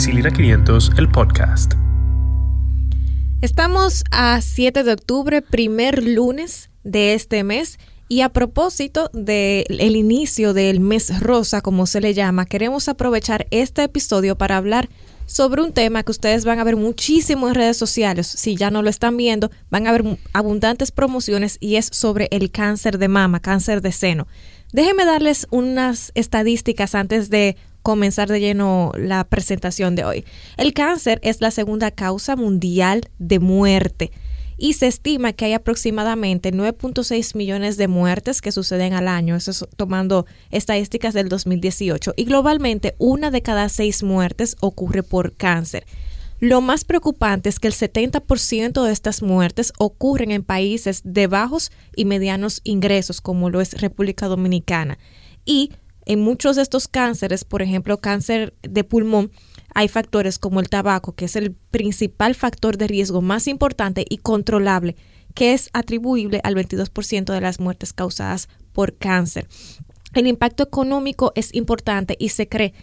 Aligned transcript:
Viscelina 0.00 0.30
500, 0.30 0.92
el 0.96 1.10
podcast. 1.10 1.74
Estamos 3.42 4.02
a 4.10 4.40
7 4.40 4.82
de 4.82 4.94
octubre, 4.94 5.42
primer 5.42 6.02
lunes 6.02 6.70
de 6.84 7.12
este 7.12 7.44
mes. 7.44 7.78
Y 8.08 8.22
a 8.22 8.30
propósito 8.30 9.10
del 9.12 9.94
inicio 9.94 10.54
del 10.54 10.80
mes 10.80 11.20
rosa, 11.20 11.60
como 11.60 11.84
se 11.84 12.00
le 12.00 12.14
llama, 12.14 12.46
queremos 12.46 12.88
aprovechar 12.88 13.46
este 13.50 13.82
episodio 13.82 14.38
para 14.38 14.56
hablar 14.56 14.88
sobre 15.26 15.60
un 15.60 15.74
tema 15.74 16.02
que 16.02 16.12
ustedes 16.12 16.46
van 16.46 16.60
a 16.60 16.64
ver 16.64 16.76
muchísimo 16.76 17.48
en 17.48 17.54
redes 17.54 17.76
sociales. 17.76 18.26
Si 18.26 18.56
ya 18.56 18.70
no 18.70 18.80
lo 18.80 18.88
están 18.88 19.18
viendo, 19.18 19.50
van 19.68 19.86
a 19.86 19.92
ver 19.92 20.18
abundantes 20.32 20.92
promociones 20.92 21.58
y 21.60 21.76
es 21.76 21.90
sobre 21.92 22.28
el 22.30 22.50
cáncer 22.50 22.96
de 22.96 23.08
mama, 23.08 23.40
cáncer 23.40 23.82
de 23.82 23.92
seno. 23.92 24.26
Déjenme 24.72 25.04
darles 25.04 25.46
unas 25.50 26.10
estadísticas 26.14 26.94
antes 26.94 27.28
de 27.28 27.56
comenzar 27.82 28.28
de 28.28 28.40
lleno 28.40 28.92
la 28.96 29.24
presentación 29.24 29.94
de 29.94 30.04
hoy. 30.04 30.24
El 30.56 30.72
cáncer 30.72 31.20
es 31.22 31.40
la 31.40 31.50
segunda 31.50 31.90
causa 31.90 32.36
mundial 32.36 33.08
de 33.18 33.38
muerte 33.38 34.10
y 34.60 34.74
se 34.74 34.86
estima 34.86 35.32
que 35.32 35.46
hay 35.46 35.54
aproximadamente 35.54 36.52
9.6 36.52 37.34
millones 37.34 37.78
de 37.78 37.88
muertes 37.88 38.42
que 38.42 38.52
suceden 38.52 38.92
al 38.92 39.08
año, 39.08 39.34
eso 39.34 39.50
es 39.50 39.64
tomando 39.76 40.26
estadísticas 40.50 41.14
del 41.14 41.30
2018, 41.30 42.12
y 42.14 42.24
globalmente 42.24 42.94
una 42.98 43.30
de 43.30 43.40
cada 43.40 43.70
seis 43.70 44.02
muertes 44.02 44.56
ocurre 44.60 45.02
por 45.02 45.32
cáncer. 45.32 45.86
Lo 46.40 46.60
más 46.60 46.84
preocupante 46.84 47.48
es 47.48 47.58
que 47.58 47.68
el 47.68 47.74
70% 47.74 48.84
de 48.84 48.92
estas 48.92 49.22
muertes 49.22 49.72
ocurren 49.78 50.30
en 50.30 50.42
países 50.42 51.00
de 51.04 51.26
bajos 51.26 51.72
y 51.96 52.04
medianos 52.04 52.60
ingresos, 52.64 53.22
como 53.22 53.48
lo 53.48 53.62
es 53.62 53.80
República 53.80 54.26
Dominicana. 54.26 54.98
Y 55.44 55.72
en 56.10 56.20
muchos 56.20 56.56
de 56.56 56.62
estos 56.62 56.88
cánceres, 56.88 57.44
por 57.44 57.62
ejemplo, 57.62 57.98
cáncer 57.98 58.52
de 58.62 58.82
pulmón, 58.82 59.30
hay 59.74 59.86
factores 59.86 60.40
como 60.40 60.58
el 60.58 60.68
tabaco, 60.68 61.12
que 61.12 61.26
es 61.26 61.36
el 61.36 61.52
principal 61.52 62.34
factor 62.34 62.76
de 62.78 62.88
riesgo 62.88 63.22
más 63.22 63.46
importante 63.46 64.04
y 64.08 64.16
controlable, 64.16 64.96
que 65.34 65.52
es 65.52 65.70
atribuible 65.72 66.40
al 66.42 66.56
22% 66.56 67.32
de 67.32 67.40
las 67.40 67.60
muertes 67.60 67.92
causadas 67.92 68.48
por 68.72 68.96
cáncer. 68.96 69.46
El 70.12 70.26
impacto 70.26 70.64
económico 70.64 71.30
es 71.36 71.54
importante 71.54 72.16
y 72.18 72.30
se 72.30 72.48
cree, 72.48 72.74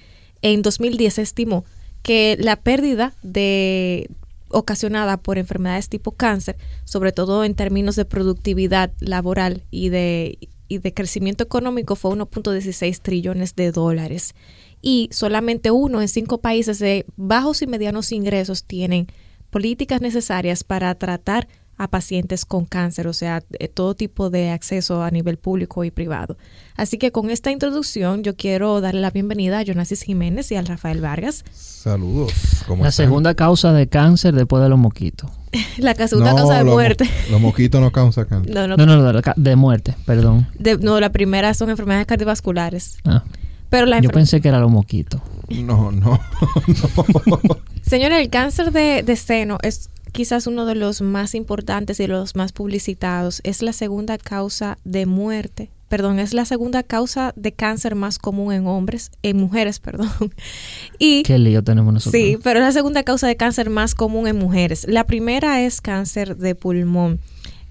en 0.41 0.61
2010 0.61 1.15
se 1.15 1.21
estimó 1.23 1.65
que 2.03 2.37
la 2.39 2.55
pérdida 2.55 3.11
de 3.23 4.09
ocasionada 4.47 5.17
por 5.17 5.37
enfermedades 5.37 5.89
tipo 5.89 6.11
cáncer, 6.11 6.55
sobre 6.85 7.11
todo 7.11 7.43
en 7.43 7.55
términos 7.55 7.97
de 7.97 8.05
productividad 8.05 8.93
laboral 9.01 9.63
y 9.69 9.89
de, 9.89 10.39
y 10.67 10.79
de 10.79 10.93
crecimiento 10.93 11.43
económico, 11.43 11.95
fue 11.95 12.11
1.16 12.11 12.99
trillones 13.01 13.55
de 13.55 13.71
dólares 13.71 14.33
y 14.81 15.09
solamente 15.11 15.71
uno 15.71 16.01
en 16.01 16.07
cinco 16.07 16.39
países 16.39 16.79
de 16.79 17.05
bajos 17.15 17.61
y 17.61 17.67
medianos 17.67 18.11
ingresos 18.11 18.63
tienen 18.63 19.07
políticas 19.49 20.01
necesarias 20.01 20.63
para 20.63 20.93
tratar 20.95 21.47
a 21.77 21.87
pacientes 21.87 22.45
con 22.45 22.65
cáncer, 22.65 23.07
o 23.07 23.13
sea, 23.13 23.41
todo 23.73 23.93
tipo 23.93 24.29
de 24.29 24.49
acceso 24.49 25.03
a 25.03 25.11
nivel 25.11 25.37
público 25.37 25.83
y 25.83 25.91
privado. 25.91 26.37
Así 26.75 26.97
que 26.97 27.11
con 27.11 27.29
esta 27.29 27.51
introducción 27.51 28.23
yo 28.23 28.35
quiero 28.35 28.81
darle 28.81 29.01
la 29.01 29.11
bienvenida 29.11 29.59
a 29.59 29.63
Jonasis 29.63 30.01
Jiménez 30.01 30.51
y 30.51 30.55
al 30.55 30.65
Rafael 30.65 31.01
Vargas. 31.01 31.45
Saludos. 31.51 32.33
la 32.79 32.91
segunda 32.91 33.35
causa 33.35 33.73
de 33.73 33.87
cáncer 33.87 34.33
después 34.33 34.63
de 34.63 34.69
los 34.69 34.79
moquitos. 34.79 35.29
la 35.77 35.95
segunda 36.07 36.35
causa 36.35 36.57
de 36.57 36.63
muerte. 36.63 37.09
los 37.31 37.41
moquitos 37.41 37.81
no 37.81 37.91
causan 37.91 38.25
cáncer. 38.25 38.53
No, 38.53 38.67
no, 38.67 38.77
no, 38.77 39.21
de 39.35 39.55
muerte, 39.55 39.95
perdón. 40.05 40.47
no, 40.81 40.99
la 40.99 41.11
primera 41.11 41.53
son 41.53 41.69
enfermedades 41.69 42.07
cardiovasculares. 42.07 42.97
Ah. 43.05 43.23
Yo 44.01 44.09
pensé 44.09 44.39
que 44.39 44.47
era 44.47 44.59
los 44.59 44.71
moquitos. 44.71 45.21
No, 45.49 45.91
no, 45.91 45.91
no. 45.91 46.19
Señores, 47.81 48.19
el 48.19 48.29
cáncer 48.29 48.71
de, 48.71 49.15
seno 49.15 49.57
es 49.61 49.89
quizás 50.11 50.47
uno 50.47 50.65
de 50.65 50.75
los 50.75 51.01
más 51.01 51.35
importantes 51.35 51.99
y 51.99 52.07
los 52.07 52.35
más 52.35 52.53
publicitados. 52.53 53.41
Es 53.43 53.61
la 53.61 53.73
segunda 53.73 54.17
causa 54.17 54.77
de 54.85 55.05
muerte. 55.05 55.69
Perdón, 55.89 56.19
es 56.19 56.33
la 56.33 56.45
segunda 56.45 56.83
causa 56.83 57.33
de 57.35 57.53
cáncer 57.53 57.95
más 57.95 58.19
común 58.19 58.53
en 58.53 58.67
hombres, 58.67 59.11
en 59.23 59.37
mujeres, 59.37 59.79
perdón. 59.79 60.09
Y, 60.99 61.23
Qué 61.23 61.37
lío 61.37 61.63
tenemos 61.63 61.93
nosotros. 61.93 62.21
Sí, 62.21 62.37
pero 62.43 62.59
es 62.59 62.65
la 62.65 62.71
segunda 62.71 63.03
causa 63.03 63.27
de 63.27 63.37
cáncer 63.37 63.69
más 63.69 63.95
común 63.95 64.27
en 64.27 64.37
mujeres. 64.37 64.85
La 64.87 65.05
primera 65.05 65.61
es 65.61 65.79
cáncer 65.79 66.37
de 66.37 66.55
pulmón. 66.55 67.19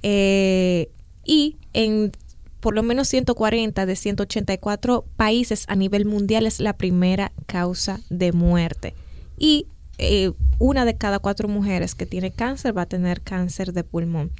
Eh, 0.02 0.88
y 1.24 1.56
en 1.72 2.12
por 2.60 2.74
lo 2.74 2.82
menos 2.82 3.08
140 3.08 3.86
de 3.86 3.96
184 3.96 5.04
países 5.16 5.66
a 5.68 5.76
nivel 5.76 6.04
mundial 6.04 6.46
es 6.46 6.58
la 6.58 6.72
primera 6.72 7.30
causa 7.46 8.00
de 8.10 8.32
muerte. 8.32 8.94
Y 9.38 9.66
eh, 9.98 10.32
una 10.58 10.84
de 10.84 10.96
cada 10.96 11.18
cuatro 11.18 11.48
mujeres 11.48 11.94
que 11.94 12.06
tiene 12.06 12.32
cáncer 12.32 12.76
va 12.76 12.82
a 12.82 12.86
tener 12.86 13.20
cáncer 13.20 13.72
de 13.72 13.84
pulmón. 13.84 14.30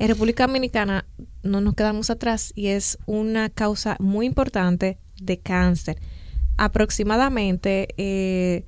En 0.00 0.08
República 0.08 0.46
Dominicana 0.46 1.04
no 1.42 1.60
nos 1.60 1.74
quedamos 1.74 2.08
atrás 2.08 2.54
y 2.56 2.68
es 2.68 2.96
una 3.04 3.50
causa 3.50 3.98
muy 4.00 4.24
importante 4.24 4.96
de 5.20 5.36
cáncer. 5.36 5.98
Aproximadamente 6.56 7.88
eh, 7.98 8.64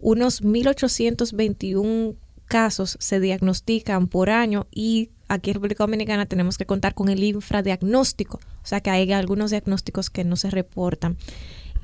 unos 0.00 0.42
1.821 0.42 2.16
casos 2.46 2.96
se 2.98 3.20
diagnostican 3.20 4.08
por 4.08 4.28
año 4.28 4.66
y 4.72 5.10
aquí 5.28 5.50
en 5.50 5.54
República 5.54 5.84
Dominicana 5.84 6.26
tenemos 6.26 6.58
que 6.58 6.66
contar 6.66 6.94
con 6.94 7.08
el 7.08 7.22
infradiagnóstico, 7.22 8.38
o 8.38 8.66
sea 8.66 8.80
que 8.80 8.90
hay 8.90 9.12
algunos 9.12 9.52
diagnósticos 9.52 10.10
que 10.10 10.24
no 10.24 10.34
se 10.34 10.50
reportan. 10.50 11.16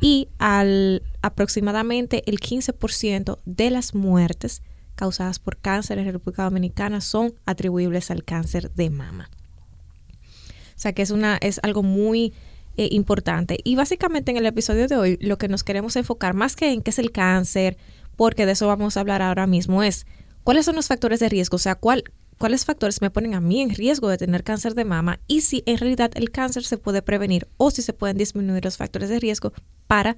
Y 0.01 0.27
al 0.39 1.05
aproximadamente 1.23 2.25
el 2.27 2.41
15% 2.41 3.39
de 3.45 3.71
las 3.71 3.95
muertes 3.95 4.61
causadas 4.99 5.39
por 5.39 5.57
cáncer 5.57 5.99
en 5.99 6.13
República 6.13 6.43
Dominicana 6.43 7.01
son 7.01 7.33
atribuibles 7.47 8.11
al 8.11 8.25
cáncer 8.25 8.73
de 8.73 8.91
mama. 8.91 9.31
O 10.77 10.81
sea 10.81 10.93
que 10.93 11.03
es, 11.03 11.11
una, 11.11 11.39
es 11.41 11.61
algo 11.63 11.83
muy 11.83 12.35
eh, 12.77 12.89
importante. 12.91 13.59
Y 13.63 13.77
básicamente 13.77 14.33
en 14.33 14.37
el 14.37 14.47
episodio 14.47 14.89
de 14.89 14.97
hoy 14.97 15.19
lo 15.21 15.39
que 15.39 15.49
nos 15.49 15.65
queremos 15.65 15.97
enfocar 15.97 16.35
más 16.35 16.57
que 16.57 16.73
en 16.73 16.83
qué 16.83 16.91
es 16.91 16.99
el 16.99 17.13
cáncer, 17.13 17.77
porque 18.17 18.45
de 18.45 18.53
eso 18.53 18.67
vamos 18.67 18.97
a 18.97 19.01
hablar 19.01 19.23
ahora 19.23 19.47
mismo, 19.47 19.83
es 19.83 20.05
cuáles 20.43 20.65
son 20.65 20.75
los 20.77 20.89
factores 20.89 21.21
de 21.21 21.29
riesgo, 21.29 21.57
o 21.57 21.61
sea, 21.61 21.77
cuál, 21.77 22.03
cuáles 22.37 22.65
factores 22.65 23.01
me 23.01 23.11
ponen 23.11 23.35
a 23.35 23.41
mí 23.41 23.61
en 23.61 23.71
riesgo 23.71 24.09
de 24.09 24.19
tener 24.19 24.43
cáncer 24.43 24.75
de 24.75 24.85
mama 24.85 25.21
y 25.29 25.43
si 25.43 25.63
en 25.67 25.79
realidad 25.79 26.11
el 26.15 26.31
cáncer 26.31 26.65
se 26.65 26.79
puede 26.79 27.03
prevenir 27.03 27.47
o 27.57 27.71
si 27.71 27.83
se 27.83 27.93
pueden 27.93 28.17
disminuir 28.17 28.65
los 28.65 28.77
factores 28.77 29.09
de 29.09 29.21
riesgo 29.21 29.53
para 29.87 30.17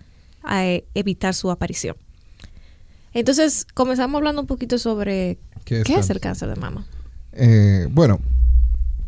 eh, 0.50 0.84
evitar 0.94 1.34
su 1.34 1.50
aparición. 1.50 1.96
Entonces, 3.12 3.66
comenzamos 3.74 4.18
hablando 4.18 4.40
un 4.40 4.46
poquito 4.46 4.78
sobre 4.78 5.38
qué 5.64 5.82
es, 5.82 6.10
el 6.10 6.20
cáncer 6.20 6.48
de 6.48 6.56
mama. 6.56 6.86
Eh, 7.32 7.86
bueno, 7.90 8.20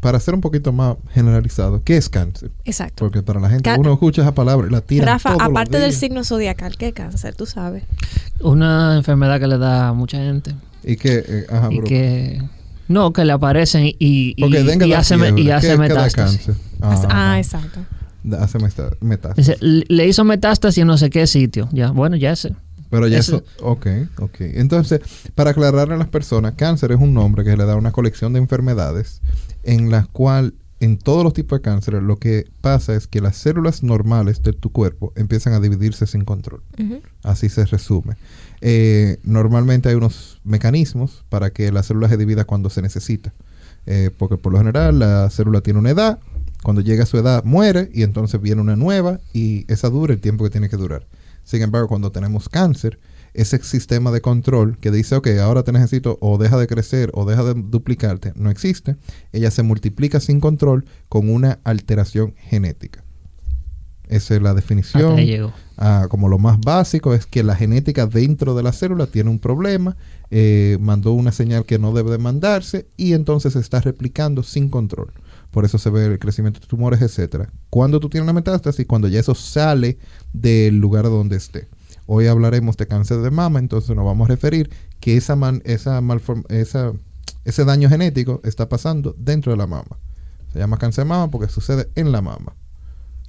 para 0.01 0.19
ser 0.19 0.35
un 0.35 0.41
poquito 0.41 0.73
más 0.73 0.97
generalizado, 1.13 1.83
¿qué 1.85 1.97
es 1.97 2.09
cáncer? 2.09 2.51
Exacto. 2.65 3.05
Porque 3.05 3.23
para 3.23 3.41
la 3.41 3.49
gente, 3.49 3.73
uno 3.79 3.93
escucha 3.93 4.23
esa 4.23 4.35
palabra 4.35 4.67
y 4.67 4.71
la 4.71 4.81
tira. 4.81 5.07
Rafa, 5.07 5.37
aparte 5.39 5.79
del 5.79 5.93
signo 5.93 6.25
zodiacal, 6.25 6.77
¿qué 6.77 6.89
es 6.89 6.95
cáncer? 6.95 7.35
Tú 7.35 7.47
sabes. 7.47 7.85
Una 8.41 8.97
enfermedad 8.97 9.39
que 9.39 9.47
le 9.47 9.59
da 9.59 9.89
a 9.89 9.93
mucha 9.93 10.19
gente. 10.19 10.55
Y 10.83 10.97
que, 10.97 11.25
eh, 11.27 11.47
ajá, 11.49 11.69
y 11.71 11.81
que 11.83 12.43
no, 12.89 13.13
que 13.13 13.25
le 13.25 13.33
aparecen 13.33 13.87
y, 13.87 13.95
y, 13.99 14.35
y 14.37 14.93
hace, 14.93 15.17
y 15.37 15.51
hace 15.51 15.79
metástasis. 15.79 16.51
Ah, 16.81 17.39
exacto. 17.39 17.81
Hace 18.39 18.59
metástasis. 19.01 19.57
Le 19.61 20.07
hizo 20.07 20.25
metástasis 20.25 20.79
en 20.83 20.89
no 20.89 20.99
sé 20.99 21.11
qué 21.11 21.27
sitio. 21.27 21.69
Ya, 21.73 21.91
bueno, 21.91 22.17
ya 22.17 22.35
sé. 22.35 22.55
Pero 22.93 23.09
ya 23.09 23.21
eso, 23.21 23.43
ok, 23.63 23.87
ok. 24.19 24.41
Entonces, 24.41 25.01
para 25.35 25.53
aclararle 25.53 25.95
a 25.95 25.97
las 25.97 26.09
personas, 26.09 26.53
cáncer 26.57 26.93
es 26.93 27.01
un 27.01 27.15
nombre 27.15 27.43
que 27.43 27.57
le 27.57 27.65
da 27.65 27.75
una 27.75 27.91
colección 27.91 28.35
de 28.35 28.39
enfermedades 28.39 29.23
en 29.63 29.91
las 29.91 30.07
cual 30.09 30.53
en 30.79 30.99
todos 30.99 31.25
los 31.25 31.33
tipos 31.33 31.59
de 31.59 31.63
cáncer 31.63 31.95
lo 32.03 32.19
que 32.19 32.45
pasa 32.61 32.95
es 32.95 33.07
que 33.07 33.23
las 33.23 33.37
células 33.37 33.83
normales 33.83 34.43
de 34.43 34.53
tu 34.53 34.71
cuerpo 34.73 35.15
empiezan 35.17 35.55
a 35.55 35.61
dividirse 35.61 36.07
sin 36.07 36.27
control. 36.27 36.61
Así 37.23 37.49
se 37.49 37.65
resume. 37.65 38.17
Eh, 38.61 39.17
normalmente 39.23 39.89
hay 39.89 39.95
unos 39.95 40.43
mecanismos 40.45 41.25
para 41.31 41.49
que 41.49 41.73
la 41.73 41.83
célula 41.83 42.11
se 42.11 42.19
divida 42.19 42.45
cuando 42.45 42.69
se 42.69 42.83
necesita. 42.83 43.33
Eh, 43.87 44.11
porque 44.19 44.37
por 44.37 44.53
lo 44.53 44.59
general 44.59 44.99
la 44.99 45.31
célula 45.31 45.63
tiene 45.63 45.79
una 45.79 45.91
edad, 45.91 46.19
cuando 46.63 46.83
llega 46.83 47.05
a 47.05 47.07
su 47.07 47.17
edad 47.17 47.43
muere 47.45 47.89
y 47.95 48.03
entonces 48.03 48.39
viene 48.43 48.61
una 48.61 48.77
nueva 48.77 49.19
y 49.33 49.65
esa 49.73 49.89
dura 49.89 50.13
el 50.13 50.21
tiempo 50.21 50.45
que 50.45 50.51
tiene 50.51 50.69
que 50.69 50.77
durar. 50.77 51.07
Sin 51.45 51.63
embargo, 51.63 51.89
cuando 51.89 52.13
tenemos 52.13 52.49
cáncer, 52.49 52.99
ese 53.35 53.63
sistema 53.63 54.11
de 54.11 54.21
control 54.21 54.79
que 54.79 54.91
dice, 54.91 55.17
ok, 55.17 55.29
ahora 55.43 55.63
te 55.63 55.73
necesito 55.73 56.19
o 56.21 56.39
deja 56.39 56.59
de 56.59 56.67
crecer 56.67 57.11
o 57.15 57.25
deja 57.25 57.43
de 57.45 57.55
duplicarte, 57.55 58.33
no 58.37 58.51
existe. 58.51 58.97
Ella 59.33 59.51
se 59.51 59.63
multiplica 59.63 60.21
sin 60.21 60.41
control 60.41 60.85
con 61.09 61.31
una 61.31 61.59
alteración 61.65 62.35
genética. 62.37 63.05
Esa 64.09 64.35
es 64.35 64.43
la 64.43 64.53
definición. 64.53 65.17
Ah, 65.79 66.07
como 66.11 66.29
lo 66.29 66.39
más 66.39 66.61
básico 66.61 67.15
es 67.15 67.25
que 67.25 67.43
la 67.43 67.57
genética 67.57 68.07
dentro 68.07 68.55
de 68.55 68.63
la 68.63 68.73
célula 68.73 69.07
tiene 69.07 69.31
un 69.31 69.39
problema, 69.39 69.97
eh, 70.31 70.77
mandó 70.81 71.13
una 71.13 71.33
señal 71.33 71.65
que 71.65 71.79
no 71.79 71.95
debe 71.95 72.11
de 72.11 72.19
mandarse 72.19 72.87
y 72.99 73.15
entonces 73.15 73.55
se 73.55 73.61
está 73.61 73.81
replicando 73.81 74.43
sin 74.43 74.69
control. 74.69 75.13
Por 75.53 75.65
eso 75.65 75.79
se 75.79 75.91
ve 75.91 76.07
el 76.07 76.19
crecimiento 76.19 76.59
de 76.59 76.67
tumores, 76.67 77.01
etcétera. 77.01 77.49
Cuando 77.71 78.01
tú 78.01 78.09
tienes 78.09 78.25
una 78.25 78.33
metástasis, 78.33 78.87
cuando 78.87 79.07
ya 79.07 79.21
eso 79.21 79.37
sale 79.37 79.99
del 80.33 80.79
lugar 80.79 81.05
donde 81.05 81.37
esté. 81.37 81.69
hoy 82.07 82.27
hablaremos 82.27 82.77
de 82.77 82.89
cáncer 82.89 83.19
de 83.19 83.31
mama, 83.31 83.61
entonces 83.61 83.95
nos 83.95 84.05
vamos 84.05 84.27
a 84.27 84.33
referir 84.33 84.71
que 84.99 85.17
esa, 85.17 85.37
man, 85.37 85.63
esa, 85.65 86.03
esa 86.49 86.93
ese 87.45 87.65
daño 87.65 87.89
genético 87.89 88.41
está 88.45 88.69
pasando 88.69 89.15
dentro 89.19 89.53
de 89.53 89.59
la 89.59 89.67
mama. 89.67 89.99
Se 90.53 90.59
llama 90.59 90.79
cáncer 90.79 91.05
de 91.05 91.09
mama 91.09 91.31
porque 91.31 91.49
sucede 91.53 91.89
en 91.95 92.13
la 92.13 92.23
mama. 92.23 92.55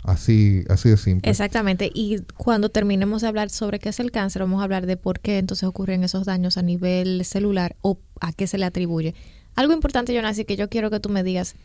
Así, 0.04 0.66
así 0.70 0.90
de 0.90 0.98
simple. 0.98 1.32
Exactamente. 1.32 1.90
Y 1.94 2.20
cuando 2.36 2.70
terminemos 2.70 3.22
de 3.22 3.30
hablar 3.30 3.50
sobre 3.50 3.80
qué 3.80 3.90
es 3.90 4.00
el 4.02 4.12
cáncer, 4.12 4.42
vamos 4.42 4.60
a 4.60 4.66
hablar 4.66 4.86
de 4.86 4.98
por 4.98 5.22
qué 5.22 5.38
entonces 5.38 5.64
ocurren 5.68 6.04
esos 6.04 6.26
daños 6.26 6.58
a 6.58 6.62
nivel 6.62 7.24
celular 7.24 7.78
o 7.82 7.98
a 8.20 8.34
qué 8.34 8.46
se 8.46 8.58
le 8.58 8.66
atribuye. 8.66 9.16
Algo 9.56 9.72
importante, 9.72 10.14
Jonas, 10.14 10.38
que 10.46 10.58
yo 10.58 10.70
quiero 10.70 10.90
que 10.90 11.00
tú 11.00 11.10
me 11.10 11.24
digas, 11.24 11.56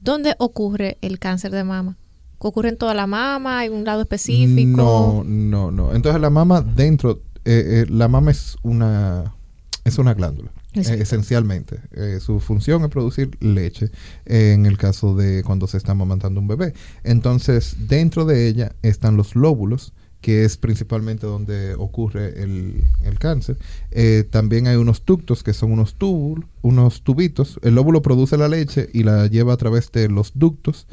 ¿dónde 0.00 0.34
ocurre 0.38 0.98
el 1.00 1.18
cáncer 1.18 1.52
de 1.52 1.64
mama? 1.64 1.96
¿Ocurre 2.38 2.68
en 2.68 2.76
toda 2.76 2.94
la 2.94 3.06
mama? 3.06 3.60
¿Hay 3.60 3.68
un 3.68 3.84
lado 3.84 4.02
específico? 4.02 4.76
No, 4.76 5.24
no, 5.24 5.70
no. 5.70 5.94
Entonces 5.94 6.20
la 6.20 6.30
mama 6.30 6.60
dentro, 6.60 7.22
eh, 7.44 7.84
eh, 7.84 7.86
la 7.88 8.08
mama 8.08 8.30
es 8.30 8.56
una, 8.62 9.34
es 9.84 9.98
una 9.98 10.14
glándula. 10.14 10.50
Eh, 10.74 10.98
esencialmente. 11.00 11.80
Su 12.20 12.38
función 12.38 12.84
es 12.84 12.90
producir 12.90 13.30
leche 13.40 13.90
en 14.26 14.66
el 14.66 14.76
caso 14.76 15.16
de 15.16 15.42
cuando 15.42 15.66
se 15.66 15.78
está 15.78 15.92
amamantando 15.92 16.38
un 16.38 16.48
bebé. 16.48 16.74
Entonces, 17.02 17.76
dentro 17.88 18.26
de 18.26 18.46
ella 18.46 18.72
están 18.82 19.16
los 19.16 19.34
lóbulos, 19.34 19.94
que 20.26 20.44
es 20.44 20.56
principalmente 20.56 21.24
donde 21.24 21.74
ocurre 21.74 22.42
el, 22.42 22.82
cáncer. 23.20 23.56
Eh, 23.92 24.24
también 24.28 24.66
hay 24.66 24.74
unos 24.74 25.04
ductos, 25.06 25.44
que 25.44 25.52
son 25.52 25.70
unos 25.70 25.94
tubos, 25.94 26.44
unos 26.66 27.02
tubitos. 27.02 27.60
El 27.62 27.76
lóbulo 27.76 28.02
produce 28.02 28.36
la 28.36 28.48
leche 28.48 28.88
y 28.92 29.04
la 29.04 29.28
lleva 29.28 29.52
a 29.52 29.56
través 29.56 29.92
de 29.92 30.08
los 30.08 30.32
ductos. 30.34 30.88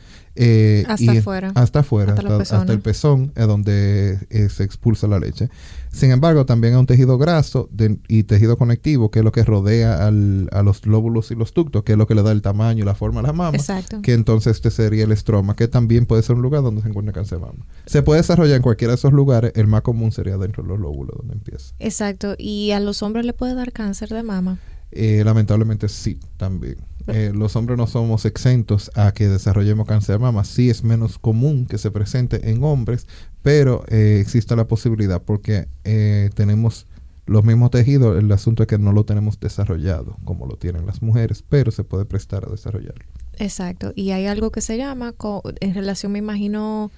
hasta 0.88 1.12
afuera. 1.12 1.52
Hasta 1.56 1.80
afuera, 1.80 2.14
hasta, 2.14 2.72
el 2.72 2.80
pezón, 2.80 3.34
es 3.36 3.48
donde 3.48 4.20
se 4.50 4.64
expulsa 4.64 5.08
la 5.08 5.20
leche. 5.20 5.50
Sin 5.92 6.12
embargo, 6.12 6.46
también 6.46 6.74
hay 6.74 6.80
un 6.80 6.86
tejido 6.86 7.18
graso 7.18 7.70
y 8.08 8.24
tejido 8.24 8.58
conectivo, 8.58 9.10
que 9.10 9.20
es 9.20 9.25
lo 9.25 9.31
que 9.31 9.44
rodea 9.44 10.08
al, 10.08 10.50
a 10.52 10.62
los 10.62 10.86
lóbulos 10.86 11.31
y 11.31 11.36
los 11.36 11.54
ductos, 11.54 11.84
que 11.84 11.94
es 11.94 11.98
lo 11.98 12.08
que 12.08 12.16
le 12.16 12.24
da 12.24 12.31
el 12.31 12.42
tamaño 12.42 12.84
y 12.84 12.86
la 12.86 12.96
forma 12.96 13.22
a 13.22 13.24
la 13.24 13.34
mama. 13.34 13.58
Exacto. 13.58 14.02
Que 14.02 14.14
entonces 14.14 14.56
este 14.56 14.70
sería 14.70 15.04
el 15.06 15.12
estroma, 15.12 15.56
que 15.56 15.68
también 15.68 16.06
puede 16.06 16.22
ser 16.22 16.36
un 16.36 16.44
lugar 16.44 16.62
donde 16.62 16.81
se 16.81 16.88
encuentra 16.88 17.14
cáncer 17.14 17.40
de 17.40 17.46
mama. 17.46 17.66
Se 17.88 18.04
puede 18.04 18.22
desarrollar 18.22 18.58
en 18.58 18.64
cualquiera 18.64 18.92
de 18.92 18.96
esos 18.96 19.14
lugares, 19.14 19.52
el 19.56 19.68
más 19.68 19.81
común 19.81 20.12
sería 20.12 20.38
dentro 20.38 20.64
de 20.64 20.70
los 20.70 20.80
lóbulos 20.80 21.18
donde 21.18 21.34
empieza. 21.34 21.74
Exacto. 21.80 22.36
¿Y 22.38 22.72
a 22.72 22.80
los 22.80 23.02
hombres 23.02 23.25
le 23.25 23.34
puede 23.34 23.56
dar 23.56 23.72
cáncer 23.72 24.10
de 24.10 24.24
mama? 24.24 24.60
Eh, 24.95 25.24
lamentablemente 25.24 25.90
sí, 25.90 26.19
también. 26.38 26.78
Eh, 27.07 27.31
los 27.34 27.56
hombres 27.56 27.78
no 27.78 27.86
somos 27.88 28.25
exentos 28.25 28.90
a 28.95 29.12
que 29.12 29.28
desarrollemos 29.28 29.88
cáncer 29.88 30.16
de 30.16 30.19
mama. 30.19 30.44
Sí 30.44 30.69
es 30.69 30.84
menos 30.84 31.19
común 31.19 31.66
que 31.66 31.78
se 31.78 31.92
presente 31.92 32.50
en 32.50 32.63
hombres, 32.63 33.07
pero 33.42 33.84
eh, 33.90 34.19
existe 34.22 34.56
la 34.56 34.68
posibilidad 34.68 35.22
porque 35.22 35.68
eh, 35.84 36.30
tenemos 36.34 36.88
los 37.25 37.44
mismos 37.44 37.72
tejidos. 37.72 38.18
El 38.18 38.31
asunto 38.31 38.63
es 38.63 38.68
que 38.68 38.78
no 38.78 38.94
lo 38.94 39.04
tenemos 39.04 39.40
desarrollado 39.40 40.18
como 40.24 40.45
lo 40.45 40.56
tienen 40.56 40.86
las 40.86 41.01
mujeres, 41.01 41.44
pero 41.48 41.72
se 41.72 41.84
puede 41.84 42.06
prestar 42.06 42.46
a 42.48 42.51
desarrollarlo. 42.51 43.06
Exacto. 43.38 43.92
Y 43.96 44.12
hay 44.12 44.28
algo 44.28 44.51
que 44.51 44.62
se 44.62 44.78
llama, 44.78 45.13
en 45.60 45.74
relación, 45.74 46.12
me 46.12 46.19
imagino, 46.19 46.92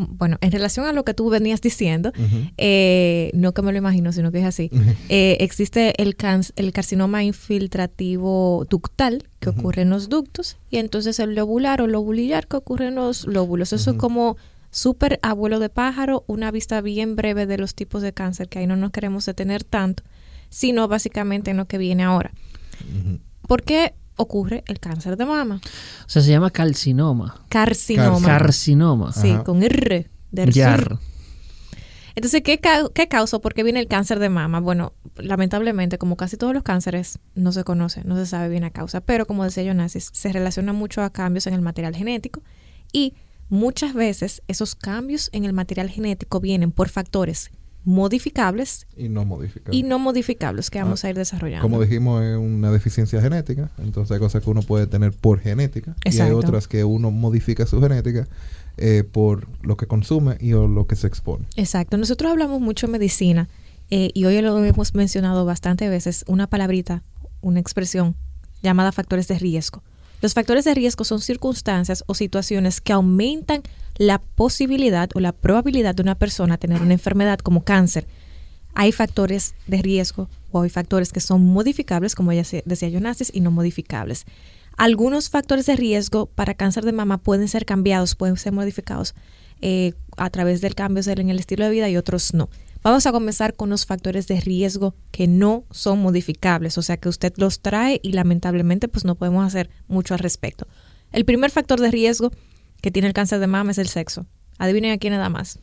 bueno, 0.00 0.38
en 0.40 0.52
relación 0.52 0.86
a 0.86 0.92
lo 0.92 1.04
que 1.04 1.14
tú 1.14 1.28
venías 1.30 1.60
diciendo, 1.60 2.12
eh, 2.56 3.30
no 3.34 3.52
que 3.52 3.62
me 3.62 3.72
lo 3.72 3.78
imagino, 3.78 4.12
sino 4.12 4.32
que 4.32 4.40
es 4.40 4.44
así, 4.44 4.70
eh, 5.08 5.36
existe 5.40 6.00
el, 6.02 6.16
el 6.56 6.72
carcinoma 6.72 7.24
infiltrativo 7.24 8.66
ductal 8.68 9.24
que 9.40 9.50
ocurre 9.50 9.82
en 9.82 9.90
los 9.90 10.08
ductos 10.08 10.56
y 10.70 10.78
entonces 10.78 11.18
el 11.18 11.34
lobular 11.34 11.82
o 11.82 11.86
lobulillar 11.86 12.46
que 12.46 12.56
ocurre 12.56 12.88
en 12.88 12.94
los 12.94 13.26
lóbulos. 13.26 13.72
Eso 13.72 13.92
es 13.92 13.96
como 13.96 14.36
súper 14.70 15.20
abuelo 15.22 15.58
de 15.58 15.68
pájaro, 15.68 16.24
una 16.26 16.50
vista 16.50 16.80
bien 16.80 17.14
breve 17.14 17.46
de 17.46 17.58
los 17.58 17.74
tipos 17.74 18.02
de 18.02 18.12
cáncer, 18.12 18.48
que 18.48 18.58
ahí 18.58 18.66
no 18.66 18.76
nos 18.76 18.90
queremos 18.90 19.26
detener 19.26 19.64
tanto, 19.64 20.02
sino 20.48 20.88
básicamente 20.88 21.50
en 21.50 21.58
lo 21.58 21.66
que 21.66 21.78
viene 21.78 22.02
ahora. 22.02 22.32
¿Por 23.46 23.62
qué 23.62 23.94
ocurre 24.16 24.64
el 24.66 24.80
cáncer 24.80 25.16
de 25.16 25.26
mama. 25.26 25.60
O 26.06 26.08
sea, 26.08 26.22
se 26.22 26.30
llama 26.30 26.50
carcinoma. 26.50 27.44
Carcinoma. 27.48 28.26
Carcinoma. 28.26 29.12
Sí, 29.12 29.36
con 29.44 29.62
R. 29.62 30.10
De 30.30 30.42
Entonces, 32.14 32.42
¿qué, 32.42 32.58
¿qué 32.94 33.08
causa? 33.08 33.38
¿Por 33.38 33.52
qué 33.52 33.62
viene 33.62 33.80
el 33.80 33.86
cáncer 33.86 34.18
de 34.18 34.30
mama? 34.30 34.60
Bueno, 34.60 34.94
lamentablemente, 35.16 35.98
como 35.98 36.16
casi 36.16 36.38
todos 36.38 36.54
los 36.54 36.62
cánceres, 36.62 37.18
no 37.34 37.52
se 37.52 37.64
conoce, 37.64 38.02
no 38.04 38.16
se 38.16 38.24
sabe 38.24 38.48
bien 38.48 38.62
la 38.62 38.70
causa, 38.70 39.02
pero 39.02 39.26
como 39.26 39.44
decía 39.44 39.64
Jonasis, 39.64 40.08
se 40.12 40.32
relaciona 40.32 40.72
mucho 40.72 41.02
a 41.02 41.10
cambios 41.10 41.46
en 41.46 41.54
el 41.54 41.60
material 41.60 41.94
genético 41.94 42.42
y 42.92 43.14
muchas 43.50 43.92
veces 43.92 44.42
esos 44.48 44.74
cambios 44.74 45.28
en 45.32 45.44
el 45.44 45.52
material 45.52 45.90
genético 45.90 46.40
vienen 46.40 46.72
por 46.72 46.88
factores 46.88 47.50
modificables 47.84 48.86
y 48.96 49.08
no 49.08 49.24
modificables. 49.24 49.78
Y 49.78 49.82
no 49.82 49.98
modificables 49.98 50.70
que 50.70 50.80
vamos 50.80 51.04
ah, 51.04 51.08
a 51.08 51.10
ir 51.10 51.16
desarrollando. 51.16 51.62
Como 51.62 51.80
dijimos, 51.80 52.22
es 52.22 52.36
una 52.36 52.70
deficiencia 52.70 53.20
genética, 53.20 53.70
entonces 53.78 54.12
hay 54.12 54.20
cosas 54.20 54.42
que 54.42 54.50
uno 54.50 54.62
puede 54.62 54.86
tener 54.86 55.12
por 55.12 55.40
genética 55.40 55.96
y 56.04 56.20
hay 56.20 56.30
otras 56.32 56.68
que 56.68 56.84
uno 56.84 57.10
modifica 57.10 57.66
su 57.66 57.80
genética 57.80 58.28
eh, 58.78 59.04
por 59.04 59.46
lo 59.62 59.76
que 59.76 59.86
consume 59.86 60.36
y 60.40 60.52
o 60.52 60.68
lo 60.68 60.86
que 60.86 60.96
se 60.96 61.06
expone. 61.06 61.44
Exacto. 61.56 61.96
Nosotros 61.96 62.30
hablamos 62.30 62.60
mucho 62.60 62.86
de 62.86 62.92
medicina 62.92 63.48
eh, 63.90 64.10
y 64.14 64.24
hoy 64.24 64.40
lo 64.40 64.64
hemos 64.64 64.94
mencionado 64.94 65.44
bastante 65.44 65.88
veces, 65.88 66.24
una 66.26 66.46
palabrita, 66.46 67.02
una 67.40 67.60
expresión 67.60 68.14
llamada 68.62 68.92
factores 68.92 69.28
de 69.28 69.38
riesgo. 69.38 69.82
Los 70.22 70.34
factores 70.34 70.64
de 70.64 70.74
riesgo 70.74 71.04
son 71.04 71.20
circunstancias 71.20 72.04
o 72.06 72.14
situaciones 72.14 72.80
que 72.80 72.92
aumentan 72.92 73.62
la 73.96 74.18
posibilidad 74.18 75.10
o 75.14 75.20
la 75.20 75.32
probabilidad 75.32 75.94
de 75.94 76.02
una 76.02 76.14
persona 76.14 76.58
tener 76.58 76.80
una 76.82 76.94
enfermedad 76.94 77.38
como 77.38 77.64
cáncer. 77.64 78.06
Hay 78.74 78.92
factores 78.92 79.54
de 79.66 79.82
riesgo 79.82 80.28
o 80.50 80.62
hay 80.62 80.70
factores 80.70 81.12
que 81.12 81.20
son 81.20 81.44
modificables, 81.44 82.14
como 82.14 82.32
ya 82.32 82.42
decía 82.64 82.90
Jonasis, 82.90 83.30
y 83.34 83.40
no 83.40 83.50
modificables. 83.50 84.24
Algunos 84.76 85.28
factores 85.28 85.66
de 85.66 85.76
riesgo 85.76 86.26
para 86.26 86.54
cáncer 86.54 86.84
de 86.84 86.92
mama 86.92 87.18
pueden 87.18 87.48
ser 87.48 87.66
cambiados, 87.66 88.14
pueden 88.14 88.36
ser 88.36 88.52
modificados 88.52 89.14
eh, 89.60 89.92
a 90.16 90.30
través 90.30 90.60
del 90.60 90.74
cambio 90.74 91.02
en 91.06 91.30
el 91.30 91.38
estilo 91.38 91.64
de 91.64 91.70
vida 91.70 91.88
y 91.88 91.96
otros 91.96 92.34
no. 92.34 92.48
Vamos 92.82 93.06
a 93.06 93.12
comenzar 93.12 93.54
con 93.54 93.70
los 93.70 93.86
factores 93.86 94.26
de 94.26 94.40
riesgo 94.40 94.96
que 95.12 95.28
no 95.28 95.64
son 95.70 96.00
modificables, 96.00 96.78
o 96.78 96.82
sea 96.82 96.96
que 96.96 97.08
usted 97.08 97.32
los 97.36 97.60
trae 97.60 98.00
y 98.02 98.12
lamentablemente 98.12 98.88
pues 98.88 99.04
no 99.04 99.14
podemos 99.14 99.46
hacer 99.46 99.70
mucho 99.86 100.14
al 100.14 100.20
respecto. 100.20 100.66
El 101.12 101.24
primer 101.24 101.50
factor 101.52 101.80
de 101.80 101.92
riesgo 101.92 102.32
que 102.82 102.90
tiene 102.90 103.08
el 103.08 103.14
cáncer 103.14 103.40
de 103.40 103.46
mama 103.46 103.70
es 103.70 103.78
el 103.78 103.88
sexo. 103.88 104.26
Adivinen 104.58 104.92
a 104.92 104.98
quién 104.98 105.14
da 105.14 105.30
más. 105.30 105.58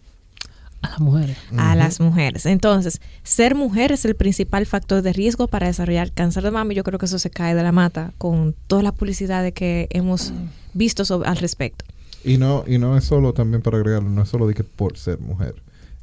A 0.82 0.90
las 0.90 1.00
mujeres. 1.00 1.38
A 1.58 1.76
las 1.76 2.00
mujeres. 2.00 2.46
Entonces, 2.46 3.02
ser 3.22 3.54
mujer 3.54 3.92
es 3.92 4.06
el 4.06 4.16
principal 4.16 4.66
factor 4.66 5.02
de 5.02 5.14
riesgo 5.14 5.48
para 5.48 5.68
desarrollar 5.68 6.12
cáncer 6.12 6.44
de 6.44 6.52
mama. 6.52 6.74
Yo 6.74 6.84
creo 6.84 6.98
que 6.98 7.06
eso 7.06 7.20
se 7.20 7.30
cae 7.30 7.54
de 7.54 7.62
la 7.62 7.74
mata 7.74 8.14
con 8.18 8.56
toda 8.68 8.82
la 8.82 8.94
publicidad 8.94 9.52
que 9.52 9.88
hemos 9.92 10.34
visto 10.74 11.04
al 11.26 11.38
respecto. 11.38 11.86
Y 12.24 12.38
no, 12.38 12.64
y 12.66 12.78
no 12.78 12.98
es 12.98 13.04
solo 13.04 13.34
también 13.34 13.62
para 13.62 13.78
agregarlo, 13.78 14.10
no 14.10 14.24
es 14.24 14.30
solo 14.30 14.48
de 14.48 14.54
que 14.54 14.64
por 14.64 14.98
ser 14.98 15.20
mujer 15.20 15.56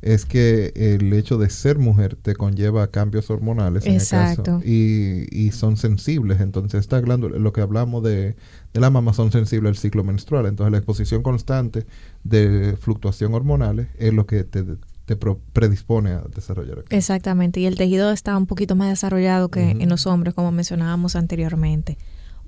es 0.02 0.24
que 0.24 0.72
el 0.76 1.12
hecho 1.12 1.38
de 1.38 1.50
ser 1.50 1.78
mujer 1.78 2.16
te 2.16 2.34
conlleva 2.34 2.90
cambios 2.90 3.30
hormonales 3.30 3.86
en 3.86 3.94
el 3.94 4.06
caso, 4.06 4.60
y, 4.64 5.26
y, 5.30 5.52
son 5.52 5.76
sensibles. 5.76 6.40
Entonces, 6.40 6.80
está 6.80 7.00
glándula, 7.00 7.38
lo 7.38 7.52
que 7.52 7.60
hablamos 7.60 8.02
de, 8.02 8.36
de, 8.72 8.80
la 8.80 8.90
mama 8.90 9.12
son 9.14 9.32
sensibles 9.32 9.70
al 9.70 9.76
ciclo 9.76 10.04
menstrual. 10.04 10.46
Entonces, 10.46 10.72
la 10.72 10.78
exposición 10.78 11.22
constante 11.22 11.86
de 12.24 12.76
fluctuación 12.78 13.34
hormonales 13.34 13.88
es 13.98 14.12
lo 14.12 14.26
que 14.26 14.44
te, 14.44 14.64
te 15.06 15.16
predispone 15.16 16.10
a 16.10 16.22
desarrollar. 16.34 16.84
Exactamente, 16.90 17.60
y 17.60 17.66
el 17.66 17.76
tejido 17.76 18.12
está 18.12 18.36
un 18.36 18.46
poquito 18.46 18.76
más 18.76 18.90
desarrollado 18.90 19.50
que 19.50 19.70
en 19.70 19.88
los 19.88 20.06
hombres, 20.06 20.34
como 20.34 20.52
mencionábamos 20.52 21.16
anteriormente. 21.16 21.96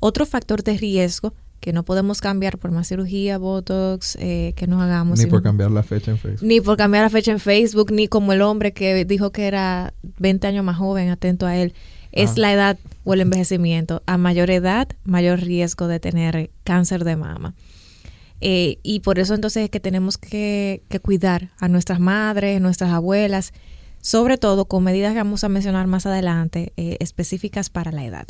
Otro 0.01 0.27
factor 0.27 0.63
de 0.63 0.77
riesgo 0.77 1.35
que 1.61 1.73
no 1.73 1.85
podemos 1.85 2.21
cambiar 2.21 2.59
por 2.59 2.71
más 2.71 2.89
cirugía, 2.89 3.39
botox, 3.39 4.17
eh, 4.21 4.53
que 4.57 4.67
nos 4.67 4.81
hagamos. 4.81 5.19
Ni 5.19 5.27
por 5.27 5.43
cambiar 5.43 5.71
la 5.71 5.83
fecha 5.83 6.13
en 6.13 6.19
Facebook. 6.19 6.47
Ni 6.47 6.61
por 6.61 6.77
cambiar 6.77 7.05
la 7.05 7.11
fecha 7.11 7.33
en 7.33 7.41
Facebook, 7.41 7.93
ni 7.93 8.09
como 8.09 8.33
el 8.33 8.43
hombre 8.43 8.73
que 8.73 9.05
dijo 9.05 9.33
que 9.33 9.47
era 9.47 9.93
20 10.19 10.47
años 10.47 10.65
más 10.65 10.77
joven, 10.77 11.09
atento 11.09 11.47
a 11.47 11.57
él. 11.57 11.75
Es 12.13 12.33
ah. 12.33 12.35
la 12.37 12.53
edad 12.53 12.79
o 13.05 13.15
el 13.15 13.21
envejecimiento. 13.21 14.03
A 14.07 14.19
mayor 14.19 14.51
edad, 14.51 14.89
mayor 15.05 15.41
riesgo 15.41 15.89
de 15.89 16.01
tener 16.01 16.51
cáncer 16.65 17.05
de 17.05 17.17
mama. 17.17 17.55
Eh, 18.41 18.79
y 18.83 19.01
por 19.01 19.19
eso 19.19 19.35
entonces 19.35 19.65
es 19.65 19.71
que 19.71 19.81
tenemos 19.81 20.17
que, 20.17 20.83
cuidar 21.03 21.51
a 21.59 21.69
nuestras 21.69 21.99
madres, 22.01 22.61
nuestras 22.61 22.93
abuelas, 22.93 23.53
sobre 24.01 24.39
todo 24.39 24.67
con 24.67 24.85
medidas 24.85 25.13
que 25.13 25.19
vamos 25.19 25.43
a 25.43 25.49
mencionar 25.49 25.87
más 25.87 26.07
adelante, 26.07 26.73
eh, 26.77 26.97
específicas 27.01 27.69
para 27.69 27.93
la 27.93 28.05
edad. 28.05 28.29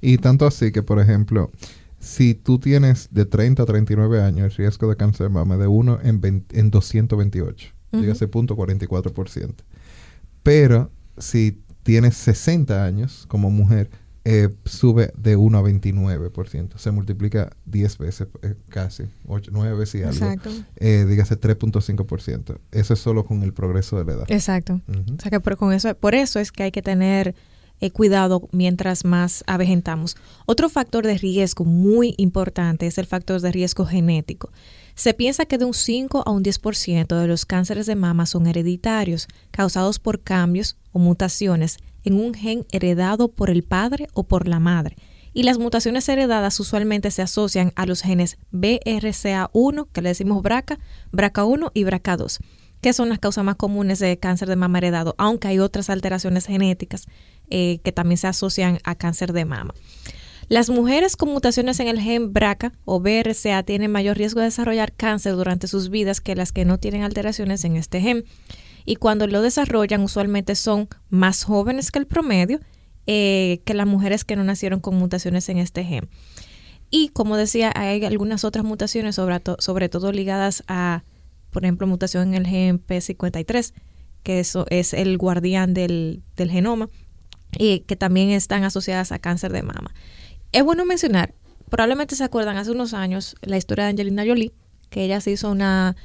Y 0.00 0.16
tanto 0.16 0.46
así 0.46 0.72
que, 0.72 0.82
por 0.82 0.98
ejemplo, 0.98 1.50
si 2.06 2.34
tú 2.34 2.60
tienes 2.60 3.08
de 3.10 3.26
30 3.26 3.64
a 3.64 3.66
39 3.66 4.22
años, 4.22 4.44
el 4.44 4.56
riesgo 4.56 4.88
de 4.88 4.94
cáncer 4.94 5.26
de 5.26 5.32
mama 5.32 5.56
de 5.56 5.66
1 5.66 5.98
en, 6.04 6.44
en 6.52 6.70
228, 6.70 7.68
uh 7.90 7.96
-huh. 7.96 8.30
punto 8.30 8.56
44%. 8.56 9.54
Pero 10.44 10.92
si 11.18 11.64
tienes 11.82 12.14
60 12.16 12.84
años 12.84 13.26
como 13.26 13.50
mujer, 13.50 13.90
eh, 14.24 14.48
sube 14.64 15.12
de 15.16 15.34
1 15.34 15.58
a 15.58 15.62
29%. 15.62 16.78
Se 16.78 16.92
multiplica 16.92 17.50
10 17.64 17.98
veces, 17.98 18.28
eh, 18.42 18.54
casi, 18.68 19.04
8, 19.26 19.50
9 19.52 19.76
veces 19.76 20.00
y 20.00 20.04
algo. 20.04 20.14
Exacto. 20.14 20.50
Eh, 20.76 21.06
dígase 21.08 21.36
3.5%. 21.36 22.58
Eso 22.70 22.94
es 22.94 23.00
solo 23.00 23.24
con 23.24 23.42
el 23.42 23.52
progreso 23.52 23.98
de 23.98 24.04
la 24.04 24.12
edad. 24.12 24.24
Exacto. 24.28 24.80
O 24.88 25.20
sea 25.20 25.30
que 25.30 25.40
por, 25.40 25.56
con 25.56 25.72
eso, 25.72 25.92
por 25.96 26.14
eso 26.14 26.38
es 26.38 26.52
que 26.52 26.62
hay 26.62 26.70
que 26.70 26.82
tener 26.82 27.34
eh, 27.80 27.90
cuidado 27.90 28.48
mientras 28.52 29.04
más 29.04 29.44
avejentamos. 29.46 30.16
Otro 30.46 30.68
factor 30.68 31.06
de 31.06 31.18
riesgo 31.18 31.64
muy 31.64 32.14
importante 32.16 32.86
es 32.86 32.98
el 32.98 33.06
factor 33.06 33.40
de 33.40 33.52
riesgo 33.52 33.84
genético. 33.84 34.50
Se 34.94 35.12
piensa 35.12 35.44
que 35.44 35.58
de 35.58 35.66
un 35.66 35.74
5 35.74 36.22
a 36.24 36.30
un 36.30 36.42
10% 36.42 37.20
de 37.20 37.26
los 37.26 37.44
cánceres 37.44 37.84
de 37.86 37.96
mama 37.96 38.24
son 38.24 38.46
hereditarios, 38.46 39.28
causados 39.50 39.98
por 39.98 40.20
cambios 40.22 40.76
o 40.92 40.98
mutaciones 40.98 41.76
en 42.02 42.14
un 42.14 42.32
gen 42.32 42.64
heredado 42.72 43.28
por 43.28 43.50
el 43.50 43.62
padre 43.62 44.08
o 44.14 44.22
por 44.22 44.48
la 44.48 44.58
madre. 44.58 44.96
Y 45.34 45.42
las 45.42 45.58
mutaciones 45.58 46.08
heredadas 46.08 46.58
usualmente 46.60 47.10
se 47.10 47.20
asocian 47.20 47.72
a 47.76 47.84
los 47.84 48.00
genes 48.00 48.38
BRCA1, 48.52 49.88
que 49.92 50.00
le 50.00 50.08
decimos 50.08 50.42
BRCA, 50.42 50.78
BRCA1 51.12 51.72
y 51.74 51.84
BRCA2, 51.84 52.38
que 52.80 52.94
son 52.94 53.10
las 53.10 53.18
causas 53.18 53.44
más 53.44 53.56
comunes 53.56 53.98
de 53.98 54.18
cáncer 54.18 54.48
de 54.48 54.56
mama 54.56 54.78
heredado, 54.78 55.14
aunque 55.18 55.48
hay 55.48 55.58
otras 55.58 55.90
alteraciones 55.90 56.46
genéticas 56.46 57.06
eh, 57.50 57.78
que 57.84 57.92
también 57.92 58.18
se 58.18 58.26
asocian 58.26 58.78
a 58.84 58.94
cáncer 58.94 59.32
de 59.32 59.44
mama. 59.44 59.74
Las 60.48 60.70
mujeres 60.70 61.16
con 61.16 61.30
mutaciones 61.30 61.80
en 61.80 61.88
el 61.88 62.00
gen 62.00 62.32
BRCA 62.32 62.72
o 62.84 63.00
BRCA 63.00 63.62
tienen 63.64 63.90
mayor 63.90 64.16
riesgo 64.16 64.40
de 64.40 64.46
desarrollar 64.46 64.92
cáncer 64.92 65.34
durante 65.34 65.66
sus 65.66 65.90
vidas 65.90 66.20
que 66.20 66.36
las 66.36 66.52
que 66.52 66.64
no 66.64 66.78
tienen 66.78 67.02
alteraciones 67.02 67.64
en 67.64 67.76
este 67.76 68.00
gen 68.00 68.24
y 68.84 68.96
cuando 68.96 69.26
lo 69.26 69.42
desarrollan 69.42 70.02
usualmente 70.02 70.54
son 70.54 70.88
más 71.10 71.42
jóvenes 71.42 71.90
que 71.90 71.98
el 71.98 72.06
promedio 72.06 72.60
eh, 73.08 73.60
que 73.64 73.74
las 73.74 73.86
mujeres 73.86 74.24
que 74.24 74.34
no 74.34 74.42
nacieron 74.42 74.80
con 74.80 74.96
mutaciones 74.96 75.48
en 75.48 75.58
este 75.58 75.84
gen. 75.84 76.08
Y 76.90 77.10
como 77.10 77.36
decía, 77.36 77.72
hay 77.74 78.04
algunas 78.04 78.44
otras 78.44 78.64
mutaciones, 78.64 79.14
sobre, 79.14 79.40
sobre 79.58 79.88
todo 79.88 80.10
ligadas 80.10 80.64
a, 80.66 81.04
por 81.50 81.64
ejemplo, 81.64 81.86
mutación 81.86 82.28
en 82.28 82.34
el 82.34 82.46
gen 82.48 82.84
P53, 82.84 83.74
que 84.24 84.40
eso 84.40 84.66
es 84.70 84.92
el 84.92 85.18
guardián 85.18 85.72
del, 85.72 86.24
del 86.36 86.50
genoma, 86.50 86.88
y 87.58 87.80
que 87.80 87.96
también 87.96 88.30
están 88.30 88.64
asociadas 88.64 89.12
a 89.12 89.18
cáncer 89.18 89.52
de 89.52 89.62
mama. 89.62 89.94
Es 90.52 90.64
bueno 90.64 90.84
mencionar, 90.84 91.34
probablemente 91.68 92.16
se 92.16 92.24
acuerdan 92.24 92.56
hace 92.56 92.70
unos 92.70 92.94
años 92.94 93.36
la 93.42 93.56
historia 93.56 93.84
de 93.84 93.90
Angelina 93.90 94.24
Jolie, 94.26 94.52
que 94.90 95.04
ella 95.04 95.20
se 95.20 95.32
hizo 95.32 95.50
una 95.50 95.96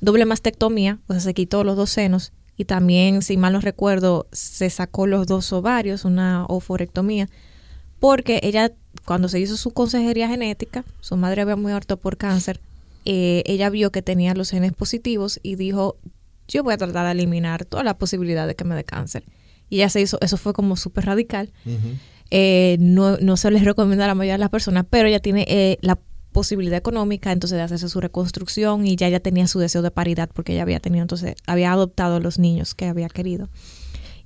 doble 0.00 0.24
mastectomía, 0.24 0.98
o 1.06 1.12
sea, 1.12 1.20
se 1.20 1.34
quitó 1.34 1.64
los 1.64 1.76
dos 1.76 1.90
senos 1.90 2.32
y 2.56 2.64
también, 2.64 3.22
si 3.22 3.36
mal 3.36 3.52
no 3.52 3.60
recuerdo, 3.60 4.26
se 4.32 4.70
sacó 4.70 5.06
los 5.06 5.26
dos 5.26 5.52
ovarios, 5.52 6.04
una 6.04 6.46
oforectomía, 6.46 7.28
porque 8.00 8.40
ella, 8.42 8.72
cuando 9.04 9.28
se 9.28 9.40
hizo 9.40 9.56
su 9.56 9.72
consejería 9.72 10.28
genética, 10.28 10.84
su 11.00 11.16
madre 11.16 11.42
había 11.42 11.56
muerto 11.56 11.98
por 11.98 12.16
cáncer, 12.16 12.60
eh, 13.04 13.42
ella 13.46 13.70
vio 13.70 13.92
que 13.92 14.02
tenía 14.02 14.34
los 14.34 14.50
genes 14.50 14.72
positivos 14.72 15.38
y 15.42 15.56
dijo, 15.56 15.96
yo 16.48 16.62
voy 16.62 16.74
a 16.74 16.78
tratar 16.78 17.06
de 17.06 17.12
eliminar 17.12 17.64
toda 17.64 17.84
la 17.84 17.98
posibilidad 17.98 18.46
de 18.46 18.54
que 18.54 18.64
me 18.64 18.74
dé 18.74 18.84
cáncer. 18.84 19.24
Y 19.68 19.76
ella 19.76 19.88
se 19.88 20.00
hizo, 20.00 20.18
eso 20.20 20.36
fue 20.36 20.52
como 20.52 20.76
súper 20.76 21.06
radical. 21.06 21.52
Eh, 22.30 22.76
no, 22.80 23.16
no 23.18 23.36
se 23.36 23.50
les 23.50 23.64
recomienda 23.64 24.04
a 24.04 24.08
la 24.08 24.14
mayoría 24.14 24.34
de 24.34 24.38
las 24.38 24.50
personas, 24.50 24.84
pero 24.88 25.08
ella 25.08 25.20
tiene 25.20 25.44
eh, 25.48 25.78
la 25.80 25.98
posibilidad 26.36 26.76
económica 26.76 27.32
entonces 27.32 27.56
de 27.56 27.62
hacerse 27.62 27.88
su 27.88 27.98
reconstrucción 27.98 28.86
y 28.86 28.94
ya 28.94 29.08
ya 29.08 29.20
tenía 29.20 29.46
su 29.46 29.58
deseo 29.58 29.80
de 29.80 29.90
paridad 29.90 30.28
porque 30.34 30.52
ella 30.52 30.64
había 30.64 30.80
tenido 30.80 31.00
entonces 31.00 31.34
había 31.46 31.72
adoptado 31.72 32.16
a 32.16 32.20
los 32.20 32.38
niños 32.38 32.74
que 32.74 32.84
había 32.84 33.08
querido 33.08 33.48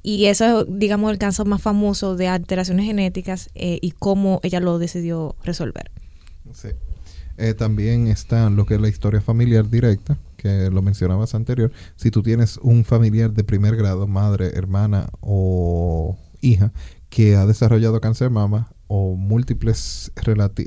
y 0.03 0.25
eso 0.25 0.63
es 0.63 0.67
digamos 0.69 1.13
el 1.13 1.19
cáncer 1.19 1.47
más 1.47 1.63
famoso 1.63 2.17
de 2.17 2.27
alteraciones 2.27 2.87
genéticas 2.87 3.49
eh, 3.55 3.79
y 3.81 3.93
cómo 3.93 4.41
ella 4.43 4.59
lo 4.59 4.81
decidió 4.81 5.37
resolver 5.45 5.93
sí. 6.53 6.71
Eh, 7.41 7.55
también 7.55 8.07
está 8.07 8.51
lo 8.51 8.67
que 8.67 8.75
es 8.75 8.81
la 8.83 8.89
historia 8.89 9.23
familiar 9.23 9.71
directa 9.71 10.19
que 10.37 10.69
lo 10.71 10.83
mencionabas 10.83 11.35
anterior. 11.35 11.73
Si 11.97 12.11
tú 12.11 12.23
tienes 12.23 12.59
un 12.59 12.85
familiar 12.85 13.33
de 13.33 13.45
primer 13.45 13.77
grado 13.77 14.07
madre 14.07 14.51
hermana 14.55 15.09
o 15.21 16.19
hija 16.43 16.71
que 17.09 17.37
ha 17.37 17.47
desarrollado 17.47 17.99
cáncer 18.03 18.29
de 18.29 18.35
mama 18.35 18.73
o 18.89 19.15
múltiples 19.15 20.13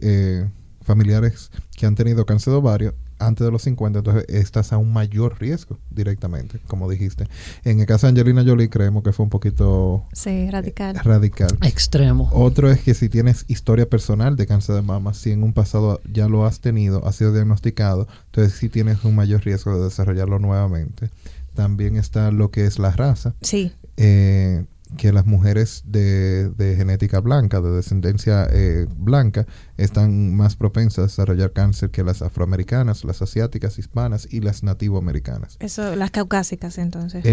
eh, 0.02 0.50
familiares 0.84 1.52
que 1.76 1.86
han 1.86 1.96
tenido 1.96 2.26
cáncer 2.26 2.52
de 2.52 2.60
ovario 2.60 2.96
antes 3.20 3.46
de 3.46 3.52
los 3.52 3.62
50, 3.64 4.00
entonces 4.00 4.26
estás 4.28 4.74
a 4.74 4.78
un 4.78 4.92
mayor 4.92 5.40
riesgo 5.40 5.78
directamente, 5.90 6.60
como 6.68 6.90
dijiste. 6.90 7.28
En 7.64 7.80
el 7.80 7.86
caso 7.86 8.08
de 8.08 8.12
Angelina 8.12 8.44
Jolie 8.46 8.70
creemos 8.70 9.04
que 9.04 9.14
fue 9.14 9.24
un 9.24 9.30
poquito 9.30 10.06
sí, 10.14 10.50
radical. 10.50 10.96
radical. 11.04 11.58
Extremo. 11.62 12.30
Otro 12.34 12.70
es 12.70 12.82
que 12.82 12.94
si 12.94 13.10
tienes 13.10 13.46
historia 13.48 13.90
personal 13.90 14.36
de 14.36 14.46
cáncer 14.46 14.76
de 14.76 14.82
mama, 14.82 15.14
si 15.14 15.32
en 15.32 15.44
un 15.44 15.54
pasado 15.54 16.02
ya 16.12 16.28
lo 16.28 16.46
has 16.46 16.60
tenido, 16.60 17.06
ha 17.06 17.14
sido 17.14 17.34
diagnosticado, 17.34 18.08
entonces 18.26 18.54
sí 18.54 18.70
tienes 18.70 19.04
un 19.04 19.16
mayor 19.16 19.44
riesgo 19.44 19.78
de 19.78 19.86
desarrollarlo 19.86 20.40
nuevamente. 20.40 21.10
También 21.54 21.96
está 21.98 22.32
lo 22.32 22.52
que 22.52 22.66
es 22.66 22.80
la 22.80 22.92
raza. 22.92 23.36
Sí. 23.42 23.72
Eh, 23.98 24.66
que 24.98 25.12
las 25.12 25.26
mujeres 25.26 25.84
de, 25.86 26.76
genética 26.78 27.20
blanca, 27.20 27.62
de 27.62 27.72
descendencia 27.72 28.48
eh, 28.52 28.86
blanca, 28.96 29.46
están 29.78 30.36
más 30.36 30.56
propensas 30.56 31.00
a 31.00 31.02
desarrollar 31.04 31.52
cáncer 31.52 31.90
que 31.90 32.04
las 32.04 32.22
afroamericanas, 32.22 33.04
las 33.04 33.22
asiáticas, 33.22 33.80
hispanas 33.80 34.28
y 34.32 34.42
las 34.42 34.64
nativoamericanas. 34.64 35.58
Eso, 35.60 35.96
las 35.96 36.12
caucásicas 36.12 36.78
entonces. 36.78 37.24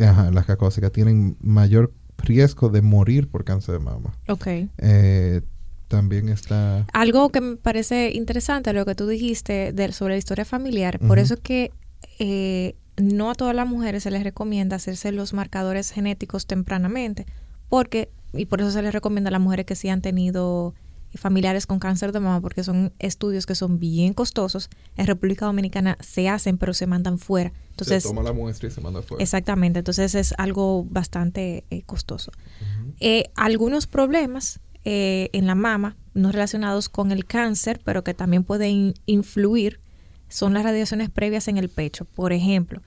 ajá, 0.00 0.30
las 0.30 0.46
caucásicas 0.46 0.92
tienen 0.92 1.36
mayor 1.40 1.92
riesgo 2.18 2.68
de 2.68 2.82
morir 2.82 3.28
por 3.28 3.44
cáncer 3.44 3.74
de 3.74 3.80
mama. 3.80 4.14
Ok. 4.28 4.46
Eh, 4.78 5.40
también 5.88 6.28
está... 6.28 6.86
Algo 6.92 7.30
que 7.30 7.40
me 7.40 7.56
parece 7.56 8.12
interesante, 8.14 8.72
lo 8.72 8.84
que 8.84 8.94
tú 8.94 9.08
dijiste 9.08 9.72
de, 9.72 9.92
sobre 9.92 10.14
la 10.14 10.18
historia 10.18 10.44
familiar, 10.44 11.00
por 11.00 11.18
eso 11.18 11.34
es 11.34 11.40
que 11.40 11.72
eh, 12.18 12.76
no 13.02 13.30
a 13.30 13.34
todas 13.34 13.54
las 13.54 13.68
mujeres 13.68 14.02
se 14.02 14.10
les 14.10 14.24
recomienda 14.24 14.76
hacerse 14.76 15.12
los 15.12 15.32
marcadores 15.32 15.90
genéticos 15.90 16.46
tempranamente, 16.46 17.26
porque, 17.68 18.10
y 18.32 18.46
por 18.46 18.60
eso 18.60 18.70
se 18.70 18.82
les 18.82 18.92
recomienda 18.92 19.28
a 19.28 19.32
las 19.32 19.40
mujeres 19.40 19.66
que 19.66 19.76
sí 19.76 19.88
han 19.88 20.02
tenido 20.02 20.74
familiares 21.14 21.66
con 21.66 21.78
cáncer 21.78 22.12
de 22.12 22.20
mama, 22.20 22.40
porque 22.40 22.62
son 22.62 22.92
estudios 22.98 23.46
que 23.46 23.54
son 23.54 23.78
bien 23.78 24.12
costosos. 24.14 24.70
En 24.96 25.06
República 25.06 25.46
Dominicana 25.46 25.96
se 26.00 26.28
hacen, 26.28 26.56
pero 26.56 26.72
se 26.72 26.86
mandan 26.86 27.18
fuera. 27.18 27.52
Entonces, 27.70 28.02
se 28.02 28.08
toma 28.08 28.22
la 28.22 28.32
muestra 28.32 28.68
y 28.68 28.70
se 28.70 28.80
manda 28.80 29.02
fuera. 29.02 29.22
Exactamente, 29.22 29.80
entonces 29.80 30.14
es 30.14 30.34
algo 30.38 30.84
bastante 30.84 31.64
eh, 31.70 31.82
costoso. 31.82 32.30
Eh, 33.00 33.30
algunos 33.34 33.86
problemas 33.86 34.60
eh, 34.84 35.30
en 35.32 35.46
la 35.46 35.54
mama, 35.54 35.96
no 36.14 36.32
relacionados 36.32 36.88
con 36.88 37.10
el 37.12 37.24
cáncer, 37.24 37.80
pero 37.84 38.04
que 38.04 38.14
también 38.14 38.44
pueden 38.44 38.94
influir, 39.06 39.80
son 40.28 40.54
las 40.54 40.62
radiaciones 40.62 41.10
previas 41.10 41.48
en 41.48 41.58
el 41.58 41.68
pecho. 41.68 42.04
Por 42.04 42.32
ejemplo, 42.32 42.82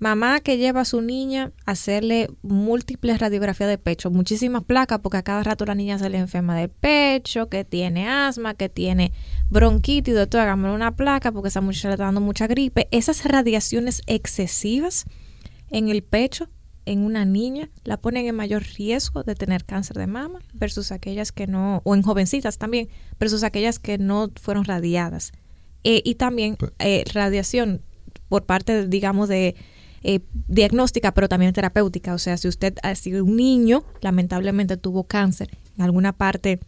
Mamá 0.00 0.40
que 0.40 0.58
lleva 0.58 0.82
a 0.82 0.84
su 0.84 1.00
niña 1.00 1.52
a 1.66 1.72
hacerle 1.72 2.30
múltiples 2.42 3.18
radiografías 3.18 3.68
de 3.68 3.78
pecho, 3.78 4.10
muchísimas 4.10 4.62
placas, 4.62 5.00
porque 5.00 5.16
a 5.16 5.22
cada 5.22 5.42
rato 5.42 5.64
la 5.64 5.74
niña 5.74 5.98
se 5.98 6.08
le 6.08 6.18
enferma 6.18 6.56
del 6.56 6.68
pecho, 6.68 7.48
que 7.48 7.64
tiene 7.64 8.08
asma, 8.08 8.54
que 8.54 8.68
tiene 8.68 9.12
bronquitis, 9.50 10.14
doctor, 10.14 10.42
hagámosle 10.42 10.76
una 10.76 10.94
placa 10.94 11.32
porque 11.32 11.48
esa 11.48 11.60
muchacha 11.60 11.88
le 11.88 11.94
está 11.94 12.04
dando 12.04 12.20
mucha 12.20 12.46
gripe. 12.46 12.86
Esas 12.92 13.24
radiaciones 13.24 14.02
excesivas 14.06 15.04
en 15.70 15.88
el 15.88 16.02
pecho 16.02 16.48
en 16.86 17.00
una 17.00 17.24
niña 17.24 17.68
la 17.84 17.98
ponen 17.98 18.26
en 18.26 18.34
mayor 18.34 18.62
riesgo 18.62 19.22
de 19.22 19.34
tener 19.34 19.64
cáncer 19.64 19.98
de 19.98 20.06
mama 20.06 20.38
versus 20.54 20.90
aquellas 20.92 21.32
que 21.32 21.46
no, 21.46 21.82
o 21.84 21.94
en 21.94 22.02
jovencitas 22.02 22.56
también, 22.56 22.88
versus 23.18 23.42
aquellas 23.42 23.78
que 23.78 23.98
no 23.98 24.30
fueron 24.40 24.64
radiadas. 24.64 25.32
Eh, 25.84 26.02
y 26.04 26.14
también 26.14 26.56
eh, 26.78 27.04
radiación 27.12 27.82
por 28.28 28.46
parte, 28.46 28.86
digamos, 28.86 29.28
de 29.28 29.54
eh, 30.02 30.20
diagnóstica, 30.46 31.12
pero 31.12 31.28
también 31.28 31.52
terapéutica. 31.52 32.14
O 32.14 32.18
sea, 32.18 32.36
si 32.36 32.48
usted 32.48 32.74
ha 32.82 32.94
sido 32.94 33.24
un 33.24 33.36
niño, 33.36 33.84
lamentablemente 34.00 34.76
tuvo 34.76 35.04
cáncer 35.04 35.50
en 35.76 35.84
alguna 35.84 36.12
parte 36.12 36.60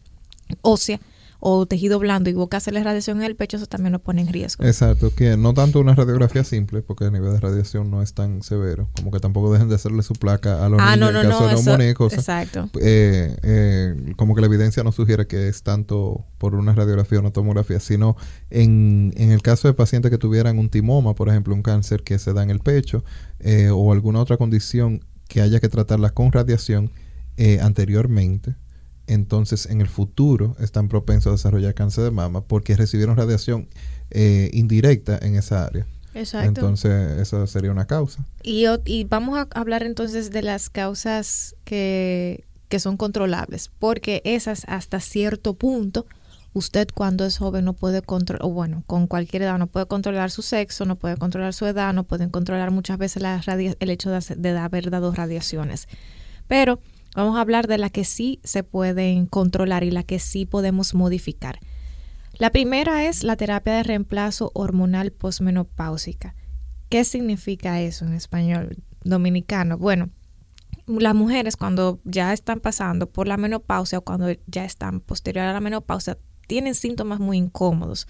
ósea, 0.62 1.00
o 1.40 1.66
tejido 1.66 1.98
blando 1.98 2.28
y 2.28 2.34
boca 2.34 2.58
hacerle 2.58 2.84
radiación 2.84 3.18
en 3.18 3.24
el 3.24 3.34
pecho, 3.34 3.56
eso 3.56 3.66
también 3.66 3.92
lo 3.92 3.98
pone 3.98 4.20
en 4.20 4.28
riesgo. 4.28 4.64
Exacto, 4.64 5.12
que 5.14 5.36
no 5.36 5.54
tanto 5.54 5.80
una 5.80 5.94
radiografía 5.94 6.44
simple, 6.44 6.82
porque 6.82 7.04
el 7.06 7.12
nivel 7.12 7.32
de 7.32 7.40
radiación 7.40 7.90
no 7.90 8.02
es 8.02 8.12
tan 8.12 8.42
severo, 8.42 8.88
como 8.94 9.10
que 9.10 9.20
tampoco 9.20 9.52
dejen 9.52 9.68
de 9.68 9.74
hacerle 9.74 10.02
su 10.02 10.12
placa 10.12 10.64
a 10.64 10.68
los 10.68 10.80
ah, 10.80 10.96
niños 10.96 11.14
en 11.14 11.30
caso 11.30 11.46
de 11.46 11.54
neumonía 11.54 11.90
Exacto. 11.90 12.68
Eh, 12.80 13.36
eh, 13.42 14.14
como 14.16 14.34
que 14.34 14.42
la 14.42 14.46
evidencia 14.46 14.84
no 14.84 14.92
sugiere 14.92 15.26
que 15.26 15.48
es 15.48 15.62
tanto 15.62 16.26
por 16.38 16.54
una 16.54 16.74
radiografía 16.74 17.18
o 17.18 17.22
una 17.22 17.32
tomografía, 17.32 17.80
sino 17.80 18.16
en, 18.50 19.14
en 19.16 19.30
el 19.30 19.40
caso 19.40 19.66
de 19.66 19.74
pacientes 19.74 20.10
que 20.10 20.18
tuvieran 20.18 20.58
un 20.58 20.68
timoma, 20.68 21.14
por 21.14 21.30
ejemplo, 21.30 21.54
un 21.54 21.62
cáncer 21.62 22.02
que 22.02 22.18
se 22.18 22.34
da 22.34 22.42
en 22.42 22.50
el 22.50 22.60
pecho, 22.60 23.02
eh, 23.38 23.70
o 23.72 23.92
alguna 23.92 24.20
otra 24.20 24.36
condición 24.36 25.04
que 25.26 25.40
haya 25.40 25.60
que 25.60 25.68
tratarla 25.68 26.10
con 26.10 26.32
radiación 26.32 26.90
anteriormente, 27.62 28.54
entonces 29.12 29.66
en 29.66 29.80
el 29.80 29.88
futuro 29.88 30.56
están 30.60 30.88
propensos 30.88 31.30
a 31.30 31.32
desarrollar 31.32 31.74
cáncer 31.74 32.04
de 32.04 32.10
mama 32.10 32.42
porque 32.42 32.76
recibieron 32.76 33.16
radiación 33.16 33.68
eh, 34.10 34.50
indirecta 34.52 35.18
en 35.20 35.36
esa 35.36 35.66
área. 35.66 35.86
Exacto. 36.14 36.48
Entonces, 36.48 37.20
esa 37.20 37.46
sería 37.46 37.70
una 37.70 37.86
causa. 37.86 38.24
Y, 38.42 38.64
y 38.84 39.04
vamos 39.04 39.38
a 39.38 39.46
hablar 39.58 39.82
entonces 39.84 40.30
de 40.30 40.42
las 40.42 40.68
causas 40.68 41.54
que, 41.64 42.44
que 42.68 42.80
son 42.80 42.96
controlables, 42.96 43.70
porque 43.78 44.22
esas 44.24 44.64
hasta 44.66 45.00
cierto 45.00 45.54
punto 45.54 46.06
usted 46.52 46.88
cuando 46.92 47.24
es 47.24 47.38
joven 47.38 47.64
no 47.64 47.74
puede 47.74 48.02
controlar, 48.02 48.44
o 48.44 48.50
bueno, 48.50 48.82
con 48.86 49.06
cualquier 49.06 49.42
edad 49.42 49.58
no 49.58 49.68
puede 49.68 49.86
controlar 49.86 50.30
su 50.30 50.42
sexo, 50.42 50.84
no 50.84 50.96
puede 50.96 51.16
controlar 51.16 51.54
su 51.54 51.66
edad, 51.66 51.92
no 51.94 52.04
pueden 52.04 52.30
controlar 52.30 52.70
muchas 52.72 52.98
veces 52.98 53.22
la 53.22 53.40
el 53.46 53.90
hecho 53.90 54.10
de, 54.10 54.34
de 54.36 54.58
haber 54.58 54.90
dado 54.90 55.12
radiaciones. 55.12 55.86
Pero 56.48 56.80
vamos 57.14 57.36
a 57.36 57.40
hablar 57.40 57.66
de 57.66 57.78
la 57.78 57.90
que 57.90 58.04
sí 58.04 58.40
se 58.44 58.62
pueden 58.62 59.26
controlar 59.26 59.84
y 59.84 59.90
la 59.90 60.02
que 60.02 60.18
sí 60.18 60.46
podemos 60.46 60.94
modificar. 60.94 61.58
La 62.34 62.50
primera 62.50 63.04
es 63.06 63.22
la 63.22 63.36
terapia 63.36 63.74
de 63.74 63.82
reemplazo 63.82 64.50
hormonal 64.54 65.12
posmenopáusica. 65.12 66.34
¿Qué 66.88 67.04
significa 67.04 67.80
eso 67.80 68.04
en 68.04 68.14
español 68.14 68.82
dominicano? 69.04 69.76
Bueno, 69.76 70.10
las 70.86 71.14
mujeres 71.14 71.56
cuando 71.56 72.00
ya 72.04 72.32
están 72.32 72.60
pasando 72.60 73.10
por 73.10 73.28
la 73.28 73.36
menopausia 73.36 73.98
o 73.98 74.02
cuando 74.02 74.28
ya 74.46 74.64
están 74.64 75.00
posterior 75.00 75.46
a 75.46 75.52
la 75.52 75.60
menopausia 75.60 76.18
tienen 76.46 76.74
síntomas 76.74 77.20
muy 77.20 77.36
incómodos. 77.36 78.06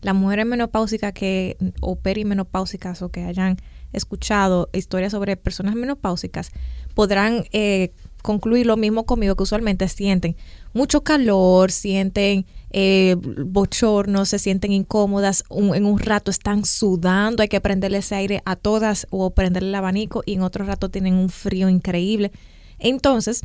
Las 0.00 0.14
mujeres 0.14 0.44
menopáusicas 0.46 1.12
que, 1.12 1.56
o 1.80 1.96
perimenopáusicas 1.96 3.02
o 3.02 3.10
que 3.10 3.24
hayan 3.24 3.56
escuchado 3.92 4.68
historias 4.72 5.12
sobre 5.12 5.36
personas 5.36 5.76
menopáusicas 5.76 6.50
podrán 6.94 7.44
eh, 7.52 7.92
concluir 8.24 8.64
lo 8.64 8.78
mismo 8.78 9.04
conmigo 9.04 9.36
que 9.36 9.42
usualmente 9.42 9.86
sienten 9.86 10.34
mucho 10.72 11.02
calor, 11.02 11.70
sienten 11.70 12.46
eh, 12.70 13.16
bochorno, 13.18 14.24
se 14.24 14.38
sienten 14.38 14.72
incómodas, 14.72 15.44
en 15.50 15.84
un 15.84 15.98
rato 15.98 16.30
están 16.30 16.64
sudando, 16.64 17.42
hay 17.42 17.48
que 17.48 17.60
prenderle 17.60 17.98
ese 17.98 18.14
aire 18.14 18.40
a 18.46 18.56
todas 18.56 19.06
o 19.10 19.28
prenderle 19.28 19.68
el 19.68 19.74
abanico 19.74 20.22
y 20.24 20.32
en 20.32 20.42
otro 20.42 20.64
rato 20.64 20.88
tienen 20.88 21.14
un 21.14 21.28
frío 21.28 21.68
increíble. 21.68 22.32
Entonces, 22.78 23.42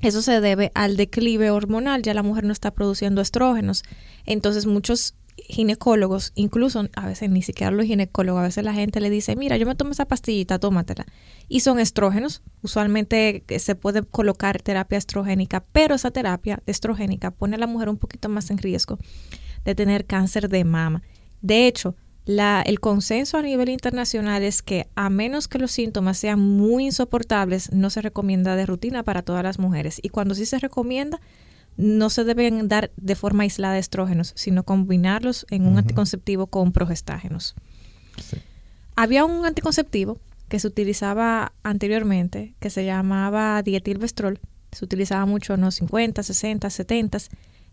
eso 0.00 0.22
se 0.22 0.40
debe 0.40 0.72
al 0.74 0.96
declive 0.96 1.52
hormonal, 1.52 2.02
ya 2.02 2.12
la 2.12 2.24
mujer 2.24 2.42
no 2.42 2.52
está 2.52 2.72
produciendo 2.72 3.20
estrógenos. 3.20 3.84
Entonces 4.26 4.66
muchos 4.66 5.14
ginecólogos, 5.48 6.32
incluso 6.34 6.88
a 6.94 7.06
veces 7.06 7.30
ni 7.30 7.42
siquiera 7.42 7.70
los 7.70 7.86
ginecólogos, 7.86 8.40
a 8.40 8.44
veces 8.44 8.64
la 8.64 8.74
gente 8.74 9.00
le 9.00 9.10
dice, 9.10 9.36
mira, 9.36 9.56
yo 9.56 9.66
me 9.66 9.74
tomo 9.74 9.92
esa 9.92 10.06
pastillita, 10.06 10.58
tómatela. 10.58 11.06
Y 11.48 11.60
son 11.60 11.78
estrógenos, 11.78 12.42
usualmente 12.62 13.44
se 13.58 13.74
puede 13.74 14.02
colocar 14.02 14.62
terapia 14.62 14.98
estrogénica, 14.98 15.64
pero 15.72 15.94
esa 15.94 16.10
terapia 16.10 16.62
estrogénica 16.66 17.30
pone 17.30 17.56
a 17.56 17.58
la 17.58 17.66
mujer 17.66 17.88
un 17.88 17.96
poquito 17.96 18.28
más 18.28 18.50
en 18.50 18.58
riesgo 18.58 18.98
de 19.64 19.74
tener 19.74 20.06
cáncer 20.06 20.48
de 20.48 20.64
mama. 20.64 21.02
De 21.42 21.66
hecho, 21.66 21.96
la, 22.24 22.62
el 22.62 22.80
consenso 22.80 23.38
a 23.38 23.42
nivel 23.42 23.70
internacional 23.70 24.42
es 24.42 24.62
que 24.62 24.86
a 24.94 25.10
menos 25.10 25.48
que 25.48 25.58
los 25.58 25.72
síntomas 25.72 26.18
sean 26.18 26.38
muy 26.38 26.86
insoportables, 26.86 27.72
no 27.72 27.90
se 27.90 28.02
recomienda 28.02 28.56
de 28.56 28.66
rutina 28.66 29.02
para 29.02 29.22
todas 29.22 29.42
las 29.42 29.58
mujeres. 29.58 29.98
Y 30.02 30.10
cuando 30.10 30.34
sí 30.34 30.46
se 30.46 30.58
recomienda, 30.58 31.20
no 31.80 32.10
se 32.10 32.24
deben 32.24 32.68
dar 32.68 32.90
de 32.96 33.14
forma 33.14 33.44
aislada 33.44 33.78
estrógenos, 33.78 34.32
sino 34.36 34.64
combinarlos 34.64 35.46
en 35.50 35.66
un 35.66 35.78
anticonceptivo 35.78 36.46
con 36.46 36.72
progestágenos. 36.72 37.54
Había 38.96 39.24
un 39.24 39.46
anticonceptivo 39.46 40.18
que 40.48 40.58
se 40.58 40.66
utilizaba 40.66 41.52
anteriormente, 41.62 42.54
que 42.60 42.70
se 42.70 42.84
llamaba 42.84 43.62
dietilvestrol. 43.62 44.40
Se 44.72 44.84
utilizaba 44.84 45.24
mucho 45.24 45.54
en 45.54 45.62
los 45.62 45.76
50, 45.76 46.22
60, 46.22 46.68
70 46.68 47.18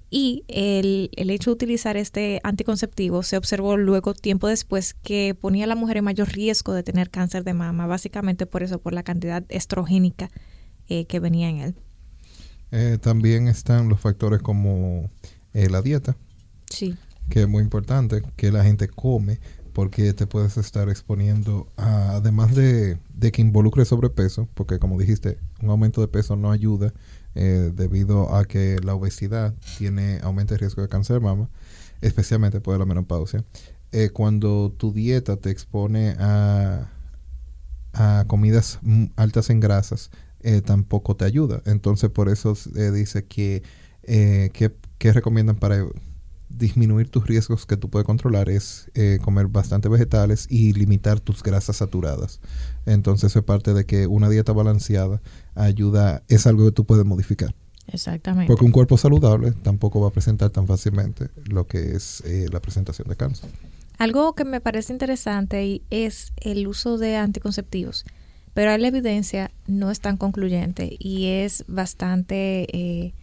y 0.09 0.45
el, 0.47 1.09
hecho 1.29 1.49
de 1.49 1.55
utilizar 1.55 1.97
este 1.97 2.39
anticonceptivo 2.43 3.23
se 3.23 3.35
observó 3.35 3.75
luego, 3.75 4.13
tiempo 4.13 4.47
después, 4.47 4.93
que 4.93 5.35
ponía 5.39 5.65
a 5.65 5.67
la 5.67 5.75
mujer 5.75 5.97
en 5.97 6.05
mayor 6.05 6.29
riesgo 6.29 6.73
de 6.73 6.83
tener 6.83 7.09
cáncer 7.09 7.43
de 7.43 7.53
mama, 7.53 7.87
básicamente 7.87 8.45
por 8.45 8.63
eso, 8.63 8.79
por 8.79 8.93
la 8.93 9.03
cantidad 9.03 9.43
estrogénica 9.49 10.29
eh, 10.87 11.05
que 11.05 11.19
venía 11.19 11.49
en 11.49 11.57
él. 11.57 11.75
Eh, 12.71 12.97
también 13.01 13.47
están 13.47 13.89
los 13.89 13.99
factores 13.99 14.41
como 14.41 15.09
eh, 15.53 15.69
la 15.69 15.81
dieta, 15.81 16.17
sí. 16.69 16.97
que 17.29 17.41
es 17.41 17.47
muy 17.47 17.63
importante, 17.63 18.21
que 18.35 18.51
la 18.51 18.63
gente 18.63 18.87
come, 18.87 19.39
porque 19.73 20.13
te 20.13 20.25
puedes 20.25 20.57
estar 20.57 20.89
exponiendo, 20.89 21.67
además 21.77 22.55
de, 22.55 22.97
de 23.13 23.31
que 23.31 23.41
involucre 23.41 23.85
sobrepeso, 23.85 24.47
porque 24.53 24.79
como 24.79 24.99
dijiste, 24.99 25.37
un 25.61 25.69
aumento 25.69 26.01
de 26.01 26.07
peso 26.07 26.35
no 26.35 26.51
ayuda 26.51 26.93
eh, 27.35 27.71
debido 27.75 28.35
a 28.35 28.45
que 28.45 28.79
la 28.81 28.95
obesidad 28.95 29.53
tiene 29.77 30.19
aumenta 30.23 30.55
el 30.55 30.59
riesgo 30.59 30.81
de 30.81 30.89
cáncer 30.89 31.17
de 31.17 31.19
mama, 31.19 31.49
especialmente 32.01 32.59
por 32.59 32.79
la 32.79 32.85
menopausia. 32.85 33.45
Eh, 33.91 34.09
cuando 34.09 34.73
tu 34.75 34.91
dieta 34.91 35.37
te 35.37 35.51
expone 35.51 36.15
a, 36.17 36.89
a 37.93 38.25
comidas 38.27 38.79
altas 39.15 39.51
en 39.51 39.59
grasas, 39.59 40.09
eh, 40.41 40.61
tampoco 40.61 41.15
te 41.15 41.25
ayuda. 41.25 41.61
Entonces, 41.65 42.09
por 42.09 42.29
eso 42.29 42.53
dice 42.93 43.25
que, 43.25 43.63
que, 44.03 44.75
que 44.97 45.13
recomiendan 45.13 45.57
para 45.57 45.85
disminuir 46.49 47.09
tus 47.09 47.27
riesgos 47.27 47.65
que 47.65 47.77
tú 47.77 47.89
puedes 47.89 48.05
controlar 48.05 48.49
es 48.49 48.89
eh, 48.95 49.19
comer 49.21 49.47
bastante 49.47 49.89
vegetales 49.89 50.47
y 50.49 50.73
limitar 50.73 51.19
tus 51.19 51.43
grasas 51.43 51.77
saturadas. 51.77 52.39
Entonces 52.85 53.35
es 53.35 53.43
parte 53.43 53.73
de 53.73 53.85
que 53.85 54.07
una 54.07 54.29
dieta 54.29 54.53
balanceada 54.53 55.21
ayuda, 55.55 56.23
es 56.27 56.47
algo 56.47 56.65
que 56.65 56.71
tú 56.71 56.85
puedes 56.85 57.05
modificar. 57.05 57.53
Exactamente. 57.87 58.47
Porque 58.47 58.65
un 58.65 58.71
cuerpo 58.71 58.97
saludable 58.97 59.51
tampoco 59.51 60.01
va 60.01 60.09
a 60.09 60.11
presentar 60.11 60.49
tan 60.49 60.67
fácilmente 60.67 61.29
lo 61.45 61.67
que 61.67 61.95
es 61.95 62.21
eh, 62.25 62.47
la 62.51 62.61
presentación 62.61 63.07
de 63.07 63.15
cáncer. 63.15 63.49
Algo 63.97 64.35
que 64.35 64.45
me 64.45 64.61
parece 64.61 64.93
interesante 64.93 65.81
es 65.89 66.33
el 66.37 66.67
uso 66.67 66.97
de 66.97 67.15
anticonceptivos, 67.15 68.05
pero 68.57 68.75
la 68.75 68.87
evidencia 68.87 69.51
no 69.67 69.91
es 69.91 69.99
tan 69.99 70.17
concluyente 70.17 70.97
y 70.97 71.27
es 71.27 71.63
bastante... 71.67 72.65
Eh, 72.75 73.13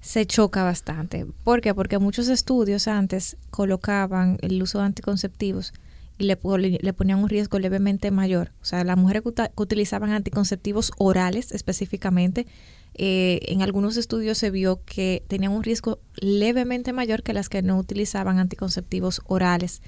se 0.00 0.26
choca 0.26 0.62
bastante. 0.62 1.26
¿Por 1.42 1.60
qué? 1.60 1.74
Porque 1.74 1.98
muchos 1.98 2.28
estudios 2.28 2.86
antes 2.86 3.36
colocaban 3.50 4.38
el 4.42 4.62
uso 4.62 4.78
de 4.78 4.84
anticonceptivos 4.84 5.72
y 6.18 6.24
le, 6.26 6.38
le 6.82 6.92
ponían 6.92 7.18
un 7.18 7.28
riesgo 7.28 7.58
levemente 7.58 8.12
mayor. 8.12 8.52
O 8.62 8.64
sea, 8.64 8.84
las 8.84 8.96
mujeres 8.96 9.24
que, 9.24 9.50
utilizaban 9.56 10.12
anticonceptivos 10.12 10.92
orales 10.98 11.50
específicamente, 11.50 12.46
eh, 12.94 13.40
en 13.48 13.62
algunos 13.62 13.96
estudios 13.96 14.38
se 14.38 14.52
vio 14.52 14.84
que 14.84 15.24
tenían 15.26 15.50
un 15.50 15.64
riesgo 15.64 15.98
levemente 16.14 16.92
mayor 16.92 17.24
que 17.24 17.32
las 17.32 17.48
que 17.48 17.62
no 17.62 17.76
utilizaban 17.76 18.38
anticonceptivos 18.38 19.20
orales. 19.26 19.82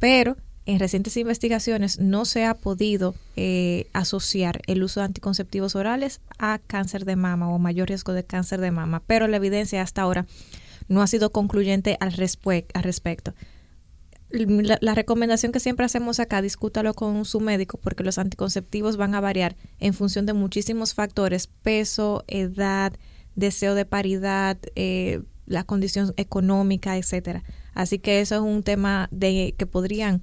Pero 0.00 0.36
en 0.66 0.78
recientes 0.78 1.16
investigaciones 1.16 1.98
no 1.98 2.24
se 2.24 2.44
ha 2.44 2.54
podido 2.54 3.14
eh, 3.36 3.86
asociar 3.92 4.62
el 4.66 4.82
uso 4.82 5.00
de 5.00 5.06
anticonceptivos 5.06 5.76
orales 5.76 6.20
a 6.38 6.58
cáncer 6.58 7.04
de 7.04 7.16
mama 7.16 7.50
o 7.50 7.58
mayor 7.58 7.88
riesgo 7.88 8.12
de 8.12 8.24
cáncer 8.24 8.60
de 8.60 8.70
mama, 8.70 9.02
pero 9.06 9.28
la 9.28 9.36
evidencia 9.36 9.82
hasta 9.82 10.02
ahora 10.02 10.26
no 10.88 11.02
ha 11.02 11.06
sido 11.06 11.32
concluyente 11.32 11.96
al, 12.00 12.12
respecto. 12.12 13.34
La, 14.30 14.78
la, 14.80 14.94
recomendación 14.94 15.52
que 15.52 15.60
siempre 15.60 15.86
hacemos 15.86 16.18
acá, 16.18 16.42
discútalo 16.42 16.94
con 16.94 17.24
su 17.24 17.40
médico 17.40 17.78
porque 17.78 18.02
los 18.02 18.18
anticonceptivos 18.18 18.96
van 18.96 19.14
a 19.14 19.20
variar 19.20 19.56
en 19.78 19.94
función 19.94 20.26
de 20.26 20.32
muchísimos 20.32 20.94
factores, 20.94 21.46
peso, 21.46 22.24
edad, 22.26 22.94
deseo 23.36 23.74
de 23.74 23.84
paridad, 23.84 24.58
eh, 24.76 25.22
la 25.46 25.64
condición 25.64 26.14
económica, 26.16 26.96
etcétera. 26.96 27.42
Así 27.74 27.98
que 27.98 28.20
eso 28.20 28.36
es 28.36 28.40
un 28.40 28.62
tema 28.62 29.08
de 29.10 29.54
que 29.56 29.66
podrían 29.66 30.22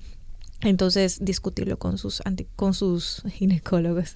entonces, 0.61 1.19
discutirlo 1.21 1.77
con 1.77 1.97
sus, 1.97 2.21
con 2.55 2.73
sus 2.73 3.23
ginecólogos. 3.31 4.15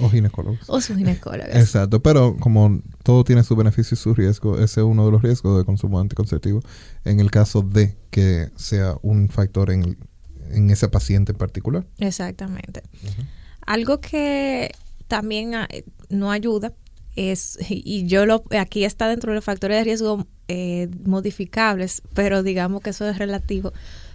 O 0.00 0.10
ginecólogos. 0.10 0.68
O 0.68 0.80
sus 0.80 0.96
ginecólogos. 0.96 1.54
Exacto, 1.54 2.02
pero 2.02 2.36
como 2.36 2.82
todo 3.02 3.24
tiene 3.24 3.42
su 3.44 3.56
beneficio 3.56 3.94
y 3.94 3.98
su 3.98 4.14
riesgo, 4.14 4.56
ese 4.56 4.80
es 4.80 4.86
uno 4.86 5.06
de 5.06 5.12
los 5.12 5.22
riesgos 5.22 5.56
de 5.58 5.64
consumo 5.64 6.00
anticonceptivo 6.00 6.60
en 7.04 7.20
el 7.20 7.30
caso 7.30 7.62
de 7.62 7.96
que 8.10 8.50
sea 8.56 8.96
un 9.02 9.28
factor 9.28 9.70
en, 9.70 9.96
en 10.50 10.70
ese 10.70 10.88
paciente 10.88 11.32
en 11.32 11.38
particular. 11.38 11.86
Exactamente. 11.98 12.82
Algo 13.64 14.00
que 14.00 14.72
también 15.08 15.54
ah, 15.54 15.68
no 16.10 16.30
ayuda 16.30 16.72
es, 17.14 17.58
y 17.68 18.06
yo 18.06 18.26
lo, 18.26 18.44
aquí 18.58 18.84
está 18.84 19.08
dentro 19.08 19.32
de 19.32 19.36
los 19.36 19.44
factores 19.44 19.78
de 19.78 19.84
riesgo 19.84 20.26
eh, 20.48 20.88
modificables, 21.04 22.02
pero 22.12 22.42
digamos 22.42 22.82
que 22.82 22.90
eso 22.90 23.08
es 23.08 23.18
relativo 23.18 23.72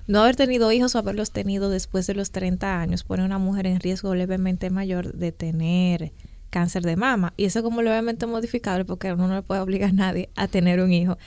no 0.07 0.21
haber 0.21 0.35
tenido 0.35 0.71
hijos 0.71 0.95
o 0.95 0.99
haberlos 0.99 1.31
tenido 1.31 1.69
después 1.69 2.07
de 2.07 2.13
los 2.13 2.31
30 2.31 2.79
años 2.79 3.03
pone 3.03 3.23
a 3.23 3.25
una 3.25 3.37
mujer 3.37 3.67
en 3.67 3.79
riesgo 3.79 4.15
levemente 4.15 4.69
mayor 4.69 5.13
de 5.13 5.31
tener 5.31 6.11
cáncer 6.49 6.83
de 6.83 6.95
mama. 6.95 7.33
Y 7.37 7.45
eso 7.45 7.59
es 7.59 7.63
como 7.63 7.81
levemente 7.81 8.27
modificable 8.27 8.85
porque 8.85 9.11
uno 9.13 9.27
no 9.27 9.35
le 9.35 9.41
puede 9.41 9.61
obligar 9.61 9.89
a 9.89 9.93
nadie 9.93 10.29
a 10.35 10.47
tener 10.47 10.81
un 10.81 10.91
hijo 10.91 11.17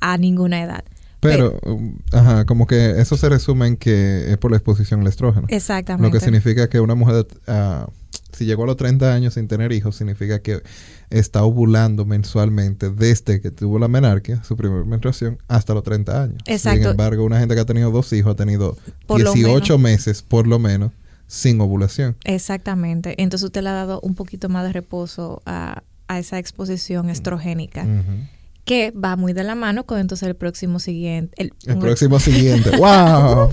a 0.00 0.18
ninguna 0.18 0.62
edad. 0.62 0.84
Pero, 1.20 1.60
um, 1.62 1.98
ajá, 2.10 2.44
como 2.46 2.66
que 2.66 3.00
eso 3.00 3.16
se 3.16 3.28
resume 3.28 3.68
en 3.68 3.76
que 3.76 4.32
es 4.32 4.38
por 4.38 4.50
la 4.50 4.56
exposición 4.56 5.02
al 5.02 5.06
estrógeno. 5.06 5.46
Exactamente. 5.50 6.08
Lo 6.08 6.12
que 6.12 6.18
significa 6.18 6.68
que 6.68 6.80
una 6.80 6.96
mujer, 6.96 7.28
uh, 7.46 7.88
si 8.32 8.44
llegó 8.44 8.64
a 8.64 8.66
los 8.66 8.76
30 8.76 9.14
años 9.14 9.34
sin 9.34 9.46
tener 9.46 9.70
hijos, 9.70 9.94
significa 9.94 10.40
que 10.40 10.62
está 11.12 11.44
ovulando 11.44 12.04
mensualmente 12.04 12.90
desde 12.90 13.40
que 13.40 13.50
tuvo 13.50 13.78
la 13.78 13.88
menarquia, 13.88 14.42
su 14.44 14.56
primera 14.56 14.84
menstruación, 14.84 15.38
hasta 15.48 15.74
los 15.74 15.82
30 15.82 16.22
años. 16.22 16.38
Exacto. 16.46 16.80
Sin 16.80 16.90
embargo, 16.90 17.24
una 17.24 17.38
gente 17.38 17.54
que 17.54 17.60
ha 17.60 17.66
tenido 17.66 17.90
dos 17.90 18.12
hijos 18.12 18.32
ha 18.32 18.36
tenido 18.36 18.76
18 19.08 19.78
meses, 19.78 20.22
por 20.22 20.46
lo 20.46 20.58
menos, 20.58 20.92
sin 21.26 21.60
ovulación. 21.60 22.16
Exactamente. 22.24 23.14
Entonces 23.22 23.44
usted 23.44 23.62
le 23.62 23.68
ha 23.68 23.74
dado 23.74 24.00
un 24.00 24.14
poquito 24.14 24.48
más 24.48 24.64
de 24.64 24.72
reposo 24.72 25.42
a, 25.46 25.82
a 26.08 26.18
esa 26.18 26.38
exposición 26.38 27.10
estrogénica 27.10 27.86
que 28.64 28.92
va 28.92 29.16
muy 29.16 29.32
de 29.32 29.42
la 29.42 29.54
mano 29.54 29.86
con 29.86 29.98
entonces 29.98 30.28
el 30.28 30.36
próximo 30.36 30.78
siguiente. 30.78 31.34
El, 31.36 31.78
próximo 31.78 32.20
siguiente. 32.20 32.76
¡Wow! 32.76 33.50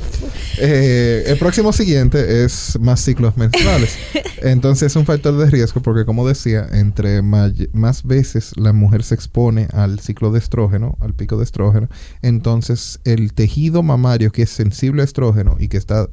Eh, 0.60 1.24
el 1.28 1.38
próximo 1.38 1.74
siguiente 1.74 2.44
es 2.44 2.78
más 2.80 3.02
ciclos 3.02 3.36
menstruales. 3.36 3.98
Entonces 4.42 4.92
es 4.92 4.96
un 4.96 5.06
factor 5.06 5.36
de 5.38 5.50
riesgo 5.50 5.82
porque, 5.82 6.06
como 6.06 6.28
decía, 6.28 6.68
entre 6.72 7.22
más 7.22 8.04
veces 8.04 8.54
la 8.56 8.72
mujer 8.72 9.04
se 9.04 9.16
expone 9.16 9.68
al 9.74 10.00
ciclo 10.00 10.32
de 10.32 10.40
estrógeno, 10.40 10.98
al 11.00 11.14
pico 11.14 11.38
de 11.38 11.44
estrógeno, 11.44 11.90
entonces 12.22 13.00
el 13.04 13.34
tejido 13.34 13.84
mamario 13.84 14.32
que 14.32 14.44
es 14.44 14.50
sensible 14.50 15.02
a 15.02 15.06
estrógeno 15.06 15.58
y 15.60 15.70
que 15.70 15.78
está 15.78 16.08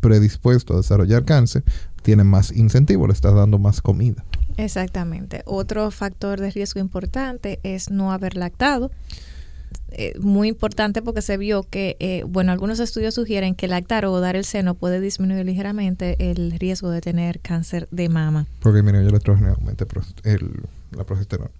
predispuesto 0.00 0.74
a 0.74 0.78
desarrollar 0.78 1.24
cáncer, 1.24 1.64
tiene 2.02 2.24
más 2.24 2.50
incentivo, 2.52 3.06
le 3.06 3.12
está 3.12 3.30
dando 3.30 3.58
más 3.58 3.80
comida. 3.80 4.24
Exactamente. 4.56 5.42
Otro 5.44 5.90
factor 5.90 6.40
de 6.40 6.50
riesgo 6.50 6.80
importante 6.80 7.60
es 7.62 7.90
no 7.90 8.12
haber 8.12 8.36
lactado. 8.36 8.90
Eh, 9.94 10.14
muy 10.20 10.48
importante 10.48 11.02
porque 11.02 11.20
se 11.20 11.36
vio 11.36 11.64
que, 11.64 11.96
eh, 12.00 12.24
bueno, 12.26 12.52
algunos 12.52 12.80
estudios 12.80 13.14
sugieren 13.14 13.54
que 13.54 13.68
lactar 13.68 14.06
o 14.06 14.20
dar 14.20 14.36
el 14.36 14.44
seno 14.44 14.74
puede 14.74 15.00
disminuir 15.00 15.44
ligeramente 15.44 16.30
el 16.30 16.52
riesgo 16.52 16.90
de 16.90 17.02
tener 17.02 17.40
cáncer 17.40 17.88
de 17.90 18.08
mama. 18.08 18.46
Porque 18.60 18.76
disminuye 18.76 19.06
el 19.06 19.14
estrógeno 19.14 19.54
aumenta 19.54 19.86
la 20.92 21.04
progesterona. 21.04 21.50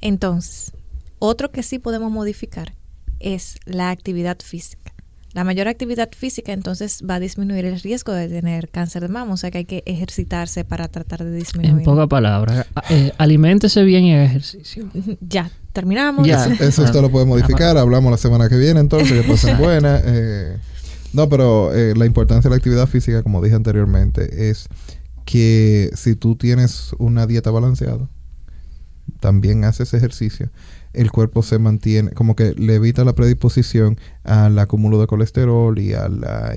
Entonces, 0.00 0.72
otro 1.20 1.50
que 1.50 1.62
sí 1.62 1.78
podemos 1.78 2.10
modificar 2.10 2.74
es 3.20 3.58
la 3.64 3.90
actividad 3.90 4.38
física. 4.42 4.93
La 5.34 5.42
mayor 5.42 5.66
actividad 5.66 6.08
física 6.16 6.52
entonces 6.52 7.02
va 7.08 7.16
a 7.16 7.20
disminuir 7.20 7.64
el 7.64 7.80
riesgo 7.80 8.12
de 8.12 8.28
tener 8.28 8.68
cáncer 8.68 9.02
de 9.02 9.08
mama, 9.08 9.34
o 9.34 9.36
sea 9.36 9.50
que 9.50 9.58
hay 9.58 9.64
que 9.64 9.82
ejercitarse 9.84 10.64
para 10.64 10.86
tratar 10.86 11.24
de 11.24 11.32
disminuir. 11.32 11.78
En 11.78 11.84
pocas 11.84 12.06
palabras, 12.06 12.66
eh, 12.88 13.12
aliméntese 13.18 13.82
bien 13.82 14.04
y 14.04 14.14
haga 14.14 14.24
ejercicio. 14.24 14.88
Ya, 15.20 15.50
terminamos. 15.72 16.24
Ya. 16.24 16.44
Eso, 16.60 16.84
esto 16.84 17.02
lo 17.02 17.10
puede 17.10 17.26
modificar, 17.26 17.76
hablamos 17.76 18.12
la 18.12 18.16
semana 18.16 18.48
que 18.48 18.56
viene 18.56 18.78
entonces, 18.78 19.22
que 19.22 19.28
pasen 19.28 19.58
buenas. 19.58 20.02
Eh, 20.06 20.56
no, 21.12 21.28
pero 21.28 21.74
eh, 21.74 21.94
la 21.96 22.06
importancia 22.06 22.48
de 22.48 22.54
la 22.54 22.56
actividad 22.56 22.86
física, 22.86 23.24
como 23.24 23.42
dije 23.42 23.56
anteriormente, 23.56 24.50
es 24.50 24.68
que 25.24 25.90
si 25.94 26.14
tú 26.14 26.36
tienes 26.36 26.92
una 26.98 27.26
dieta 27.26 27.50
balanceada, 27.50 28.08
también 29.18 29.64
haces 29.64 29.94
ejercicio, 29.94 30.50
el 30.94 31.10
cuerpo 31.10 31.42
se 31.42 31.58
mantiene, 31.58 32.10
como 32.12 32.36
que 32.36 32.54
le 32.54 32.76
evita 32.76 33.04
la 33.04 33.14
predisposición 33.14 33.98
al 34.22 34.58
acúmulo 34.58 35.00
de 35.00 35.06
colesterol 35.06 35.78
y 35.78 35.92
a 35.92 36.08
la 36.08 36.54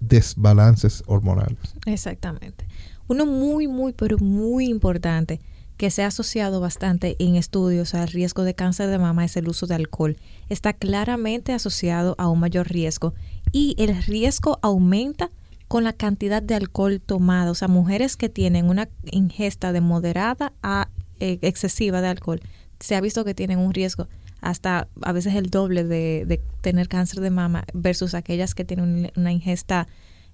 desbalances 0.00 1.02
hormonales. 1.06 1.58
Exactamente. 1.86 2.66
Uno 3.08 3.26
muy, 3.26 3.68
muy, 3.68 3.92
pero 3.92 4.18
muy 4.18 4.68
importante 4.68 5.40
que 5.76 5.90
se 5.90 6.02
ha 6.02 6.06
asociado 6.06 6.60
bastante 6.60 7.16
en 7.18 7.36
estudios 7.36 7.94
al 7.94 8.08
riesgo 8.08 8.42
de 8.42 8.54
cáncer 8.54 8.88
de 8.88 8.98
mama 8.98 9.24
es 9.24 9.36
el 9.36 9.48
uso 9.48 9.66
de 9.66 9.74
alcohol. 9.74 10.16
Está 10.48 10.72
claramente 10.72 11.52
asociado 11.52 12.14
a 12.18 12.28
un 12.28 12.40
mayor 12.40 12.68
riesgo 12.68 13.14
y 13.52 13.74
el 13.78 14.02
riesgo 14.02 14.58
aumenta 14.62 15.30
con 15.68 15.84
la 15.84 15.92
cantidad 15.92 16.42
de 16.42 16.54
alcohol 16.54 17.00
tomado. 17.04 17.52
O 17.52 17.54
sea, 17.54 17.68
mujeres 17.68 18.16
que 18.16 18.28
tienen 18.28 18.68
una 18.68 18.88
ingesta 19.10 19.72
de 19.72 19.80
moderada 19.80 20.52
a 20.62 20.88
eh, 21.20 21.38
excesiva 21.42 22.00
de 22.00 22.08
alcohol 22.08 22.40
se 22.80 22.94
ha 22.94 23.00
visto 23.00 23.24
que 23.24 23.34
tienen 23.34 23.58
un 23.58 23.72
riesgo 23.74 24.08
hasta 24.40 24.88
a 25.02 25.12
veces 25.12 25.34
el 25.34 25.50
doble 25.50 25.84
de, 25.84 26.40
tener 26.60 26.88
cáncer 26.88 27.20
de 27.20 27.30
mama 27.30 27.64
versus 27.72 28.14
aquellas 28.14 28.54
que 28.54 28.64
tienen 28.64 29.10
una 29.16 29.32
ingesta 29.32 29.88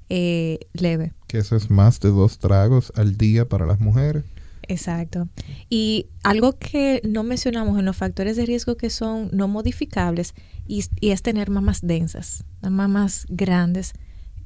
eh, 0.08 0.58
leve. 0.74 1.12
Que 1.26 1.38
eso 1.38 1.56
es 1.56 1.70
más 1.70 2.00
de 2.00 2.10
dos 2.10 2.38
tragos 2.38 2.92
al 2.96 3.16
día 3.16 3.48
para 3.48 3.66
las 3.66 3.80
mujeres. 3.80 4.24
Exacto. 4.68 5.28
Y 5.68 6.06
algo 6.22 6.58
que 6.58 7.00
no 7.04 7.22
mencionamos 7.22 7.78
en 7.78 7.84
los 7.84 7.96
factores 7.96 8.36
de 8.36 8.46
riesgo 8.46 8.76
que 8.76 8.90
son 8.90 9.28
no 9.32 9.48
modificables 9.48 10.34
y, 10.66 10.84
es 11.00 11.22
tener 11.22 11.50
mamas 11.50 11.80
densas, 11.82 12.44
mamas 12.60 13.26
grandes. 13.28 13.92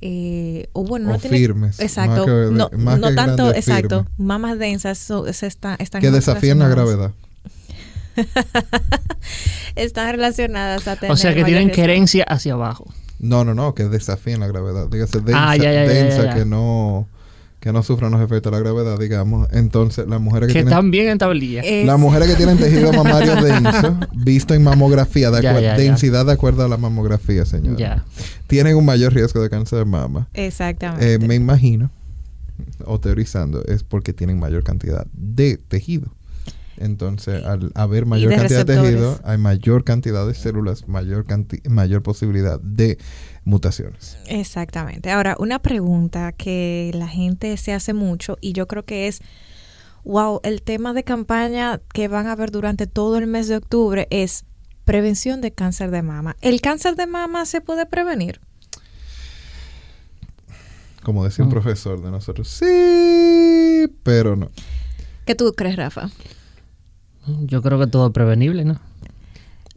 Eh, 0.01 0.69
o 0.75 0.85
bueno, 0.85 1.13
no 1.13 1.19
firmes. 1.19 1.81
Exacto. 1.81 2.51
no, 2.51 2.69
tanto, 3.15 3.55
exacto. 3.55 4.07
Mamas 4.17 4.59
densas 4.59 4.99
se 4.99 5.47
están 5.47 5.77
que 5.77 6.11
desafían 6.11 6.59
la 6.59 6.69
gravedad. 6.69 7.13
están 9.77 10.13
relacionadas 10.13 10.89
a 10.89 10.97
tener. 10.97 11.13
O 11.13 11.17
sea, 11.17 11.35
que 11.35 11.45
tienen 11.45 11.71
querencia 11.71 12.25
hacia 12.25 12.55
abajo. 12.55 12.93
No, 13.19 13.45
no, 13.45 13.55
no, 13.55 13.75
que 13.75 13.85
desafíen 13.85 14.41
la 14.41 14.47
gravedad. 14.47 14.89
Dígase 14.89 15.21
densa, 15.21 15.51
ah, 15.51 15.57
densa 15.57 16.35
que 16.35 16.45
no 16.45 17.09
que 17.67 17.73
no 17.73 17.83
sufran 17.83 18.13
los 18.13 18.21
efectos 18.21 18.53
de 18.53 18.59
la 18.59 18.63
gravedad, 18.63 18.97
digamos. 18.97 19.49
Entonces, 19.51 20.07
las 20.07 20.21
mujeres 20.21 20.47
que, 20.47 20.53
que 20.53 20.59
tienen... 20.61 20.73
están 20.73 20.91
bien 20.93 21.09
en 21.09 21.19
tablilla. 21.19 21.63
Las 21.85 21.99
mujeres 21.99 22.29
que 22.29 22.37
tienen 22.37 22.59
tejido 22.59 22.93
mamario 22.93 23.35
denso, 23.43 23.99
visto 24.15 24.55
en 24.55 24.63
mamografía, 24.63 25.33
de 25.33 25.43
densidad 25.77 26.27
de 26.27 26.33
acuerdo 26.33 26.65
a 26.65 26.69
la 26.69 26.77
mamografía, 26.77 27.45
señor. 27.45 27.77
Tienen 28.47 28.77
un 28.77 28.85
mayor 28.85 29.13
riesgo 29.13 29.43
de 29.43 29.51
cáncer 29.51 29.81
de 29.81 29.85
mama. 29.85 30.29
Exactamente. 30.35 31.15
Eh, 31.15 31.19
me 31.19 31.35
imagino, 31.35 31.91
o 32.85 33.01
teorizando, 33.01 33.65
es 33.65 33.83
porque 33.83 34.13
tienen 34.13 34.39
mayor 34.39 34.63
cantidad 34.63 35.05
de 35.13 35.57
tejido. 35.57 36.13
Entonces, 36.79 37.45
al 37.45 37.73
haber 37.75 38.07
mayor 38.07 38.35
cantidad 38.35 38.67
de 38.67 38.77
tejido, 38.77 39.19
hay 39.25 39.39
mayor 39.39 39.85
cantidad 39.85 40.27
de 40.27 40.35
células, 40.35 40.89
mayor, 40.89 41.25
mayor 41.69 42.03
posibilidad 42.03 42.61
de 42.61 42.99
mutaciones. 43.45 44.19
Exactamente. 44.27 45.11
Ahora, 45.11 45.37
una 45.39 45.61
pregunta 45.61 46.33
que 46.33 46.91
la 46.95 47.09
gente 47.09 47.57
se 47.57 47.73
hace 47.73 47.95
mucho 47.95 48.37
y 48.41 48.53
yo 48.53 48.67
creo 48.67 48.85
que 48.85 49.09
es, 49.09 49.21
wow, 50.05 50.41
el 50.43 50.63
tema 50.63 50.93
de 50.93 51.05
campaña 51.05 51.81
que 51.95 52.09
van 52.09 52.27
a 52.27 52.37
ver 52.37 52.51
durante 52.51 52.87
todo 52.87 53.17
el 53.17 53.27
mes 53.27 53.49
de 53.49 53.57
octubre 53.57 54.07
es 54.11 54.45
prevención 54.85 55.41
de 55.41 55.53
cáncer 55.53 55.91
de 55.91 56.03
mama. 56.03 56.37
¿El 56.41 56.61
cáncer 56.61 56.97
de 56.97 57.07
mama 57.07 57.45
se 57.47 57.61
puede 57.61 57.87
prevenir? 57.87 58.41
Como 61.03 61.25
decía 61.25 61.45
un 61.45 61.51
mm. 61.51 61.53
profesor 61.53 62.03
de 62.03 62.11
nosotros, 62.11 62.49
sí, 62.49 63.87
pero 64.03 64.35
no. 64.35 64.51
¿Qué 65.25 65.35
tú 65.35 65.53
crees, 65.57 65.77
Rafa? 65.77 66.11
Yo 67.43 67.63
creo 67.63 67.79
que 67.79 67.87
todo 67.87 68.09
es 68.09 68.13
prevenible, 68.13 68.65
¿no? 68.65 68.79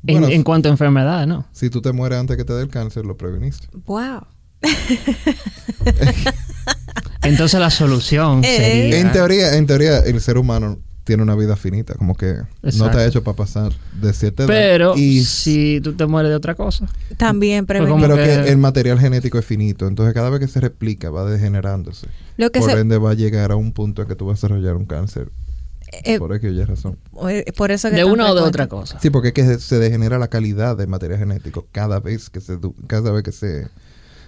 en, 0.07 0.43
cuanto 0.43 0.69
a 0.69 0.71
enfermedad, 0.71 1.27
¿no? 1.27 1.45
Si 1.51 1.69
tú 1.69 1.81
te 1.81 1.91
mueres 1.91 2.19
antes 2.19 2.38
que 2.38 2.45
te 2.45 2.53
dé 2.53 2.62
el 2.63 2.69
cáncer, 2.69 3.05
lo 3.05 3.17
preveniste. 3.17 3.67
¡Wow! 3.85 4.21
Entonces 7.23 7.59
la 7.59 7.69
solución 7.69 8.43
eh. 8.43 8.57
sería... 8.57 8.99
En 8.99 9.12
teoría, 9.12 9.55
en 9.55 9.67
teoría, 9.67 9.99
el 9.99 10.21
ser 10.21 10.38
humano 10.38 10.79
tiene 11.03 11.23
una 11.23 11.35
vida 11.35 11.55
finita, 11.55 11.95
como 11.95 12.13
que 12.13 12.35
no 12.77 12.91
te 12.91 12.97
ha 12.97 13.05
hecho 13.05 13.23
para 13.23 13.35
pasar 13.35 13.73
de 13.99 14.13
siete 14.13 14.43
edad. 14.43 14.47
Pero 14.47 14.95
y 14.95 15.23
si 15.23 15.81
tú 15.81 15.93
te 15.93 16.05
mueres 16.05 16.29
de 16.29 16.35
otra 16.35 16.53
cosa. 16.53 16.85
También 17.17 17.65
pues 17.65 17.79
prevenible. 17.79 18.15
Pero 18.15 18.43
que... 18.43 18.51
el 18.51 18.57
material 18.57 18.99
genético 18.99 19.39
es 19.39 19.45
finito, 19.45 19.88
entonces 19.88 20.13
cada 20.13 20.29
vez 20.29 20.39
que 20.39 20.47
se 20.47 20.59
replica 20.62 21.09
va 21.09 21.25
degenerándose. 21.25 22.07
Lo 22.38 22.51
que 22.51 22.59
Por 22.59 22.77
ende 22.77 22.99
va 22.99 23.12
a 23.12 23.15
llegar 23.15 23.51
a 23.51 23.55
un 23.55 23.71
punto 23.71 24.03
en 24.03 24.07
que 24.07 24.15
tú 24.15 24.27
vas 24.27 24.33
a 24.33 24.47
desarrollar 24.47 24.75
un 24.75 24.85
cáncer 24.85 25.29
eh, 25.91 26.19
por 26.19 26.34
aquella 26.34 26.65
razón. 26.65 26.97
Eh, 27.30 27.52
por 27.56 27.71
eso 27.71 27.89
de 27.89 28.04
una 28.04 28.32
o 28.32 28.36
de 28.36 28.41
otra 28.41 28.67
cosa. 28.67 28.99
Sí, 28.99 29.10
porque 29.10 29.30
es 29.30 29.34
que 29.34 29.60
se 29.60 29.80
degenera 29.80 30.19
la 30.19 30.28
calidad 30.28 30.78
del 30.78 30.88
material 30.88 31.19
genético 31.19 31.67
cada 31.71 31.99
vez 31.99 32.30
que 32.30 32.41
se 32.41 32.58
cada 32.88 33.12
vez 33.12 33.23
que 33.23 33.32
se 33.32 33.67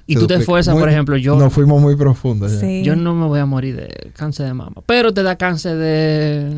y 0.08 0.15
tú 0.15 0.28
te 0.28 0.36
esfuerzas, 0.36 0.76
por 0.76 0.89
ejemplo, 0.89 1.15
yo... 1.15 1.38
Nos 1.38 1.54
fuimos 1.54 1.82
muy 1.82 1.95
profundos. 1.95 2.52
Yo 2.84 2.95
no 2.95 3.15
me 3.15 3.28
voy 3.28 3.39
a 3.39 3.45
morir 3.45 3.76
de 3.76 4.12
cáncer 4.15 4.47
de 4.47 4.54
mama, 4.54 4.82
pero 4.86 5.13
te 5.13 5.24
da 5.24 5.38
cáncer 5.38 5.78
de, 5.78 6.52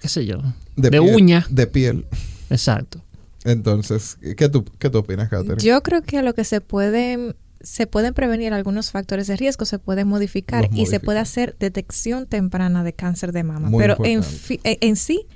qué 0.00 0.08
sé 0.08 0.26
yo, 0.26 0.42
de, 0.76 1.00
uña. 1.00 1.46
De 1.48 1.66
piel. 1.66 2.04
Exacto. 2.50 3.00
Entonces, 3.44 4.18
¿qué 4.36 4.48
tú, 4.48 4.64
qué 4.78 4.90
tú 4.90 4.98
opinas, 4.98 5.28
Catherine? 5.28 5.62
Yo 5.62 5.82
creo 5.82 6.02
que 6.02 6.22
lo 6.22 6.34
que 6.34 6.44
se 6.44 6.60
puede 6.60 7.34
se 7.64 7.86
pueden 7.86 8.14
prevenir 8.14 8.52
algunos 8.52 8.90
factores 8.90 9.26
de 9.26 9.36
riesgo, 9.36 9.64
se 9.64 9.78
pueden 9.78 10.06
modificar 10.06 10.68
y 10.72 10.86
se 10.86 11.00
puede 11.00 11.18
hacer 11.18 11.56
detección 11.58 12.26
temprana 12.26 12.84
de 12.84 12.92
cáncer 12.92 13.32
de 13.32 13.42
mama. 13.42 13.70
Pero 13.76 13.96
en, 14.04 14.22
eh, 14.64 14.78
en 14.80 14.96
sí, 14.96 15.26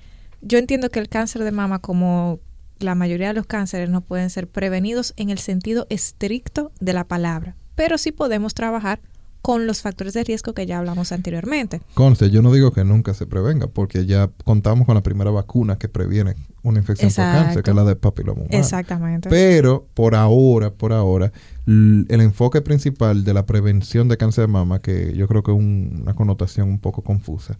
yo 0.41 0.59
entiendo 0.59 0.91
que 0.91 1.01
el 1.01 1.09
cáncer 1.09 1.45
de 1.45 1.53
mama, 1.53 1.81
como 1.81 2.41
la 2.79 2.95
mayoría 2.95 3.29
de 3.29 3.35
los 3.35 3.47
cánceres, 3.47 3.91
no 3.91 4.03
pueden 4.03 4.31
ser 4.31 4.49
prevenidos 4.49 5.15
en 5.17 5.31
el 5.31 5.39
sentido 5.39 5.87
estricto 5.91 6.73
de 6.81 6.93
la 6.93 7.05
palabra. 7.05 7.57
Pero 7.75 7.99
sí 7.99 8.13
podemos 8.13 8.55
trabajar 8.55 9.01
con 9.49 9.67
los 9.67 9.81
factores 9.81 10.13
de 10.13 10.25
riesgo 10.25 10.53
que 10.53 10.67
ya 10.67 10.77
hablamos 10.77 11.11
anteriormente. 11.11 11.81
Conste, 11.95 12.29
yo 12.29 12.43
no 12.43 12.53
digo 12.53 12.71
que 12.71 12.85
nunca 12.85 13.15
se 13.15 13.25
prevenga, 13.25 13.67
porque 13.67 14.05
ya 14.05 14.29
contamos 14.45 14.85
con 14.85 14.95
la 14.95 15.03
primera 15.03 15.31
vacuna 15.31 15.79
que 15.79 15.89
previene 15.89 16.35
una 16.63 16.81
infección 16.81 17.11
por 17.11 17.25
cáncer, 17.25 17.63
que 17.63 17.71
es 17.71 17.75
la 17.77 17.85
de 17.85 17.97
papiloma 17.97 18.43
humano. 18.43 18.59
Exactamente. 18.59 19.31
Pero 19.31 19.87
por 19.95 20.15
ahora, 20.15 20.71
por 20.71 20.93
ahora, 20.93 21.33
el 21.67 22.07
enfoque 22.11 22.61
principal 22.61 23.25
de 23.25 23.33
la 23.33 23.47
prevención 23.47 24.09
de 24.09 24.19
cáncer 24.19 24.43
de 24.43 24.49
mama, 24.49 24.83
que 24.83 25.15
yo 25.17 25.27
creo 25.27 25.43
que 25.43 25.51
es 25.51 25.57
una 25.59 26.13
connotación 26.13 26.69
un 26.69 26.79
poco 26.79 27.01
confusa, 27.01 27.57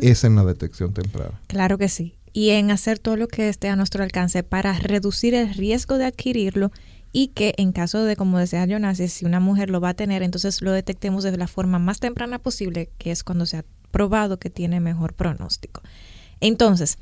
es 0.00 0.24
en 0.24 0.36
la 0.36 0.44
detección 0.46 0.94
temprana. 0.94 1.38
Claro 1.48 1.76
que 1.76 1.90
sí. 1.90 2.14
Y 2.32 2.50
en 2.50 2.70
hacer 2.70 2.98
todo 2.98 3.18
lo 3.18 3.28
que 3.28 3.50
esté 3.50 3.68
a 3.68 3.76
nuestro 3.76 4.02
alcance 4.02 4.42
para 4.42 4.72
reducir 4.72 5.34
el 5.34 5.52
riesgo 5.52 5.98
de 5.98 6.06
adquirirlo 6.06 6.72
y 7.16 7.28
que 7.28 7.54
en 7.56 7.72
caso 7.72 8.04
de, 8.04 8.14
como 8.14 8.38
decía 8.38 8.66
Jonas, 8.66 8.98
si 8.98 9.24
una 9.24 9.40
mujer 9.40 9.70
lo 9.70 9.80
va 9.80 9.88
a 9.88 9.94
tener, 9.94 10.22
entonces 10.22 10.60
lo 10.60 10.70
detectemos 10.72 11.24
de 11.24 11.34
la 11.34 11.46
forma 11.46 11.78
más 11.78 11.98
temprana 11.98 12.38
posible, 12.38 12.90
que 12.98 13.10
es 13.10 13.24
cuando 13.24 13.46
se 13.46 13.56
ha 13.56 13.64
probado 13.90 14.38
que 14.38 14.50
tiene 14.50 14.80
mejor 14.80 15.14
pronóstico. 15.14 15.80
Entonces, 16.40 16.98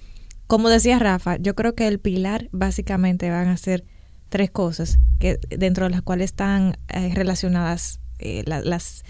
como 0.46 0.68
decía 0.68 1.00
Rafa, 1.00 1.38
yo 1.38 1.56
creo 1.56 1.74
que 1.74 1.88
el 1.88 1.98
pilar 1.98 2.48
básicamente 2.52 3.28
van 3.28 3.48
a 3.48 3.56
ser 3.56 3.86
tres 4.28 4.52
cosas 4.52 5.00
que 5.18 5.40
dentro 5.48 5.86
de 5.86 5.90
las 5.90 6.02
cuales 6.02 6.26
están 6.26 6.78
eh, 6.90 7.10
relacionadas 7.12 7.98
eh, 8.20 8.44
las 8.46 9.02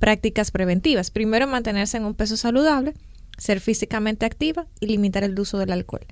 prácticas 0.00 0.50
preventivas. 0.50 1.12
Primero, 1.12 1.46
mantenerse 1.46 1.98
en 1.98 2.04
un 2.04 2.14
peso 2.14 2.36
saludable, 2.36 2.94
ser 3.36 3.60
físicamente 3.60 4.26
activa 4.26 4.66
y 4.80 4.86
limitar 4.88 5.22
el 5.22 5.38
uso 5.38 5.58
del 5.58 5.70
alcohol. 5.70 6.04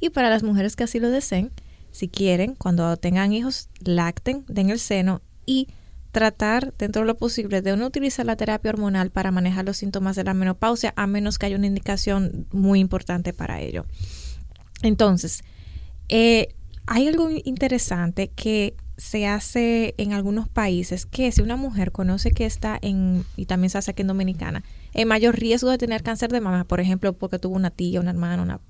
Y 0.00 0.10
para 0.10 0.30
las 0.30 0.42
mujeres 0.42 0.74
que 0.74 0.82
así 0.82 0.98
lo 0.98 1.10
deseen, 1.10 1.52
si 1.94 2.08
quieren, 2.08 2.56
cuando 2.56 2.96
tengan 2.96 3.32
hijos, 3.32 3.68
lacten, 3.84 4.44
den 4.48 4.68
el 4.70 4.80
seno 4.80 5.22
y 5.46 5.68
tratar 6.10 6.74
dentro 6.76 7.02
de 7.02 7.06
lo 7.06 7.16
posible 7.16 7.62
de 7.62 7.76
no 7.76 7.86
utilizar 7.86 8.26
la 8.26 8.34
terapia 8.34 8.72
hormonal 8.72 9.10
para 9.10 9.30
manejar 9.30 9.64
los 9.64 9.76
síntomas 9.76 10.16
de 10.16 10.24
la 10.24 10.34
menopausia 10.34 10.92
a 10.96 11.06
menos 11.06 11.38
que 11.38 11.46
haya 11.46 11.56
una 11.56 11.68
indicación 11.68 12.48
muy 12.50 12.80
importante 12.80 13.32
para 13.32 13.60
ello. 13.60 13.86
Entonces, 14.82 15.44
eh, 16.08 16.56
hay 16.86 17.06
algo 17.06 17.30
interesante 17.30 18.26
que 18.28 18.74
se 18.96 19.28
hace 19.28 19.94
en 19.96 20.14
algunos 20.14 20.48
países 20.48 21.06
que 21.06 21.30
si 21.30 21.42
una 21.42 21.56
mujer 21.56 21.92
conoce 21.92 22.32
que 22.32 22.44
está 22.44 22.76
en, 22.82 23.24
y 23.36 23.46
también 23.46 23.70
se 23.70 23.78
hace 23.78 23.92
aquí 23.92 24.02
en 24.02 24.08
Dominicana, 24.08 24.64
en 24.94 25.06
mayor 25.06 25.38
riesgo 25.38 25.70
de 25.70 25.78
tener 25.78 26.02
cáncer 26.02 26.32
de 26.32 26.40
mama, 26.40 26.64
por 26.64 26.80
ejemplo, 26.80 27.12
porque 27.12 27.38
tuvo 27.38 27.54
una 27.54 27.70
tía, 27.70 28.00
una 28.00 28.10
hermana, 28.10 28.60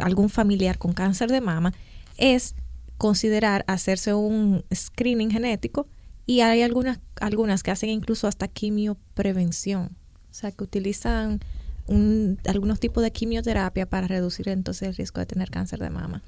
algún 0.00 0.30
familiar 0.30 0.78
con 0.78 0.94
cáncer 0.94 1.30
de 1.30 1.42
mama, 1.42 1.74
es 2.16 2.54
considerar 2.98 3.64
hacerse 3.66 4.14
un 4.14 4.64
screening 4.74 5.30
genético 5.30 5.88
y 6.26 6.40
hay 6.42 6.62
algunas, 6.62 7.00
algunas 7.20 7.62
que 7.62 7.70
hacen 7.70 7.90
incluso 7.90 8.28
hasta 8.28 8.46
quimioprevención, 8.46 9.96
o 10.30 10.34
sea, 10.34 10.52
que 10.52 10.62
utilizan 10.62 11.40
un, 11.86 12.38
algunos 12.46 12.78
tipos 12.78 13.02
de 13.02 13.10
quimioterapia 13.10 13.86
para 13.86 14.06
reducir 14.06 14.48
entonces 14.48 14.88
el 14.88 14.94
riesgo 14.94 15.18
de 15.20 15.26
tener 15.26 15.50
cáncer 15.50 15.80
de 15.80 15.90
mama. 15.90 16.22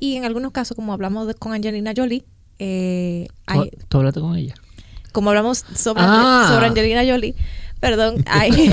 Y 0.00 0.16
en 0.16 0.24
algunos 0.24 0.52
casos, 0.52 0.74
como 0.74 0.92
hablamos 0.92 1.32
con 1.36 1.52
Angelina 1.52 1.92
Jolie, 1.96 2.24
eh, 2.58 3.28
hay, 3.46 3.70
¿Tú 3.88 3.98
hablaste 3.98 4.20
con 4.20 4.36
ella? 4.36 4.54
Como 5.12 5.30
hablamos 5.30 5.58
sobre, 5.74 6.02
ah. 6.04 6.50
sobre 6.52 6.66
Angelina 6.66 7.04
Jolie, 7.06 7.34
perdón, 7.80 8.24
hay 8.26 8.72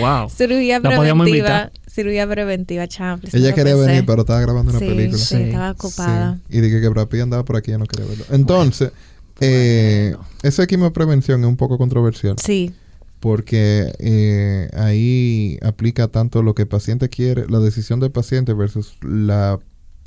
wow. 0.00 0.28
cirugía 0.28 0.80
preventiva, 0.80 1.70
cirugía 1.88 2.28
preventiva, 2.28 2.86
champs. 2.88 3.34
Ella 3.34 3.54
quería 3.54 3.74
venir, 3.76 4.04
pero 4.06 4.22
estaba 4.22 4.40
grabando 4.40 4.70
una 4.70 4.80
película. 4.80 5.18
Sí, 5.18 5.36
estaba 5.36 5.70
ocupada. 5.72 6.38
Y 6.48 6.60
dije 6.60 6.80
que 6.80 6.88
Brad 6.88 7.12
andaba 7.20 7.44
por 7.44 7.56
aquí 7.56 7.72
y 7.72 7.78
no 7.78 7.86
quería 7.86 8.06
verlo. 8.06 8.24
Entonces, 8.30 8.92
eh, 9.40 10.14
esa 10.42 10.66
quimioprevención 10.66 11.40
es 11.40 11.46
un 11.46 11.56
poco 11.56 11.78
controversial. 11.78 12.36
Sí. 12.38 12.72
Porque 13.20 13.92
eh, 13.98 14.70
ahí 14.74 15.58
aplica 15.62 16.08
tanto 16.08 16.42
lo 16.42 16.54
que 16.54 16.62
el 16.62 16.68
paciente 16.68 17.08
quiere, 17.10 17.46
la 17.48 17.58
decisión 17.58 18.00
del 18.00 18.10
paciente 18.10 18.54
versus 18.54 18.96
la 19.02 19.58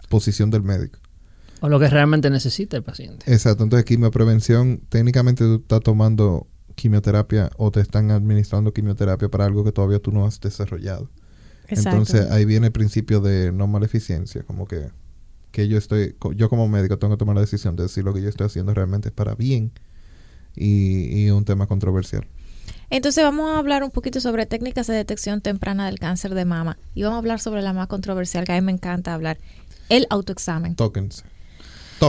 posición 0.10 0.50
del 0.50 0.64
médico. 0.64 1.00
O 1.60 1.70
lo 1.70 1.80
que 1.80 1.88
realmente 1.90 2.30
necesita 2.30 2.76
el 2.76 2.84
paciente. 2.84 3.32
Exacto. 3.32 3.64
Entonces, 3.64 3.86
quimioprevención, 3.86 4.82
técnicamente 4.90 5.44
tú 5.44 5.56
estás 5.62 5.82
tomando 5.82 6.48
quimioterapia 6.76 7.52
o 7.58 7.72
te 7.72 7.82
están 7.82 8.12
administrando 8.12 8.74
quimioterapia 8.74 9.30
para 9.30 9.46
algo 9.46 9.64
que 9.64 9.72
todavía 9.72 10.00
tú 10.00 10.12
no 10.12 10.26
has 10.26 10.40
desarrollado. 10.40 11.10
Exacto. 11.68 11.90
Entonces, 11.90 12.32
ahí 12.32 12.46
viene 12.46 12.68
el 12.68 12.74
principio 12.74 13.22
de 13.22 13.52
no 13.52 13.68
maleficencia, 13.68 14.44
como 14.44 14.68
que 14.68 14.90
que 15.54 15.68
yo 15.68 15.78
estoy, 15.78 16.16
yo 16.36 16.50
como 16.50 16.68
médico 16.68 16.98
tengo 16.98 17.14
que 17.14 17.20
tomar 17.20 17.36
la 17.36 17.42
decisión 17.42 17.76
de 17.76 17.84
decir 17.84 18.04
lo 18.04 18.12
que 18.12 18.24
yo 18.24 18.28
estoy 18.28 18.48
haciendo 18.48 18.74
realmente 18.74 19.10
es 19.10 19.14
para 19.14 19.36
bien 19.36 19.72
y, 20.56 21.30
un 21.30 21.46
tema 21.46 21.68
controversial. 21.68 22.28
Entonces 22.90 23.24
vamos 23.24 23.52
a 23.52 23.60
hablar 23.60 23.84
un 23.84 23.92
poquito 23.92 24.20
sobre 24.20 24.48
técnicas 24.48 24.88
de 24.88 24.96
detección 24.96 25.42
temprana 25.42 25.86
del 25.86 26.00
cáncer 26.00 26.34
de 26.34 26.44
mama 26.44 26.80
y 26.96 27.04
vamos 27.04 27.18
a 27.18 27.20
hablar 27.20 27.40
sobre 27.40 27.62
la 27.62 27.72
más 27.72 27.88
controversial 27.88 28.46
que 28.46 28.52
a 28.52 28.56
mí 28.56 28.66
me 28.66 28.72
encanta 28.72 29.14
hablar, 29.14 29.38
el 29.90 30.08
autoexamen. 30.10 30.76
Tóquense. 30.76 31.24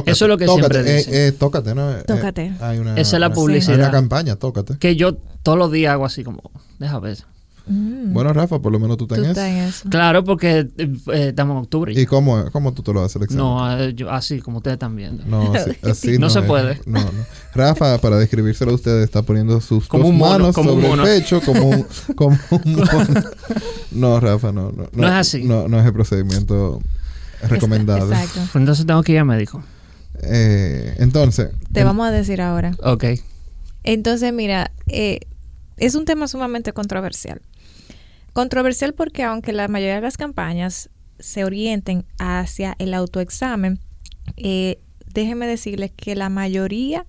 Eso 0.07 0.24
es 0.24 0.28
lo 0.28 0.38
que 0.38 0.46
siempre 0.46 0.98
eh, 0.98 1.04
eh, 1.09 1.33
tócate, 1.33 1.74
¿no? 1.74 1.92
Eh, 1.92 2.04
tócate. 2.07 2.52
Esa 2.96 3.16
es 3.16 3.20
la 3.20 3.33
publicidad. 3.33 3.74
Hay 3.74 3.80
una 3.80 3.90
campaña, 3.90 4.37
tócate. 4.37 4.78
Que 4.78 4.96
yo 4.96 5.14
todos 5.42 5.59
los 5.59 5.70
días 5.70 5.92
hago 5.92 6.07
así 6.07 6.24
como, 6.24 6.42
deja 6.78 6.98
ver. 6.98 7.18
Mm. 7.66 8.12
Bueno, 8.12 8.33
Rafa, 8.35 8.59
por 8.59 8.72
lo 8.72 8.78
menos 8.78 8.98
tú 8.98 9.07
tenés. 9.07 9.83
Claro, 9.88 10.22
porque 10.22 10.68
eh, 10.76 11.28
estamos 11.28 11.57
en 11.57 11.62
octubre. 11.62 11.92
¿Y 11.98 12.04
cómo, 12.04 12.50
cómo 12.52 12.74
tú 12.74 12.83
te 12.83 12.92
lo 12.92 13.00
vas 13.00 13.16
a 13.16 13.18
examen? 13.20 13.38
No, 13.38 13.80
eh, 13.80 13.94
yo, 13.94 14.11
así 14.11 14.40
como 14.40 14.59
ustedes 14.59 14.74
están 14.74 14.94
viendo. 14.96 15.24
No, 15.24 15.52
así, 15.83 16.18
no, 16.18 16.28
se 16.28 16.42
puede. 16.42 16.80
No, 16.85 17.00
no. 17.00 17.11
Rafa, 17.54 17.98
para 17.98 18.18
describírselo 18.18 18.72
a 18.72 18.74
ustedes, 18.74 19.04
está 19.04 19.22
poniendo 19.22 19.61
sus 19.62 19.88
dos 19.88 20.12
manos 20.12 20.54
sobre 20.54 20.92
el 20.92 21.00
pecho 21.02 21.40
como 21.40 21.68
un, 21.70 21.87
como 22.14 22.38
un 22.50 22.74
mono. 22.74 23.22
No, 23.92 24.20
Rafa, 24.20 24.52
no, 24.52 24.70
no. 24.70 24.88
No, 24.92 25.07
es 25.07 25.14
así. 25.14 25.44
No, 25.44 25.66
no 25.66 25.80
es 25.80 25.87
el 25.87 25.92
procedimiento 25.94 26.83
recomendado. 27.48 28.12
Exacto. 28.12 28.59
Entonces 28.59 28.85
tengo 28.85 29.02
que 29.02 29.12
ir 29.12 29.18
a 29.18 29.24
médico. 29.24 29.62
Eh, 30.22 30.94
entonces. 30.98 31.50
Te 31.72 31.85
vamos 31.85 32.07
a 32.07 32.11
decir 32.11 32.40
ahora. 32.40 32.74
Ok. 32.83 33.05
Entonces, 33.83 34.33
mira, 34.33 34.72
eh, 34.87 35.20
es 35.77 35.94
un 35.94 36.05
tema 36.05 36.29
sumamente 36.29 36.72
controversial. 36.72 37.42
Controversial 38.33 38.94
porque 38.94 39.22
aunque 39.22 39.53
la 39.53 39.68
mayoría 39.68 39.96
de 39.96 40.00
las 40.00 40.16
campañas 40.16 40.90
se 41.18 41.44
orienten 41.44 42.05
hacia 42.18 42.74
el 42.79 42.94
autoexamen, 42.94 43.79
eh, 44.37 44.79
déjenme 45.12 45.46
decirles 45.46 45.92
que 45.94 46.16
la 46.16 46.29
mayoría 46.29 47.07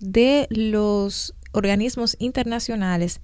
de 0.00 0.46
los 0.50 1.34
organismos 1.52 2.16
internacionales 2.18 3.20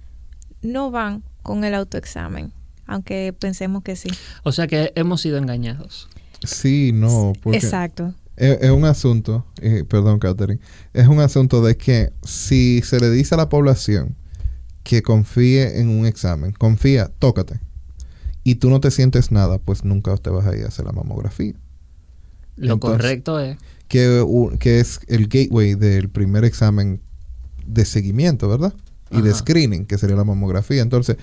no 0.61 0.91
van 0.91 1.23
con 1.43 1.63
el 1.63 1.73
autoexamen, 1.73 2.53
aunque 2.85 3.35
pensemos 3.37 3.83
que 3.83 3.95
sí. 3.95 4.09
O 4.43 4.51
sea 4.51 4.67
que 4.67 4.93
hemos 4.95 5.21
sido 5.21 5.37
engañados. 5.37 6.07
Sí, 6.43 6.91
no. 6.93 7.33
Exacto. 7.51 8.13
Es, 8.41 8.71
un 8.71 8.85
asunto, 8.85 9.45
eh, 9.61 9.83
perdón, 9.87 10.17
Catherine, 10.17 10.59
es 10.93 11.07
un 11.07 11.19
asunto 11.19 11.63
de 11.63 11.77
que 11.77 12.11
si 12.23 12.81
se 12.81 12.99
le 12.99 13.11
dice 13.11 13.35
a 13.35 13.37
la 13.37 13.49
población 13.49 14.15
que 14.81 15.03
confíe 15.03 15.79
en 15.79 15.89
un 15.89 16.07
examen. 16.07 16.51
Confía, 16.51 17.11
tócate. 17.19 17.59
Y 18.43 18.55
tú 18.55 18.71
no 18.71 18.79
te 18.79 18.89
sientes 18.89 19.31
nada, 19.31 19.59
pues 19.59 19.85
nunca 19.85 20.17
te 20.17 20.31
vas 20.31 20.47
a 20.47 20.57
ir 20.57 20.65
a 20.65 20.69
hacer 20.69 20.85
la 20.85 20.91
mamografía. 20.91 21.53
Lo 22.55 22.79
correcto 22.79 23.39
es... 23.39 23.57
Que, 23.87 24.25
que, 24.59 24.79
es 24.79 25.01
el 25.07 25.27
gateway 25.27 25.75
del 25.75 26.09
primer 26.09 26.43
examen 26.43 26.99
de 27.67 27.85
seguimiento, 27.85 28.49
¿verdad? 28.49 28.73
Y 29.11 29.21
de 29.21 29.35
screening, 29.35 29.85
que 29.85 29.99
sería 29.99 30.15
la 30.15 30.23
mamografía. 30.23 30.81
Entonces, 30.81 31.17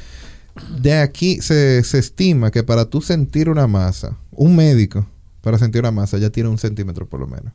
de 0.81 0.93
aquí 0.99 1.41
se, 1.41 1.83
se 1.83 1.99
estima 1.99 2.53
que 2.53 2.63
para 2.63 2.85
tú 2.85 3.01
sentir 3.01 3.49
una 3.49 3.67
masa, 3.67 4.17
un 4.31 4.55
médico, 4.55 5.05
para 5.41 5.59
sentir 5.59 5.81
una 5.81 5.91
masa, 5.91 6.19
ya 6.19 6.31
tiene 6.31 6.49
un 6.49 6.59
centímetro 6.59 7.09
por 7.09 7.21
lo 7.21 7.27
menos 7.27 7.53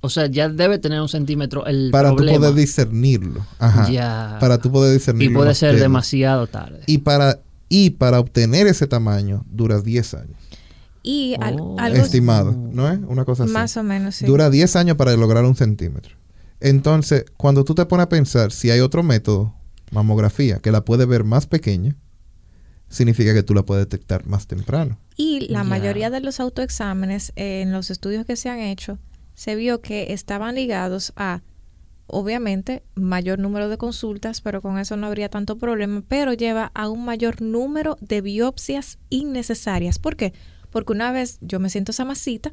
o 0.00 0.10
sea, 0.10 0.26
ya 0.26 0.48
debe 0.48 0.78
tener 0.78 1.00
un 1.00 1.08
centímetro 1.08 1.66
el 1.66 1.90
para 1.90 2.10
tú 2.10 2.24
poder 2.24 2.54
discernirlo. 2.54 3.46
Ajá. 3.58 4.38
Para 4.40 4.58
tú 4.58 4.70
poder 4.70 4.92
discernirlo. 4.92 5.32
Y 5.32 5.34
puede 5.34 5.54
ser 5.54 5.78
demasiado 5.78 6.46
tarde. 6.46 6.80
Y 6.86 6.98
para, 6.98 7.40
y 7.68 7.90
para 7.90 8.20
obtener 8.20 8.66
ese 8.66 8.86
tamaño 8.86 9.44
dura 9.50 9.80
10 9.80 10.14
años. 10.14 10.36
Y 11.02 11.34
oh. 11.38 11.76
algo 11.78 12.02
estimado, 12.02 12.52
¿no 12.52 12.90
es? 12.90 12.98
Una 13.06 13.24
cosa 13.24 13.44
así. 13.44 13.52
Más 13.52 13.76
o 13.76 13.82
menos, 13.82 14.16
sí. 14.16 14.26
Dura 14.26 14.50
10 14.50 14.76
años 14.76 14.96
para 14.96 15.14
lograr 15.16 15.44
un 15.44 15.56
centímetro. 15.56 16.14
Entonces, 16.60 17.26
cuando 17.36 17.64
tú 17.64 17.74
te 17.74 17.84
pones 17.84 18.04
a 18.04 18.08
pensar 18.08 18.52
si 18.52 18.70
hay 18.70 18.80
otro 18.80 19.02
método, 19.02 19.54
mamografía, 19.90 20.60
que 20.60 20.72
la 20.72 20.84
puede 20.84 21.04
ver 21.04 21.24
más 21.24 21.46
pequeña, 21.46 21.96
significa 22.94 23.34
que 23.34 23.42
tú 23.42 23.54
la 23.54 23.64
puedes 23.64 23.84
detectar 23.84 24.26
más 24.26 24.46
temprano. 24.46 24.98
Y 25.16 25.48
la 25.48 25.64
mayoría 25.64 26.10
de 26.10 26.20
los 26.20 26.40
autoexámenes, 26.40 27.32
en 27.36 27.72
los 27.72 27.90
estudios 27.90 28.24
que 28.24 28.36
se 28.36 28.48
han 28.48 28.60
hecho, 28.60 28.98
se 29.34 29.56
vio 29.56 29.80
que 29.80 30.12
estaban 30.12 30.54
ligados 30.54 31.12
a, 31.16 31.42
obviamente, 32.06 32.82
mayor 32.94 33.38
número 33.38 33.68
de 33.68 33.78
consultas, 33.78 34.40
pero 34.40 34.62
con 34.62 34.78
eso 34.78 34.96
no 34.96 35.06
habría 35.06 35.28
tanto 35.28 35.58
problema, 35.58 36.02
pero 36.06 36.32
lleva 36.32 36.70
a 36.74 36.88
un 36.88 37.04
mayor 37.04 37.42
número 37.42 37.96
de 38.00 38.20
biopsias 38.20 38.98
innecesarias. 39.10 39.98
¿Por 39.98 40.16
qué? 40.16 40.32
Porque 40.70 40.92
una 40.92 41.12
vez 41.12 41.38
yo 41.40 41.60
me 41.60 41.70
siento 41.70 41.92
esa 41.92 42.04
masita, 42.04 42.52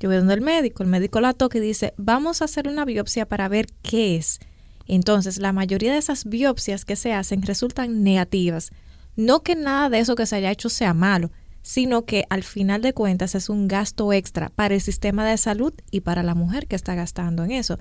yo 0.00 0.08
voy 0.08 0.18
donde 0.18 0.34
el 0.34 0.40
médico, 0.40 0.82
el 0.82 0.88
médico 0.88 1.20
la 1.20 1.32
toca 1.32 1.58
y 1.58 1.60
dice, 1.60 1.94
vamos 1.96 2.40
a 2.40 2.44
hacer 2.44 2.68
una 2.68 2.84
biopsia 2.84 3.26
para 3.26 3.48
ver 3.48 3.66
qué 3.82 4.16
es. 4.16 4.38
Entonces, 4.86 5.38
la 5.38 5.52
mayoría 5.52 5.92
de 5.92 5.98
esas 5.98 6.24
biopsias 6.24 6.84
que 6.84 6.96
se 6.96 7.12
hacen 7.12 7.42
resultan 7.42 8.02
negativas. 8.02 8.70
No 9.18 9.42
que 9.42 9.56
nada 9.56 9.90
de 9.90 9.98
eso 9.98 10.14
que 10.14 10.26
se 10.26 10.36
haya 10.36 10.52
hecho 10.52 10.68
sea 10.68 10.94
malo, 10.94 11.32
sino 11.62 12.04
que 12.04 12.24
al 12.30 12.44
final 12.44 12.82
de 12.82 12.94
cuentas 12.94 13.34
es 13.34 13.48
un 13.48 13.66
gasto 13.66 14.12
extra 14.12 14.50
para 14.50 14.76
el 14.76 14.80
sistema 14.80 15.26
de 15.26 15.36
salud 15.36 15.74
y 15.90 16.02
para 16.02 16.22
la 16.22 16.36
mujer 16.36 16.68
que 16.68 16.76
está 16.76 16.94
gastando 16.94 17.42
en 17.42 17.50
eso. 17.50 17.80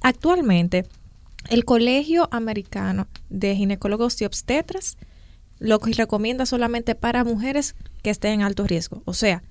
Actualmente, 0.00 0.86
el 1.50 1.66
Colegio 1.66 2.30
Americano 2.32 3.08
de 3.28 3.54
Ginecólogos 3.56 4.18
y 4.22 4.24
Obstetras 4.24 4.96
lo 5.58 5.80
que 5.80 5.92
recomienda 5.92 6.46
solamente 6.46 6.94
para 6.94 7.24
mujeres 7.24 7.74
que 8.02 8.08
estén 8.08 8.40
en 8.40 8.42
alto 8.42 8.66
riesgo. 8.66 9.02
O 9.04 9.12
sea, 9.12 9.42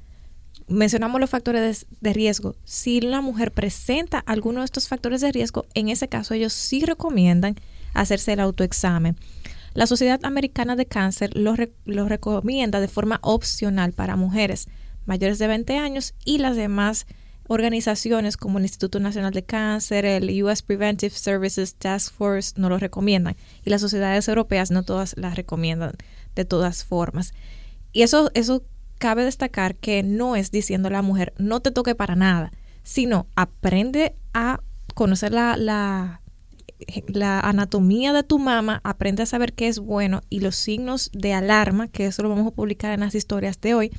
mencionamos 0.67 1.21
los 1.21 1.29
factores 1.29 1.85
de, 2.01 2.13
riesgo. 2.13 2.55
Si 2.63 3.01
la 3.01 3.21
mujer 3.21 3.51
presenta 3.51 4.17
alguno 4.17 4.61
de 4.61 4.65
estos 4.65 4.87
factores 4.87 5.21
de 5.21 5.31
riesgo, 5.31 5.67
en 5.75 5.89
ese 5.89 6.07
caso 6.07 6.33
ellos 6.33 6.53
sí 6.53 6.83
recomiendan 6.83 7.53
hacerse 7.93 8.33
el 8.33 8.39
autoexamen. 8.39 9.15
La 9.73 9.87
Sociedad 9.87 10.19
Americana 10.23 10.75
de 10.75 10.85
Cáncer 10.85 11.35
lo, 11.35 11.55
lo 11.85 12.07
recomienda 12.07 12.79
de 12.79 12.87
forma 12.87 13.19
opcional 13.21 13.93
para 13.93 14.15
mujeres 14.15 14.67
mayores 15.05 15.39
de 15.39 15.47
20 15.47 15.77
años 15.77 16.13
y 16.25 16.37
las 16.37 16.55
demás 16.55 17.07
organizaciones 17.47 18.37
como 18.37 18.59
el 18.59 18.65
Instituto 18.65 18.99
Nacional 18.99 19.33
de 19.33 19.43
Cáncer, 19.43 20.05
el 20.05 20.43
US 20.43 20.61
Preventive 20.61 21.15
Services 21.15 21.73
Task 21.73 22.13
Force 22.13 22.53
no 22.57 22.69
lo 22.69 22.77
recomiendan 22.77 23.35
y 23.65 23.71
las 23.71 23.81
sociedades 23.81 24.27
europeas 24.27 24.69
no 24.69 24.83
todas 24.83 25.15
las 25.17 25.35
recomiendan 25.35 25.93
de 26.35 26.45
todas 26.45 26.83
formas. 26.83 27.33
Y 27.91 28.03
eso, 28.03 28.29
eso 28.35 28.63
cabe 28.99 29.23
destacar 29.23 29.75
que 29.75 30.03
no 30.03 30.35
es 30.35 30.51
diciendo 30.51 30.89
a 30.89 30.91
la 30.91 31.01
mujer 31.01 31.33
no 31.39 31.59
te 31.59 31.71
toque 31.71 31.95
para 31.95 32.15
nada, 32.15 32.51
sino 32.83 33.25
aprende 33.35 34.15
a 34.33 34.61
conocer 34.93 35.31
la, 35.31 36.18
la 37.07 37.39
anatomía 37.39 38.13
de 38.13 38.23
tu 38.23 38.39
mama, 38.39 38.81
aprende 38.83 39.23
a 39.23 39.25
saber 39.25 39.53
qué 39.53 39.67
es 39.67 39.79
bueno 39.79 40.21
y 40.29 40.39
los 40.39 40.55
signos 40.55 41.09
de 41.13 41.33
alarma, 41.33 41.87
que 41.87 42.05
eso 42.05 42.23
lo 42.23 42.29
vamos 42.29 42.47
a 42.47 42.55
publicar 42.55 42.93
en 42.93 43.01
las 43.01 43.15
historias 43.15 43.59
de 43.61 43.73
hoy, 43.73 43.91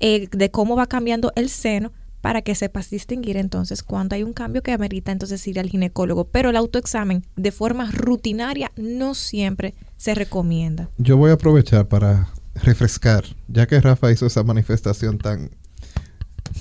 eh, 0.00 0.28
de 0.30 0.50
cómo 0.50 0.76
va 0.76 0.86
cambiando 0.86 1.32
el 1.34 1.48
seno 1.48 1.92
para 2.20 2.42
que 2.42 2.54
sepas 2.54 2.90
distinguir 2.90 3.36
entonces 3.36 3.82
cuando 3.82 4.16
hay 4.16 4.22
un 4.22 4.32
cambio 4.32 4.62
que 4.62 4.72
amerita 4.72 5.12
entonces 5.12 5.46
ir 5.46 5.58
al 5.60 5.68
ginecólogo. 5.68 6.24
Pero 6.24 6.50
el 6.50 6.56
autoexamen 6.56 7.24
de 7.36 7.52
forma 7.52 7.90
rutinaria 7.90 8.72
no 8.76 9.14
siempre 9.14 9.74
se 9.96 10.14
recomienda. 10.14 10.90
Yo 10.98 11.16
voy 11.16 11.30
a 11.30 11.34
aprovechar 11.34 11.88
para 11.88 12.28
refrescar, 12.54 13.24
ya 13.46 13.66
que 13.66 13.80
Rafa 13.80 14.10
hizo 14.10 14.26
esa 14.26 14.42
manifestación 14.42 15.18
tan... 15.18 15.50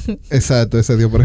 Exacto, 0.30 0.80
ese 0.80 0.98
dio 0.98 1.10
por 1.10 1.22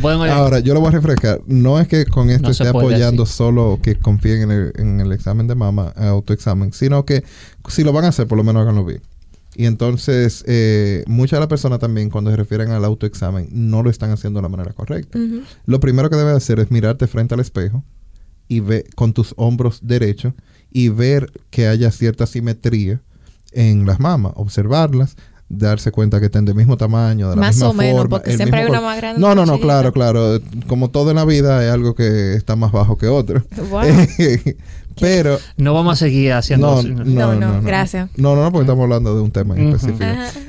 pueden 0.00 0.20
Ahora, 0.22 0.60
yo 0.60 0.74
lo 0.74 0.80
voy 0.80 0.88
a 0.88 0.92
refrescar. 0.92 1.40
No 1.46 1.78
es 1.78 1.88
que 1.88 2.06
con 2.06 2.30
esto 2.30 2.50
esté 2.50 2.68
apoyando 2.68 3.26
solo 3.26 3.78
que 3.82 3.96
confíen 3.96 4.42
en 4.42 4.50
el, 4.50 4.72
en 4.76 5.00
el 5.00 5.12
examen 5.12 5.46
de 5.46 5.54
mama, 5.54 5.92
autoexamen, 5.96 6.72
sino 6.72 7.04
que 7.04 7.24
si 7.68 7.84
lo 7.84 7.92
van 7.92 8.04
a 8.04 8.08
hacer, 8.08 8.26
por 8.26 8.38
lo 8.38 8.44
menos 8.44 8.62
háganlo 8.62 8.84
bien. 8.84 9.00
Y 9.56 9.66
entonces, 9.66 10.44
eh, 10.46 11.04
muchas 11.06 11.36
de 11.36 11.40
las 11.40 11.48
personas 11.48 11.78
también, 11.78 12.10
cuando 12.10 12.30
se 12.30 12.36
refieren 12.36 12.70
al 12.70 12.84
autoexamen, 12.84 13.48
no 13.52 13.82
lo 13.82 13.90
están 13.90 14.10
haciendo 14.10 14.38
de 14.38 14.42
la 14.42 14.48
manera 14.48 14.72
correcta. 14.72 15.18
Lo 15.66 15.80
primero 15.80 16.10
que 16.10 16.16
debes 16.16 16.34
hacer 16.34 16.58
es 16.58 16.70
mirarte 16.70 17.06
frente 17.06 17.34
al 17.34 17.40
espejo 17.40 17.84
y 18.48 18.60
ver 18.60 18.84
con 18.94 19.12
tus 19.12 19.32
hombros 19.36 19.80
derechos 19.82 20.34
y 20.70 20.88
ver 20.88 21.30
que 21.50 21.68
haya 21.68 21.90
cierta 21.92 22.26
simetría 22.26 23.00
en 23.52 23.86
las 23.86 24.00
mamas, 24.00 24.32
observarlas, 24.34 25.16
darse 25.58 25.90
cuenta 25.92 26.20
que 26.20 26.26
estén 26.26 26.44
del 26.44 26.54
mismo 26.54 26.76
tamaño, 26.76 27.30
de 27.30 27.36
la 27.36 27.40
más 27.40 27.56
misma 27.56 27.70
o 27.70 27.72
menos, 27.74 28.06
porque 28.08 28.36
siempre 28.36 28.60
hay 28.60 28.66
una 28.66 28.80
más 28.80 28.96
grande. 28.96 29.20
No, 29.20 29.34
no, 29.34 29.46
no, 29.46 29.58
claro, 29.58 29.92
claro. 29.92 30.40
Como 30.66 30.90
todo 30.90 31.10
en 31.10 31.16
la 31.16 31.24
vida 31.24 31.58
hay 31.58 31.68
algo 31.68 31.94
que 31.94 32.34
está 32.34 32.56
más 32.56 32.72
bajo 32.72 32.96
que 32.98 33.08
otro. 33.08 33.42
Pero. 35.00 35.38
No 35.56 35.74
vamos 35.74 35.94
a 35.94 35.96
seguir 35.96 36.32
haciendo. 36.32 36.82
No, 36.82 37.04
no, 37.04 37.34
no, 37.34 37.62
gracias. 37.62 38.10
No, 38.16 38.36
no, 38.36 38.42
no, 38.42 38.52
porque 38.52 38.64
estamos 38.64 38.84
hablando 38.84 39.14
de 39.14 39.22
un 39.22 39.30
tema 39.30 39.56
en 39.56 39.68
específico. 39.68 40.04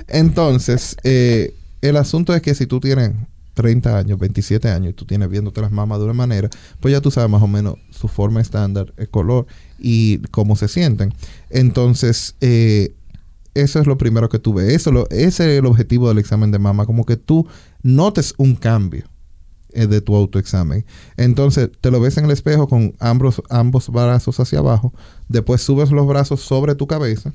Entonces, 0.08 0.98
eh, 1.04 1.56
el 1.82 1.98
asunto 1.98 2.34
es 2.36 2.42
que 2.42 2.54
si 2.54 2.68
tú 2.68 2.80
tienes 2.80 3.12
30 3.56 3.98
años, 3.98 4.20
27 4.20 4.70
años 4.70 4.92
y 4.92 4.94
tú 4.94 5.06
tienes 5.06 5.30
viéndote 5.30 5.62
las 5.62 5.72
mamas 5.72 5.98
de 6.00 6.06
una 6.06 6.14
manera, 6.14 6.50
pues 6.80 6.92
ya 6.92 7.02
tú 7.02 7.10
sabes 7.10 7.30
más 7.30 7.42
o 7.42 7.48
menos 7.48 7.76
su 7.90 8.08
forma 8.08 8.42
estándar, 8.42 8.94
el 8.98 9.10
color 9.10 9.48
y 9.80 10.20
cómo 10.30 10.56
se 10.56 10.68
sienten. 10.68 11.14
Entonces, 11.50 12.36
eh, 12.42 12.94
eso 13.56 13.80
es 13.80 13.88
lo 13.88 13.98
primero 13.98 14.30
que 14.30 14.38
tú 14.38 14.54
ves. 14.54 14.74
Eso 14.74 15.08
ese 15.10 15.54
es 15.54 15.60
el 15.60 15.66
objetivo 15.66 16.10
del 16.10 16.20
examen 16.20 16.52
de 16.52 16.60
mama, 16.60 16.86
como 16.86 17.06
que 17.06 17.18
tú 17.18 17.48
notes 17.82 18.36
un 18.38 18.56
cambio 18.56 19.06
eh, 19.72 19.88
de 19.88 20.02
tu 20.02 20.16
autoexamen. 20.16 20.86
Entonces, 21.18 21.70
te 21.82 21.90
lo 21.90 22.00
ves 22.00 22.18
en 22.18 22.26
el 22.26 22.32
espejo 22.32 22.68
con 22.68 22.94
ambos, 23.00 23.42
ambos 23.50 23.90
brazos 23.90 24.40
hacia 24.40 24.60
abajo, 24.60 24.94
después 25.30 25.62
subes 25.62 25.90
los 25.92 26.06
brazos 26.06 26.42
sobre 26.42 26.76
tu 26.76 26.86
cabeza 26.86 27.34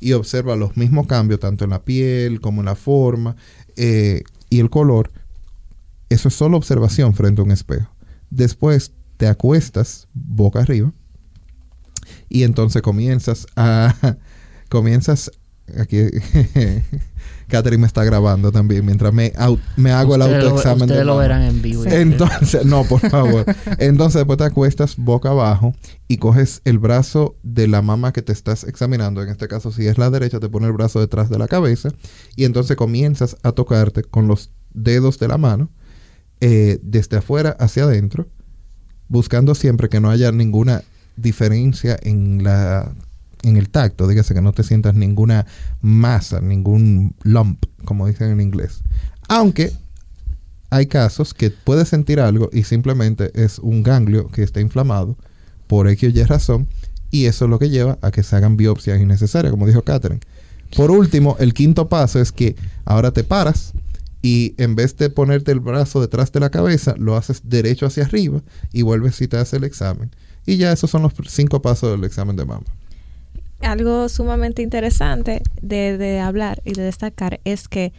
y 0.00 0.12
observa 0.12 0.56
los 0.56 0.76
mismos 0.76 1.06
cambios, 1.06 1.40
tanto 1.40 1.64
en 1.64 1.70
la 1.70 1.84
piel 1.84 2.40
como 2.40 2.60
en 2.60 2.66
la 2.66 2.74
forma 2.74 3.36
eh, 3.76 4.22
y 4.50 4.60
el 4.60 4.70
color. 4.70 5.12
Eso 6.08 6.28
es 6.28 6.34
solo 6.34 6.56
observación 6.56 7.14
frente 7.14 7.40
a 7.40 7.44
un 7.44 7.52
espejo. 7.52 7.94
Después 8.30 8.92
te 9.16 9.28
acuestas 9.28 10.08
boca 10.12 10.60
arriba 10.60 10.92
y 12.28 12.42
entonces 12.42 12.82
comienzas 12.82 13.46
a 13.56 13.94
comienzas 14.68 15.30
aquí 15.78 15.98
Catherine 17.48 17.80
me 17.80 17.86
está 17.86 18.04
grabando 18.04 18.50
también 18.52 18.84
mientras 18.84 19.12
me, 19.12 19.32
me 19.76 19.92
hago 19.92 20.14
el 20.14 20.22
autoexamen. 20.22 20.82
Ustedes 20.82 21.06
lo 21.06 21.16
verán 21.16 21.42
en 21.42 21.62
vivo. 21.62 21.84
Entonces, 21.84 22.64
no, 22.64 22.84
por 22.84 23.00
favor. 23.00 23.44
Entonces, 23.78 24.20
después 24.20 24.38
te 24.38 24.44
acuestas 24.44 24.96
boca 24.96 25.30
abajo 25.30 25.74
y 26.08 26.16
coges 26.16 26.62
el 26.64 26.78
brazo 26.78 27.36
de 27.42 27.68
la 27.68 27.82
mama 27.82 28.12
que 28.12 28.22
te 28.22 28.32
estás 28.32 28.64
examinando. 28.64 29.22
En 29.22 29.28
este 29.28 29.48
caso, 29.48 29.70
si 29.72 29.86
es 29.86 29.98
la 29.98 30.10
derecha, 30.10 30.40
te 30.40 30.48
pone 30.48 30.66
el 30.66 30.72
brazo 30.72 31.00
detrás 31.00 31.28
de 31.28 31.38
la 31.38 31.48
cabeza 31.48 31.90
y 32.34 32.44
entonces 32.44 32.76
comienzas 32.76 33.36
a 33.42 33.52
tocarte 33.52 34.02
con 34.02 34.26
los 34.26 34.50
dedos 34.72 35.18
de 35.18 35.28
la 35.28 35.38
mano 35.38 35.70
eh, 36.40 36.78
desde 36.82 37.18
afuera 37.18 37.56
hacia 37.60 37.84
adentro, 37.84 38.26
buscando 39.08 39.54
siempre 39.54 39.88
que 39.88 40.00
no 40.00 40.10
haya 40.10 40.32
ninguna 40.32 40.82
diferencia 41.16 41.96
en 42.02 42.42
la 42.42 42.92
en 43.44 43.56
el 43.56 43.68
tacto, 43.68 44.08
dígase 44.08 44.34
que 44.34 44.40
no 44.40 44.52
te 44.52 44.62
sientas 44.62 44.94
ninguna 44.94 45.46
masa, 45.80 46.40
ningún 46.40 47.14
lump, 47.22 47.64
como 47.84 48.06
dicen 48.06 48.30
en 48.30 48.40
inglés. 48.40 48.82
Aunque 49.28 49.72
hay 50.70 50.86
casos 50.86 51.34
que 51.34 51.50
puedes 51.50 51.88
sentir 51.88 52.20
algo 52.20 52.50
y 52.52 52.64
simplemente 52.64 53.30
es 53.34 53.58
un 53.58 53.82
ganglio 53.82 54.28
que 54.28 54.42
está 54.42 54.60
inflamado 54.60 55.16
por 55.66 55.88
X 55.88 56.08
o 56.08 56.18
Y 56.18 56.22
razón 56.24 56.68
y 57.10 57.26
eso 57.26 57.44
es 57.44 57.50
lo 57.50 57.58
que 57.58 57.70
lleva 57.70 57.98
a 58.02 58.10
que 58.10 58.22
se 58.22 58.34
hagan 58.34 58.56
biopsias 58.56 59.00
innecesarias, 59.00 59.52
como 59.52 59.66
dijo 59.66 59.82
Catherine. 59.82 60.20
Por 60.76 60.90
último, 60.90 61.36
el 61.38 61.54
quinto 61.54 61.88
paso 61.88 62.18
es 62.20 62.32
que 62.32 62.56
ahora 62.84 63.12
te 63.12 63.22
paras 63.22 63.72
y 64.20 64.54
en 64.56 64.74
vez 64.74 64.96
de 64.96 65.10
ponerte 65.10 65.52
el 65.52 65.60
brazo 65.60 66.00
detrás 66.00 66.32
de 66.32 66.40
la 66.40 66.50
cabeza, 66.50 66.94
lo 66.98 67.16
haces 67.16 67.42
derecho 67.44 67.86
hacia 67.86 68.04
arriba 68.04 68.42
y 68.72 68.82
vuelves 68.82 69.20
y 69.20 69.28
te 69.28 69.36
haces 69.36 69.54
el 69.54 69.64
examen. 69.64 70.10
Y 70.46 70.56
ya 70.56 70.72
esos 70.72 70.90
son 70.90 71.02
los 71.02 71.12
cinco 71.28 71.62
pasos 71.62 71.92
del 71.92 72.04
examen 72.04 72.34
de 72.34 72.46
mama 72.46 72.64
algo 73.64 74.08
sumamente 74.08 74.62
interesante 74.62 75.42
de, 75.60 76.20
hablar 76.20 76.60
y 76.64 76.72
de 76.72 76.82
destacar 76.82 77.40
es 77.44 77.68
que 77.68 77.92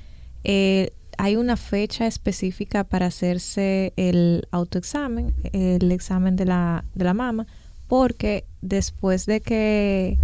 eh, 0.43 0.91
hay 1.17 1.35
una 1.35 1.57
fecha 1.57 2.07
específica 2.07 2.83
para 2.83 3.07
hacerse 3.07 3.93
el 3.95 4.47
autoexamen, 4.51 5.33
el 5.53 5.91
examen 5.91 6.35
de 6.35 6.45
la, 6.45 6.85
de 6.93 7.05
la 7.05 7.13
mama, 7.13 7.47
porque 7.87 8.45
después 8.61 9.25
de 9.25 9.41
que, 9.41 10.17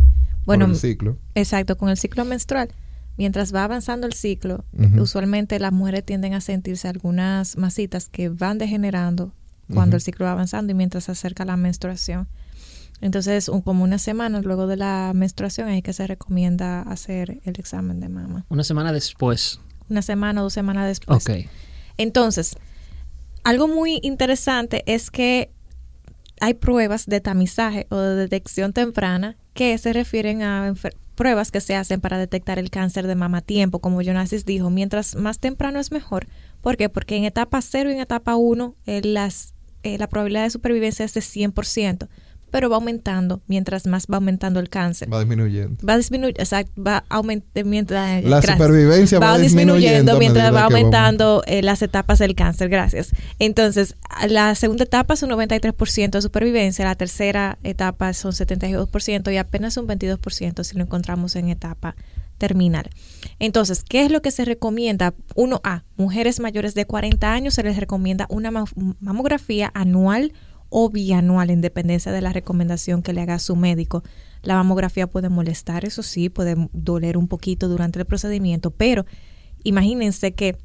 bueno, 0.46 0.66
el 0.66 0.76
ciclo. 0.76 1.18
Exacto, 1.36 1.78
con 1.78 1.90
el 1.90 1.98
ciclo 1.98 2.26
menstrual, 2.26 2.70
mientras 3.18 3.54
va 3.54 3.64
avanzando 3.64 4.08
el 4.08 4.14
ciclo, 4.14 4.66
usualmente 5.00 5.60
las 5.60 5.72
mujeres 5.72 6.04
tienden 6.04 6.34
a 6.34 6.42
sentirse 6.42 6.88
algunas 6.88 7.58
masitas 7.58 8.10
que 8.10 8.30
van 8.30 8.58
degenerando 8.58 9.34
cuando 9.74 9.96
el 9.96 10.02
ciclo 10.02 10.26
va 10.26 10.34
avanzando 10.34 10.72
y 10.72 10.76
mientras 10.76 11.06
se 11.06 11.14
acerca 11.14 11.46
la 11.46 11.56
menstruación. 11.56 12.28
Entonces, 13.02 13.50
como 13.64 13.84
una 13.84 13.98
semana 13.98 14.42
luego 14.42 14.68
de 14.68 14.78
la 14.78 15.12
menstruación 15.16 15.70
es 15.70 15.82
que 15.82 15.92
se 15.92 16.06
recomienda 16.06 16.82
hacer 16.84 17.42
el 17.44 17.60
examen 17.60 18.00
de 18.00 18.10
mama. 18.10 18.46
Una 18.50 18.64
semana 18.64 18.94
después. 18.94 19.60
Una 19.90 20.04
semana 20.04 20.42
o 20.42 20.44
dos 20.46 20.54
semanas 20.54 20.88
después. 20.88 21.28
Ok. 21.28 21.48
Entonces, 21.98 22.56
algo 23.44 23.68
muy 23.68 24.00
interesante 24.04 24.84
es 24.86 25.10
que 25.10 25.52
hay 26.40 26.54
pruebas 26.54 27.08
de 27.08 27.22
tamizaje 27.22 27.88
o 27.90 27.98
de 27.98 28.16
detección 28.16 28.72
temprana 28.72 29.36
que 29.54 29.78
se 29.78 29.94
refieren 29.94 30.44
a 30.44 30.74
pruebas 31.16 31.52
que 31.52 31.62
se 31.62 31.76
hacen 31.76 32.02
para 32.02 32.18
detectar 32.18 32.58
el 32.58 32.70
cáncer 32.70 33.06
de 33.06 33.16
mama 33.16 33.40
a 33.40 33.42
tiempo, 33.42 33.80
como 33.80 34.02
Jonasis 34.02 34.46
dijo, 34.46 34.70
mientras 34.70 35.16
más 35.16 35.40
temprano 35.40 35.80
es 35.80 35.92
mejor. 35.92 36.28
¿Por 36.62 36.78
qué? 36.78 36.90
Porque 36.90 37.16
en 37.16 37.26
etapa 37.26 37.62
0 37.62 37.90
y 37.90 37.94
en 37.94 38.00
etapa 38.00 38.36
1 38.36 38.76
eh, 38.86 39.02
las, 39.04 39.54
eh, 39.84 39.98
la 39.98 40.08
probabilidad 40.08 40.44
de 40.44 40.50
supervivencia 40.52 41.06
es 41.06 41.14
de 41.14 41.22
100% 41.22 42.08
pero 42.52 42.70
va 42.70 42.76
aumentando 42.76 43.42
mientras 43.48 43.88
más 43.88 44.06
va 44.12 44.18
aumentando 44.18 44.60
el 44.60 44.70
cáncer. 44.70 45.12
Va 45.12 45.20
disminuyendo. 45.20 45.86
Va 45.88 45.98
disminuyendo, 45.98 46.42
exacto, 46.42 46.84
va 46.84 47.04
aumentando 47.10 47.70
mientras... 47.70 48.24
La 48.24 48.42
supervivencia 48.42 49.20
va, 49.20 49.38
disminuyendo, 49.38 50.20
mientras 50.20 50.54
va 50.54 50.66
aumentando 50.66 51.44
eh, 51.48 51.64
las 51.64 51.82
etapas 51.82 52.20
del 52.20 52.36
cáncer, 52.36 52.70
gracias. 52.70 53.12
Entonces, 53.39 53.95
la 54.28 54.54
segunda 54.56 54.84
etapa 54.84 55.14
es 55.14 55.24
un 55.24 55.30
93% 55.32 56.12
de 56.12 56.22
supervivencia, 56.22 56.86
la 56.86 56.95
tercera 56.95 57.58
etapa 57.64 58.14
son 58.14 58.34
72% 58.34 59.34
y 59.34 59.38
apenas 59.38 59.78
un 59.78 59.88
22% 59.88 60.64
si 60.64 60.78
lo 60.78 60.84
encontramos 60.84 61.36
en 61.36 61.49
etapa 61.49 61.95
terminal. 62.38 62.89
Entonces, 63.38 63.84
¿qué 63.88 64.04
es 64.04 64.12
lo 64.12 64.24
que 64.24 64.32
se 64.32 64.45
recomienda? 64.45 65.14
Uno 65.36 65.62
A, 65.64 65.84
mujeres 65.95 66.39
mayores 66.39 66.74
de 66.74 66.86
40 66.86 67.32
años 67.32 67.54
se 67.54 67.64
les 67.64 67.78
recomienda 67.78 68.26
una 68.30 68.52
mamografía 68.99 69.70
anual 69.76 70.34
o 70.72 70.89
bianual 70.89 71.51
en 71.51 71.61
dependencia 71.61 72.11
de 72.11 72.22
la 72.22 72.34
recomendación 72.34 73.03
que 73.03 73.13
le 73.13 73.22
haga 73.22 73.38
su 73.38 73.55
médico. 73.55 74.03
La 74.41 74.55
mamografía 74.55 75.05
puede 75.05 75.30
molestar, 75.30 75.86
eso 75.86 76.01
sí, 76.01 76.30
puede 76.30 76.55
doler 76.74 77.17
un 77.17 77.28
poquito 77.28 77.67
durante 77.67 77.99
el 77.99 78.05
procedimiento, 78.05 78.72
pero 78.72 79.05
imagínense 79.63 80.32
que 80.32 80.57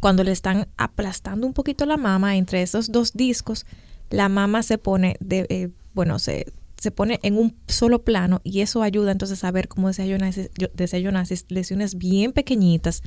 cuando 0.00 0.24
le 0.24 0.32
están 0.32 0.66
aplastando 0.78 1.46
un 1.46 1.52
poquito 1.52 1.84
la 1.86 1.98
mama 1.98 2.36
entre 2.36 2.62
esos 2.62 2.90
dos 2.90 3.12
discos, 3.12 3.66
la 4.10 4.28
mama 4.28 4.62
se 4.62 4.78
pone 4.78 5.16
de, 5.20 5.46
eh, 5.50 5.68
bueno, 5.92 6.18
se, 6.18 6.46
se 6.78 6.90
pone 6.90 7.20
en 7.22 7.36
un 7.36 7.54
solo 7.68 8.02
plano 8.02 8.40
y 8.44 8.62
eso 8.62 8.82
ayuda 8.82 9.12
entonces 9.12 9.44
a 9.44 9.50
ver 9.50 9.68
cómo 9.68 9.90
desayunas 9.90 11.44
lesiones 11.48 11.98
bien 11.98 12.32
pequeñitas 12.32 13.02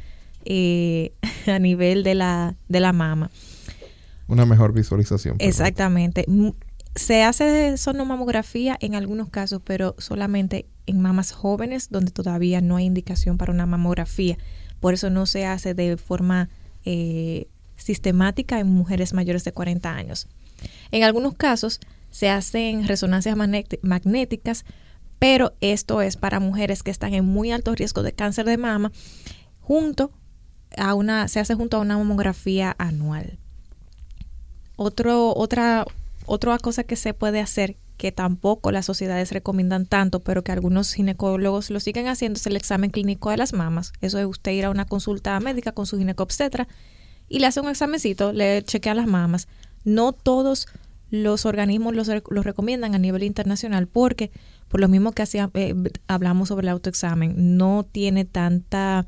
eh, 0.45 1.13
a 1.47 1.57
nivel 1.57 2.03
de 2.03 2.15
la, 2.15 2.55
de 2.69 2.79
la 2.79 2.93
mama. 2.93 3.31
Una 4.27 4.45
mejor 4.45 4.73
visualización. 4.73 5.37
Exactamente. 5.39 6.25
Se 6.95 7.23
hace 7.23 7.77
sonomamografía 7.77 8.77
en 8.81 8.95
algunos 8.95 9.29
casos, 9.29 9.61
pero 9.63 9.95
solamente 9.99 10.67
en 10.85 11.01
mamas 11.01 11.31
jóvenes 11.31 11.89
donde 11.89 12.11
todavía 12.11 12.59
no 12.61 12.77
hay 12.77 12.85
indicación 12.85 13.37
para 13.37 13.53
una 13.53 13.65
mamografía. 13.65 14.37
Por 14.79 14.93
eso 14.93 15.09
no 15.09 15.25
se 15.25 15.45
hace 15.45 15.73
de 15.73 15.97
forma 15.97 16.49
eh, 16.85 17.47
sistemática 17.75 18.59
en 18.59 18.67
mujeres 18.67 19.13
mayores 19.13 19.43
de 19.43 19.53
40 19.53 19.93
años. 19.93 20.27
En 20.91 21.03
algunos 21.03 21.35
casos 21.35 21.79
se 22.09 22.29
hacen 22.29 22.87
resonancias 22.87 23.37
magnéticas, 23.81 24.65
pero 25.19 25.53
esto 25.61 26.01
es 26.01 26.17
para 26.17 26.39
mujeres 26.39 26.83
que 26.83 26.91
están 26.91 27.13
en 27.13 27.25
muy 27.25 27.51
alto 27.51 27.75
riesgo 27.75 28.03
de 28.03 28.13
cáncer 28.13 28.45
de 28.45 28.57
mama, 28.57 28.91
junto 29.59 30.11
a 30.77 30.93
una, 30.93 31.27
se 31.27 31.39
hace 31.39 31.55
junto 31.55 31.77
a 31.77 31.81
una 31.81 31.97
mamografía 31.97 32.75
anual. 32.77 33.39
Otro, 34.77 35.35
otra, 35.35 35.85
otra 36.25 36.57
cosa 36.59 36.83
que 36.83 36.95
se 36.95 37.13
puede 37.13 37.41
hacer 37.41 37.75
que 37.97 38.11
tampoco 38.11 38.71
las 38.71 38.85
sociedades 38.85 39.31
recomiendan 39.31 39.87
tanto, 39.87 40.19
pero 40.21 40.43
que 40.43 40.51
algunos 40.51 40.93
ginecólogos 40.93 41.69
lo 41.71 41.79
siguen 41.79 42.07
haciendo, 42.07 42.37
es 42.37 42.45
el 42.45 42.55
examen 42.55 42.91
clínico 42.91 43.31
de 43.31 43.37
las 43.37 43.53
mamas. 43.53 43.91
Eso 44.01 44.19
es 44.19 44.25
usted 44.25 44.51
ir 44.51 44.65
a 44.65 44.69
una 44.69 44.85
consulta 44.85 45.37
médica 45.39 45.71
con 45.71 45.87
su 45.87 45.97
ginecobstetra 45.97 46.67
y 47.27 47.39
le 47.39 47.47
hace 47.47 47.59
un 47.59 47.69
examencito, 47.69 48.31
le 48.31 48.63
chequea 48.63 48.93
las 48.93 49.07
mamas. 49.07 49.47
No 49.83 50.13
todos 50.13 50.67
los 51.09 51.45
organismos 51.45 51.95
los, 51.95 52.07
los 52.07 52.45
recomiendan 52.45 52.93
a 52.93 52.99
nivel 52.99 53.23
internacional 53.23 53.87
porque, 53.87 54.31
por 54.67 54.79
lo 54.79 54.87
mismo 54.87 55.11
que 55.11 55.23
hacía, 55.23 55.49
eh, 55.55 55.73
hablamos 56.07 56.49
sobre 56.49 56.65
el 56.65 56.69
autoexamen, 56.69 57.57
no 57.57 57.85
tiene 57.89 58.25
tanta 58.25 59.05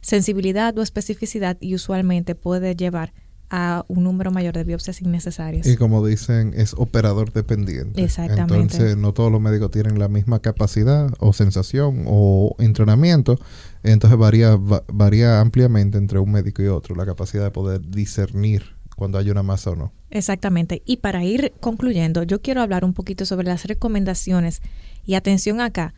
sensibilidad 0.00 0.76
o 0.78 0.82
especificidad 0.82 1.56
y 1.60 1.74
usualmente 1.74 2.34
puede 2.34 2.74
llevar 2.74 3.12
a 3.54 3.84
un 3.86 4.02
número 4.02 4.30
mayor 4.30 4.54
de 4.54 4.64
biopsias 4.64 5.02
innecesarias. 5.02 5.66
Y 5.66 5.76
como 5.76 6.04
dicen, 6.04 6.54
es 6.56 6.72
operador 6.72 7.34
dependiente. 7.34 8.02
Exactamente. 8.02 8.54
Entonces, 8.54 8.96
no 8.96 9.12
todos 9.12 9.30
los 9.30 9.42
médicos 9.42 9.70
tienen 9.70 9.98
la 9.98 10.08
misma 10.08 10.40
capacidad 10.40 11.12
o 11.18 11.34
sensación 11.34 12.04
o 12.06 12.56
entrenamiento. 12.58 13.38
Entonces, 13.82 14.18
varía, 14.18 14.58
varía 14.90 15.40
ampliamente 15.40 15.98
entre 15.98 16.18
un 16.18 16.32
médico 16.32 16.62
y 16.62 16.68
otro 16.68 16.96
la 16.96 17.04
capacidad 17.04 17.44
de 17.44 17.50
poder 17.50 17.86
discernir 17.90 18.74
cuando 18.96 19.18
hay 19.18 19.28
una 19.28 19.42
masa 19.42 19.70
o 19.72 19.76
no. 19.76 19.92
Exactamente. 20.08 20.80
Y 20.86 20.96
para 20.98 21.22
ir 21.22 21.52
concluyendo, 21.60 22.22
yo 22.22 22.40
quiero 22.40 22.62
hablar 22.62 22.86
un 22.86 22.94
poquito 22.94 23.26
sobre 23.26 23.46
las 23.46 23.66
recomendaciones. 23.66 24.62
Y 25.04 25.12
atención 25.12 25.60
acá, 25.60 25.92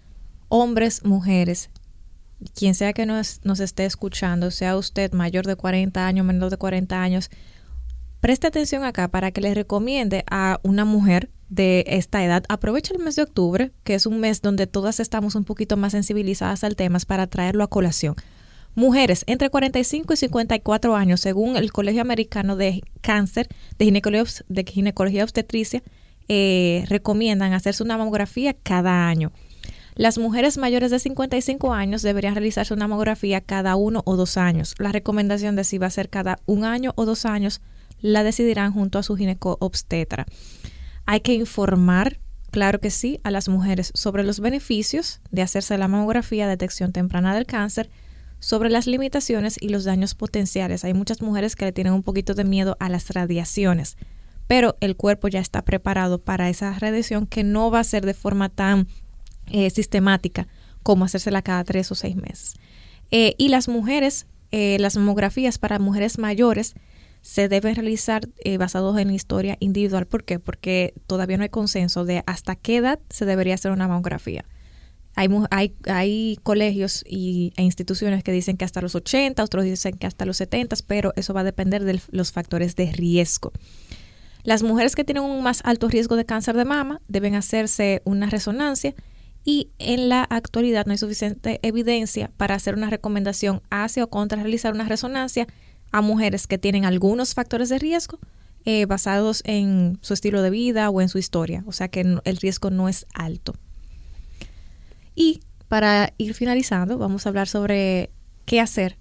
hombres, 0.48 1.04
mujeres, 1.04 1.70
quien 2.54 2.74
sea 2.74 2.92
que 2.92 3.06
nos, 3.06 3.40
esté 3.60 3.84
escuchando, 3.84 4.50
sea 4.50 4.76
usted 4.76 5.12
mayor 5.12 5.46
de 5.46 5.56
40 5.56 6.06
años, 6.06 6.26
menor 6.26 6.50
de 6.50 6.56
40 6.56 7.00
años, 7.00 7.30
preste 8.20 8.46
atención 8.46 8.84
acá 8.84 9.08
para 9.08 9.30
que 9.30 9.40
le 9.40 9.54
recomiende 9.54 10.24
a 10.30 10.60
una 10.62 10.84
mujer 10.84 11.30
de 11.48 11.84
esta 11.86 12.24
edad, 12.24 12.44
aproveche 12.48 12.94
el 12.94 13.02
mes 13.02 13.16
de 13.16 13.22
octubre, 13.22 13.72
que 13.84 13.94
es 13.94 14.06
un 14.06 14.18
mes 14.18 14.42
donde 14.42 14.66
todas 14.66 14.98
estamos 14.98 15.34
un 15.34 15.44
poquito 15.44 15.76
más 15.76 15.92
sensibilizadas 15.92 16.64
al 16.64 16.74
tema, 16.74 16.98
para 17.06 17.26
traerlo 17.26 17.64
a 17.64 17.68
colación. 17.68 18.16
Mujeres 18.74 19.24
entre 19.28 19.50
45 19.50 20.14
y 20.14 20.16
54 20.16 20.96
años, 20.96 21.20
según 21.20 21.56
el 21.56 21.70
Colegio 21.70 22.02
Americano 22.02 22.56
de 22.56 22.82
Cáncer 23.02 23.48
de 23.78 23.84
Ginecología, 23.84 24.44
de 24.48 24.64
Ginecología 24.64 25.22
Obstetricia, 25.22 25.82
eh, 26.28 26.84
recomiendan 26.88 27.52
hacerse 27.52 27.82
una 27.82 27.98
mamografía 27.98 28.54
cada 28.54 29.06
año. 29.06 29.30
Las 29.96 30.18
mujeres 30.18 30.58
mayores 30.58 30.90
de 30.90 30.98
55 30.98 31.72
años 31.72 32.02
deberían 32.02 32.34
realizarse 32.34 32.74
una 32.74 32.88
mamografía 32.88 33.40
cada 33.40 33.76
uno 33.76 34.02
o 34.04 34.16
dos 34.16 34.36
años. 34.36 34.74
La 34.78 34.90
recomendación 34.90 35.54
de 35.54 35.62
si 35.62 35.78
va 35.78 35.86
a 35.86 35.90
ser 35.90 36.10
cada 36.10 36.40
un 36.46 36.64
año 36.64 36.92
o 36.96 37.04
dos 37.04 37.24
años 37.24 37.60
la 38.00 38.24
decidirán 38.24 38.72
junto 38.72 38.98
a 38.98 39.04
su 39.04 39.16
gineco-obstetra. 39.16 40.26
Hay 41.06 41.20
que 41.20 41.34
informar, 41.34 42.18
claro 42.50 42.80
que 42.80 42.90
sí, 42.90 43.20
a 43.22 43.30
las 43.30 43.48
mujeres 43.48 43.92
sobre 43.94 44.24
los 44.24 44.40
beneficios 44.40 45.20
de 45.30 45.42
hacerse 45.42 45.78
la 45.78 45.86
mamografía 45.86 46.48
detección 46.48 46.92
temprana 46.92 47.32
del 47.34 47.46
cáncer, 47.46 47.88
sobre 48.40 48.70
las 48.70 48.88
limitaciones 48.88 49.56
y 49.60 49.68
los 49.68 49.84
daños 49.84 50.16
potenciales. 50.16 50.84
Hay 50.84 50.92
muchas 50.92 51.22
mujeres 51.22 51.54
que 51.54 51.66
le 51.66 51.72
tienen 51.72 51.92
un 51.92 52.02
poquito 52.02 52.34
de 52.34 52.44
miedo 52.44 52.76
a 52.80 52.88
las 52.88 53.10
radiaciones, 53.10 53.96
pero 54.48 54.76
el 54.80 54.96
cuerpo 54.96 55.28
ya 55.28 55.40
está 55.40 55.62
preparado 55.62 56.18
para 56.18 56.50
esa 56.50 56.76
radiación 56.78 57.26
que 57.26 57.44
no 57.44 57.70
va 57.70 57.80
a 57.80 57.84
ser 57.84 58.04
de 58.04 58.12
forma 58.12 58.48
tan 58.48 58.88
eh, 59.50 59.70
sistemática 59.70 60.48
como 60.82 61.04
hacérsela 61.04 61.42
cada 61.42 61.64
tres 61.64 61.90
o 61.90 61.94
seis 61.94 62.16
meses. 62.16 62.54
Eh, 63.10 63.34
y 63.38 63.48
las 63.48 63.68
mujeres, 63.68 64.26
eh, 64.50 64.76
las 64.80 64.96
mamografías 64.96 65.58
para 65.58 65.78
mujeres 65.78 66.18
mayores 66.18 66.74
se 67.22 67.48
deben 67.48 67.74
realizar 67.74 68.28
basados 68.58 68.98
en 68.98 69.10
historia 69.10 69.56
individual. 69.58 70.06
¿Por 70.06 70.24
qué? 70.24 70.38
Porque 70.38 70.92
todavía 71.06 71.38
no 71.38 71.42
hay 71.42 71.48
consenso 71.48 72.04
de 72.04 72.22
hasta 72.26 72.54
qué 72.54 72.76
edad 72.76 72.98
se 73.08 73.24
debería 73.24 73.54
hacer 73.54 73.70
una 73.70 73.88
mamografía. 73.88 74.44
Hay, 75.16 75.28
hay, 75.50 75.74
hay 75.86 76.38
colegios 76.42 77.04
y, 77.08 77.52
e 77.56 77.62
instituciones 77.62 78.24
que 78.24 78.32
dicen 78.32 78.56
que 78.56 78.64
hasta 78.64 78.82
los 78.82 78.94
80, 78.94 79.42
otros 79.42 79.64
dicen 79.64 79.96
que 79.96 80.06
hasta 80.06 80.26
los 80.26 80.36
70, 80.38 80.76
pero 80.86 81.12
eso 81.16 81.32
va 81.32 81.40
a 81.40 81.44
depender 81.44 81.84
de 81.84 82.00
los 82.10 82.32
factores 82.32 82.74
de 82.76 82.92
riesgo. 82.92 83.52
Las 84.42 84.62
mujeres 84.62 84.94
que 84.94 85.04
tienen 85.04 85.22
un 85.22 85.42
más 85.42 85.62
alto 85.64 85.88
riesgo 85.88 86.16
de 86.16 86.26
cáncer 86.26 86.56
de 86.56 86.64
mama 86.64 87.00
deben 87.08 87.34
hacerse 87.34 88.02
una 88.04 88.28
resonancia 88.28 88.94
y 89.44 89.70
en 89.78 90.08
la 90.08 90.24
actualidad 90.24 90.86
no 90.86 90.92
hay 90.92 90.98
suficiente 90.98 91.60
evidencia 91.62 92.30
para 92.36 92.54
hacer 92.54 92.74
una 92.74 92.90
recomendación 92.90 93.62
hacia 93.70 94.04
o 94.04 94.10
contra 94.10 94.40
realizar 94.40 94.72
una 94.72 94.88
resonancia 94.88 95.46
a 95.92 96.00
mujeres 96.00 96.46
que 96.46 96.58
tienen 96.58 96.84
algunos 96.84 97.34
factores 97.34 97.68
de 97.68 97.78
riesgo 97.78 98.18
eh, 98.64 98.86
basados 98.86 99.42
en 99.44 99.98
su 100.00 100.14
estilo 100.14 100.40
de 100.40 100.50
vida 100.50 100.88
o 100.88 101.00
en 101.02 101.10
su 101.10 101.18
historia, 101.18 101.62
o 101.66 101.72
sea 101.72 101.88
que 101.88 102.00
el 102.00 102.36
riesgo 102.38 102.70
no 102.70 102.88
es 102.88 103.06
alto. 103.12 103.54
Y 105.14 105.42
para 105.68 106.12
ir 106.18 106.34
finalizando, 106.34 106.98
vamos 106.98 107.26
a 107.26 107.28
hablar 107.28 107.46
sobre 107.46 108.10
qué 108.46 108.60
hacer 108.60 108.96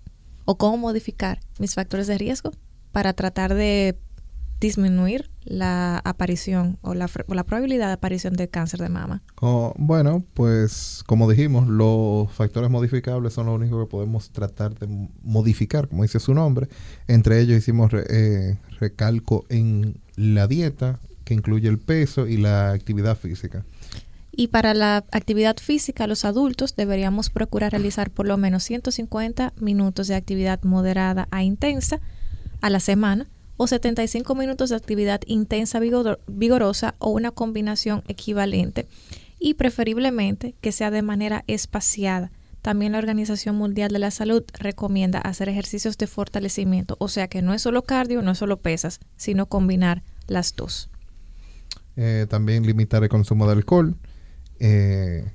o 0.45 0.57
cómo 0.57 0.77
modificar 0.77 1.39
mis 1.59 1.75
factores 1.75 2.07
de 2.07 2.17
riesgo 2.17 2.51
para 2.91 3.13
tratar 3.13 3.53
de 3.53 3.97
disminuir 4.63 5.29
la 5.43 5.99
aparición 6.05 6.77
o 6.81 6.93
la, 6.93 7.07
probabilidad 7.07 7.87
de 7.87 7.93
aparición 7.93 8.33
de 8.33 8.47
cáncer 8.47 8.79
de 8.79 8.87
mama? 8.87 9.21
bueno, 9.77 10.23
pues 10.33 11.03
como 11.05 11.29
dijimos, 11.29 11.67
los 11.67 12.31
factores 12.31 12.69
modificables 12.69 13.33
son 13.33 13.47
los 13.47 13.55
únicos 13.55 13.83
que 13.83 13.91
podemos 13.91 14.29
tratar 14.29 14.73
de 14.79 14.87
modificar, 15.21 15.89
como 15.89 16.03
dice 16.03 16.19
su 16.21 16.33
nombre. 16.33 16.69
Entre 17.07 17.41
ellos 17.41 17.57
hicimos 17.57 17.91
eh, 17.93 18.57
recalco 18.79 19.45
en 19.49 19.97
la 20.15 20.47
dieta, 20.47 20.99
que 21.25 21.33
incluye 21.33 21.67
el 21.67 21.77
peso 21.77 22.25
y 22.25 22.37
la 22.37 22.71
actividad 22.71 23.17
física. 23.17 23.65
Y 24.31 24.47
para 24.47 24.73
la 24.73 25.03
actividad 25.11 25.57
física, 25.57 26.07
los 26.07 26.23
adultos 26.23 26.75
deberíamos 26.75 27.29
procurar 27.29 27.73
realizar 27.73 28.09
por 28.11 28.27
lo 28.27 28.37
menos 28.37 28.63
150 28.63 29.53
minutos 29.59 30.07
de 30.07 30.15
actividad 30.15 30.63
moderada 30.63 31.27
a 31.31 31.43
intensa 31.43 31.99
a 32.61 32.69
la 32.69 32.79
semana 32.79 33.27
o 33.63 33.67
75 33.67 34.35
minutos 34.35 34.69
de 34.69 34.75
actividad 34.75 35.21
intensa 35.25 35.79
vigorosa 35.79 36.95
o 36.99 37.11
una 37.11 37.31
combinación 37.31 38.03
equivalente 38.09 38.87
y 39.39 39.53
preferiblemente 39.53 40.53
que 40.59 40.73
sea 40.73 40.91
de 40.91 41.01
manera 41.01 41.45
espaciada. 41.47 42.31
También 42.61 42.91
la 42.91 42.97
Organización 42.97 43.55
Mundial 43.55 43.91
de 43.91 43.99
la 43.99 44.11
Salud 44.11 44.43
recomienda 44.59 45.19
hacer 45.19 45.47
ejercicios 45.47 45.97
de 45.97 46.07
fortalecimiento, 46.07 46.97
o 46.99 47.07
sea 47.07 47.29
que 47.29 47.41
no 47.41 47.53
es 47.53 47.61
solo 47.61 47.83
cardio, 47.83 48.21
no 48.21 48.31
es 48.31 48.37
solo 48.37 48.57
pesas, 48.57 48.99
sino 49.15 49.45
combinar 49.45 50.03
las 50.27 50.55
dos. 50.57 50.89
Eh, 51.95 52.25
también 52.29 52.65
limitar 52.65 53.01
el 53.03 53.09
consumo 53.09 53.45
de 53.45 53.53
alcohol, 53.53 53.95
eh, 54.59 55.31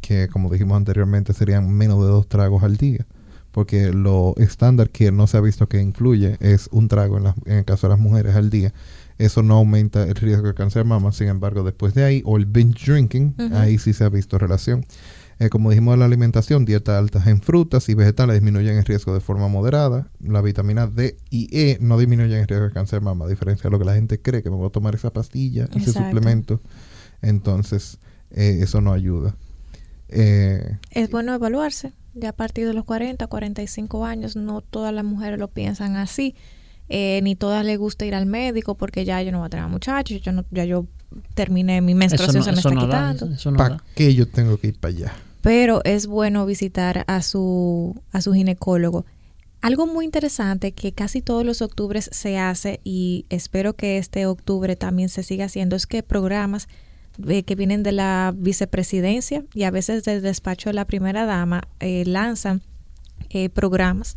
que 0.00 0.26
como 0.26 0.50
dijimos 0.50 0.76
anteriormente 0.76 1.32
serían 1.32 1.70
menos 1.70 2.00
de 2.00 2.08
dos 2.08 2.28
tragos 2.28 2.64
al 2.64 2.76
día 2.76 3.06
porque 3.52 3.92
lo 3.92 4.34
estándar 4.36 4.90
que 4.90 5.10
no 5.12 5.26
se 5.26 5.36
ha 5.36 5.40
visto 5.40 5.68
que 5.68 5.80
incluye 5.80 6.36
es 6.40 6.68
un 6.72 6.88
trago 6.88 7.18
en, 7.18 7.52
el 7.52 7.64
caso 7.64 7.86
de 7.86 7.92
las 7.92 8.00
mujeres 8.00 8.36
al 8.36 8.50
día. 8.50 8.72
Eso 9.18 9.42
no 9.42 9.54
aumenta 9.54 10.04
el 10.04 10.14
riesgo 10.14 10.46
de 10.46 10.54
cáncer 10.54 10.84
de 10.84 10.88
mama, 10.88 11.10
sin 11.10 11.28
embargo, 11.28 11.64
después 11.64 11.92
de 11.94 12.04
ahí, 12.04 12.22
o 12.24 12.36
el 12.36 12.46
binge 12.46 12.92
drinking, 12.92 13.34
ahí 13.52 13.78
sí 13.78 13.92
se 13.92 14.04
ha 14.04 14.08
visto 14.08 14.38
relación. 14.38 14.84
Eh, 15.40 15.50
como 15.50 15.70
dijimos 15.70 15.96
la 15.96 16.04
alimentación, 16.04 16.64
dieta 16.64 16.98
altas 16.98 17.26
en 17.28 17.40
frutas 17.40 17.88
y 17.88 17.94
vegetales 17.94 18.34
disminuyen 18.34 18.76
el 18.76 18.84
riesgo 18.84 19.14
de 19.14 19.20
forma 19.20 19.46
moderada. 19.48 20.08
La 20.20 20.40
vitamina 20.40 20.86
D 20.86 21.16
y 21.30 21.48
E 21.56 21.78
no 21.80 21.98
disminuyen 21.98 22.40
el 22.40 22.48
riesgo 22.48 22.66
de 22.66 22.72
cáncer 22.72 23.00
de 23.00 23.04
mama, 23.04 23.24
a 23.26 23.28
diferencia 23.28 23.64
de 23.64 23.70
lo 23.70 23.78
que 23.78 23.84
la 23.84 23.94
gente 23.94 24.20
cree, 24.20 24.42
que 24.42 24.50
me 24.50 24.56
voy 24.56 24.66
a 24.66 24.70
tomar 24.70 24.96
esa 24.96 25.12
pastilla, 25.12 25.68
ese 25.74 25.92
suplemento. 25.92 26.60
Entonces, 27.22 27.98
eh, 28.30 28.58
eso 28.62 28.80
no 28.80 28.92
ayuda. 28.92 29.36
Eh, 30.08 30.78
es 30.90 31.10
bueno 31.10 31.34
evaluarse 31.34 31.92
ya 32.18 32.30
a 32.30 32.32
partir 32.32 32.66
de 32.66 32.74
los 32.74 32.84
40, 32.84 33.26
45 33.26 34.04
años, 34.04 34.36
no 34.36 34.60
todas 34.60 34.92
las 34.92 35.04
mujeres 35.04 35.38
lo 35.38 35.48
piensan 35.48 35.96
así, 35.96 36.34
eh, 36.88 37.20
ni 37.22 37.36
todas 37.36 37.64
les 37.64 37.78
gusta 37.78 38.06
ir 38.06 38.14
al 38.14 38.26
médico 38.26 38.74
porque 38.74 39.04
ya 39.04 39.22
yo 39.22 39.32
no 39.32 39.38
voy 39.38 39.46
a 39.46 39.50
tener 39.50 39.66
muchachos, 39.68 40.20
yo 40.20 40.32
no, 40.32 40.44
ya 40.50 40.64
yo 40.64 40.86
termine 41.34 41.80
mi 41.80 41.94
menstruación, 41.94 42.42
se 42.42 42.52
me 42.52 42.58
está 42.58 42.70
quitando. 42.70 43.28
¿Para 43.56 43.82
qué 43.94 44.14
yo 44.14 44.26
tengo 44.26 44.58
que 44.58 44.68
ir 44.68 44.78
para 44.78 44.94
allá? 44.94 45.12
Pero 45.42 45.82
es 45.84 46.06
bueno 46.06 46.44
visitar 46.46 47.04
a 47.06 47.22
su, 47.22 48.00
a 48.12 48.20
su 48.20 48.32
ginecólogo. 48.32 49.04
Algo 49.60 49.86
muy 49.86 50.04
interesante 50.04 50.72
que 50.72 50.92
casi 50.92 51.20
todos 51.20 51.44
los 51.44 51.62
octubres 51.62 52.08
se 52.12 52.38
hace 52.38 52.80
y 52.84 53.26
espero 53.28 53.74
que 53.74 53.98
este 53.98 54.26
octubre 54.26 54.76
también 54.76 55.08
se 55.08 55.22
siga 55.22 55.46
haciendo 55.46 55.74
es 55.74 55.86
que 55.86 56.02
programas 56.02 56.68
eh, 57.26 57.42
que 57.42 57.56
vienen 57.56 57.82
de 57.82 57.90
la 57.90 58.32
vicepresidencia 58.36 59.44
y 59.52 59.64
a 59.64 59.72
veces 59.72 60.04
del 60.04 60.22
despacho 60.22 60.68
de 60.68 60.74
la 60.74 60.84
primera 60.84 61.26
dama 61.26 61.62
eh, 61.80 62.04
lanzan 62.06 62.62
eh, 63.30 63.48
programas 63.48 64.14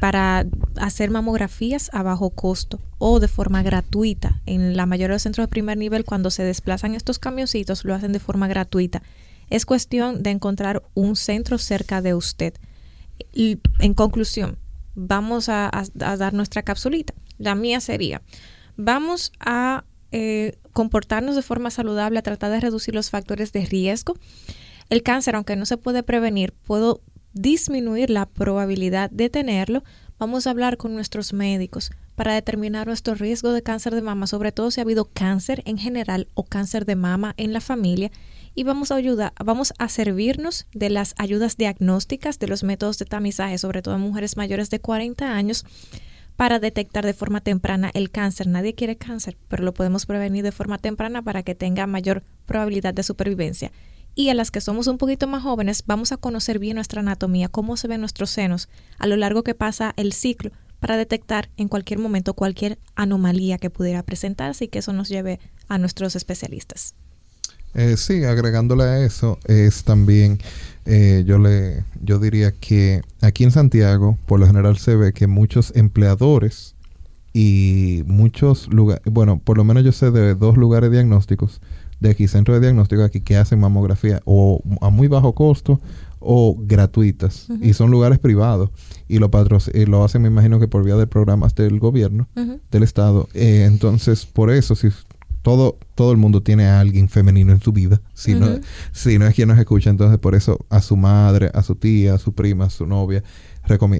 para 0.00 0.46
hacer 0.76 1.10
mamografías 1.10 1.90
a 1.92 2.02
bajo 2.02 2.30
costo 2.30 2.80
o 2.96 3.20
de 3.20 3.28
forma 3.28 3.62
gratuita. 3.62 4.40
En 4.46 4.78
la 4.78 4.86
mayoría 4.86 5.08
de 5.08 5.14
los 5.16 5.22
centros 5.22 5.46
de 5.46 5.50
primer 5.50 5.76
nivel, 5.76 6.06
cuando 6.06 6.30
se 6.30 6.42
desplazan 6.42 6.94
estos 6.94 7.18
camioncitos, 7.18 7.84
lo 7.84 7.94
hacen 7.94 8.12
de 8.12 8.18
forma 8.18 8.48
gratuita. 8.48 9.02
Es 9.50 9.66
cuestión 9.66 10.22
de 10.22 10.30
encontrar 10.30 10.82
un 10.94 11.16
centro 11.16 11.58
cerca 11.58 12.00
de 12.00 12.14
usted. 12.14 12.54
Y 13.30 13.58
en 13.78 13.92
conclusión, 13.92 14.56
vamos 14.94 15.50
a, 15.50 15.68
a 15.70 16.16
dar 16.16 16.32
nuestra 16.32 16.62
capsulita. 16.62 17.12
La 17.36 17.54
mía 17.54 17.80
sería, 17.80 18.22
vamos 18.78 19.32
a 19.38 19.84
eh, 20.12 20.58
comportarnos 20.72 21.36
de 21.36 21.42
forma 21.42 21.70
saludable, 21.70 22.18
a 22.18 22.22
tratar 22.22 22.50
de 22.50 22.60
reducir 22.60 22.94
los 22.94 23.10
factores 23.10 23.52
de 23.52 23.66
riesgo. 23.66 24.14
El 24.90 25.02
cáncer, 25.02 25.36
aunque 25.36 25.56
no 25.56 25.66
se 25.66 25.76
puede 25.76 26.02
prevenir, 26.02 26.52
puedo 26.52 27.02
disminuir 27.32 28.10
la 28.10 28.26
probabilidad 28.26 29.10
de 29.10 29.28
tenerlo. 29.28 29.84
Vamos 30.18 30.46
a 30.46 30.50
hablar 30.50 30.76
con 30.76 30.94
nuestros 30.94 31.32
médicos 31.32 31.90
para 32.16 32.34
determinar 32.34 32.86
nuestro 32.86 33.14
riesgo 33.14 33.52
de 33.52 33.62
cáncer 33.62 33.94
de 33.94 34.02
mama, 34.02 34.26
sobre 34.26 34.50
todo 34.50 34.70
si 34.70 34.80
ha 34.80 34.82
habido 34.82 35.04
cáncer 35.04 35.62
en 35.66 35.78
general 35.78 36.26
o 36.34 36.42
cáncer 36.42 36.84
de 36.84 36.96
mama 36.96 37.34
en 37.36 37.52
la 37.52 37.60
familia. 37.60 38.10
Y 38.54 38.64
vamos 38.64 38.90
a 38.90 38.96
ayudar, 38.96 39.32
vamos 39.44 39.72
a 39.78 39.88
servirnos 39.88 40.66
de 40.72 40.90
las 40.90 41.14
ayudas 41.18 41.56
diagnósticas, 41.56 42.40
de 42.40 42.48
los 42.48 42.64
métodos 42.64 42.98
de 42.98 43.04
tamizaje, 43.04 43.56
sobre 43.58 43.82
todo 43.82 43.94
en 43.94 44.00
mujeres 44.00 44.36
mayores 44.36 44.68
de 44.68 44.80
40 44.80 45.32
años, 45.32 45.64
para 46.38 46.60
detectar 46.60 47.04
de 47.04 47.14
forma 47.14 47.40
temprana 47.40 47.90
el 47.94 48.12
cáncer. 48.12 48.46
Nadie 48.46 48.76
quiere 48.76 48.96
cáncer, 48.96 49.36
pero 49.48 49.64
lo 49.64 49.74
podemos 49.74 50.06
prevenir 50.06 50.44
de 50.44 50.52
forma 50.52 50.78
temprana 50.78 51.20
para 51.20 51.42
que 51.42 51.56
tenga 51.56 51.88
mayor 51.88 52.22
probabilidad 52.46 52.94
de 52.94 53.02
supervivencia. 53.02 53.72
Y 54.14 54.28
a 54.28 54.34
las 54.34 54.52
que 54.52 54.60
somos 54.60 54.86
un 54.86 54.98
poquito 54.98 55.26
más 55.26 55.42
jóvenes, 55.42 55.82
vamos 55.84 56.12
a 56.12 56.16
conocer 56.16 56.60
bien 56.60 56.76
nuestra 56.76 57.00
anatomía, 57.00 57.48
cómo 57.48 57.76
se 57.76 57.88
ven 57.88 57.98
nuestros 57.98 58.30
senos 58.30 58.68
a 59.00 59.08
lo 59.08 59.16
largo 59.16 59.42
que 59.42 59.56
pasa 59.56 59.94
el 59.96 60.12
ciclo 60.12 60.52
para 60.78 60.96
detectar 60.96 61.50
en 61.56 61.66
cualquier 61.66 61.98
momento 61.98 62.34
cualquier 62.34 62.78
anomalía 62.94 63.58
que 63.58 63.68
pudiera 63.68 64.04
presentarse 64.04 64.66
y 64.66 64.68
que 64.68 64.78
eso 64.78 64.92
nos 64.92 65.08
lleve 65.08 65.40
a 65.66 65.76
nuestros 65.78 66.14
especialistas. 66.14 66.94
Eh, 67.74 67.96
sí, 67.96 68.24
agregándole 68.24 68.84
a 68.84 69.04
eso, 69.04 69.38
es 69.44 69.82
también, 69.82 70.38
eh, 70.90 71.22
yo, 71.26 71.38
le, 71.38 71.84
yo 72.02 72.18
diría 72.18 72.52
que 72.52 73.02
aquí 73.20 73.44
en 73.44 73.50
Santiago, 73.50 74.16
por 74.24 74.40
lo 74.40 74.46
general 74.46 74.78
se 74.78 74.96
ve 74.96 75.12
que 75.12 75.26
muchos 75.26 75.76
empleadores 75.76 76.74
y 77.34 78.02
muchos 78.06 78.72
lugares, 78.72 79.02
bueno, 79.04 79.38
por 79.38 79.58
lo 79.58 79.64
menos 79.64 79.84
yo 79.84 79.92
sé 79.92 80.10
de 80.10 80.34
dos 80.34 80.56
lugares 80.56 80.90
diagnósticos, 80.90 81.60
de 82.00 82.10
aquí, 82.10 82.26
centro 82.26 82.54
de 82.54 82.60
diagnóstico 82.60 83.02
aquí, 83.02 83.20
que 83.20 83.36
hacen 83.36 83.60
mamografía 83.60 84.22
o 84.24 84.62
a 84.80 84.88
muy 84.88 85.08
bajo 85.08 85.34
costo 85.34 85.78
o 86.20 86.56
gratuitas 86.58 87.48
y 87.60 87.74
son 87.74 87.90
lugares 87.90 88.18
privados 88.18 88.70
y 89.08 89.18
lo 89.18 89.30
y 89.74 89.84
lo 89.84 90.04
hacen 90.04 90.22
me 90.22 90.28
imagino 90.28 90.58
que 90.58 90.68
por 90.68 90.84
vía 90.84 90.96
de 90.96 91.06
programas 91.06 91.54
del 91.54 91.78
gobierno 91.78 92.26
del 92.72 92.82
estado 92.82 93.28
eh, 93.34 93.64
entonces 93.66 94.26
por 94.26 94.50
eso 94.50 94.74
si 94.74 94.88
todo, 95.48 95.78
todo 95.94 96.12
el 96.12 96.18
mundo 96.18 96.42
tiene 96.42 96.66
a 96.66 96.78
alguien 96.78 97.08
femenino 97.08 97.52
en 97.52 97.62
su 97.62 97.72
vida. 97.72 98.02
Si, 98.12 98.34
no, 98.34 98.58
si 98.92 99.18
no 99.18 99.26
es 99.26 99.34
quien 99.34 99.48
nos 99.48 99.58
escucha, 99.58 99.88
entonces 99.88 100.18
por 100.18 100.34
eso 100.34 100.66
a 100.68 100.82
su 100.82 100.94
madre, 100.94 101.50
a 101.54 101.62
su 101.62 101.74
tía, 101.74 102.12
a 102.12 102.18
su 102.18 102.34
prima, 102.34 102.66
a 102.66 102.70
su 102.70 102.86
novia, 102.86 103.24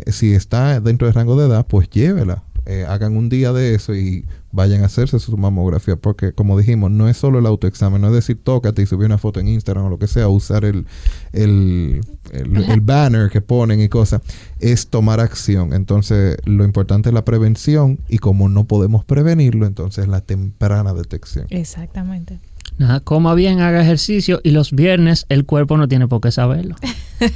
si 0.09 0.34
está 0.34 0.78
dentro 0.80 1.07
del 1.07 1.14
rango 1.14 1.40
de 1.40 1.46
edad, 1.46 1.66
pues 1.66 1.88
llévela. 1.88 2.44
Eh, 2.70 2.84
hagan 2.86 3.16
un 3.16 3.30
día 3.30 3.54
de 3.54 3.74
eso 3.74 3.94
y 3.94 4.26
vayan 4.52 4.82
a 4.82 4.86
hacerse 4.86 5.18
su 5.18 5.34
mamografía, 5.38 5.96
porque 5.96 6.32
como 6.32 6.58
dijimos, 6.58 6.90
no 6.90 7.08
es 7.08 7.16
solo 7.16 7.38
el 7.38 7.46
autoexamen, 7.46 7.98
no 7.98 8.08
es 8.08 8.12
decir, 8.12 8.38
tócate 8.44 8.82
y 8.82 8.86
subir 8.86 9.06
una 9.06 9.16
foto 9.16 9.40
en 9.40 9.48
Instagram 9.48 9.86
o 9.86 9.88
lo 9.88 9.98
que 9.98 10.06
sea, 10.06 10.28
usar 10.28 10.66
el, 10.66 10.84
el, 11.32 12.02
el, 12.30 12.80
banner 12.82 13.30
que 13.30 13.40
ponen 13.40 13.80
y 13.80 13.88
cosas, 13.88 14.20
es 14.60 14.88
tomar 14.88 15.18
acción. 15.18 15.72
Entonces, 15.72 16.36
lo 16.44 16.62
importante 16.62 17.08
es 17.08 17.14
la 17.14 17.24
prevención 17.24 18.00
y 18.06 18.18
como 18.18 18.50
no 18.50 18.66
podemos 18.66 19.02
prevenirlo, 19.02 19.64
entonces 19.64 20.06
la 20.06 20.20
temprana 20.20 20.92
detección. 20.92 21.46
Exactamente. 21.48 22.38
Nada, 22.78 23.00
coma 23.00 23.34
bien, 23.34 23.60
haga 23.60 23.82
ejercicio 23.82 24.40
y 24.44 24.52
los 24.52 24.70
viernes 24.70 25.26
el 25.28 25.44
cuerpo 25.44 25.76
no 25.76 25.88
tiene 25.88 26.06
por 26.06 26.20
qué 26.20 26.30
saberlo. 26.30 26.76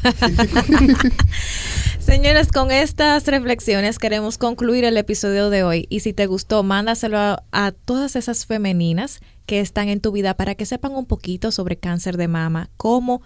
Señores, 1.99 2.53
con 2.53 2.71
estas 2.71 3.27
reflexiones 3.27 3.99
queremos 3.99 4.39
concluir 4.39 4.85
el 4.85 4.97
episodio 4.97 5.51
de 5.51 5.65
hoy 5.65 5.87
y 5.91 6.01
si 6.01 6.13
te 6.13 6.27
gustó, 6.27 6.63
mándaselo 6.63 7.19
a, 7.19 7.43
a, 7.51 7.73
todas 7.73 8.15
esas 8.15 8.47
femeninas 8.47 9.21
que 9.45 9.59
están 9.59 9.89
en 9.89 10.01
tu 10.01 10.13
vida 10.13 10.35
para 10.35 10.55
que 10.55 10.65
sepan 10.65 10.93
un 10.93 11.07
poquito 11.07 11.51
sobre 11.51 11.77
cáncer 11.77 12.17
de 12.17 12.29
mama, 12.29 12.71
cómo 12.77 13.23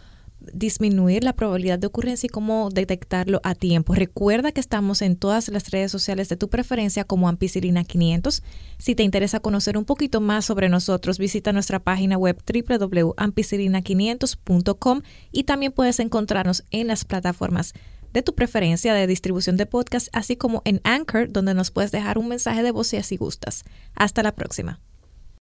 disminuir 0.52 1.24
la 1.24 1.32
probabilidad 1.34 1.78
de 1.78 1.86
ocurrencia 1.86 2.26
y 2.26 2.30
cómo 2.30 2.68
detectarlo 2.70 3.40
a 3.44 3.54
tiempo. 3.54 3.94
Recuerda 3.94 4.52
que 4.52 4.60
estamos 4.60 5.00
en 5.02 5.16
todas 5.16 5.48
las 5.48 5.70
redes 5.70 5.92
sociales 5.92 6.28
de 6.28 6.36
tu 6.36 6.48
preferencia 6.48 7.04
como 7.04 7.28
Ampicilina 7.28 7.84
500. 7.84 8.42
Si 8.78 8.94
te 8.94 9.02
interesa 9.02 9.40
conocer 9.40 9.76
un 9.78 9.84
poquito 9.84 10.20
más 10.20 10.44
sobre 10.44 10.68
nosotros, 10.68 11.18
visita 11.18 11.52
nuestra 11.52 11.80
página 11.80 12.18
web 12.18 12.36
www.ampicilina500.com 12.46 15.02
y 15.32 15.44
también 15.44 15.72
puedes 15.72 16.00
encontrarnos 16.00 16.64
en 16.70 16.88
las 16.88 17.04
plataformas 17.04 17.74
de 18.12 18.22
tu 18.22 18.34
preferencia 18.34 18.94
de 18.94 19.06
distribución 19.06 19.58
de 19.58 19.66
podcast, 19.66 20.08
así 20.12 20.36
como 20.36 20.62
en 20.64 20.80
Anchor, 20.84 21.30
donde 21.30 21.52
nos 21.52 21.70
puedes 21.70 21.92
dejar 21.92 22.16
un 22.16 22.28
mensaje 22.28 22.62
de 22.62 22.70
voz 22.70 22.86
si 22.88 23.16
gustas. 23.16 23.64
Hasta 23.94 24.22
la 24.22 24.34
próxima. 24.34 24.80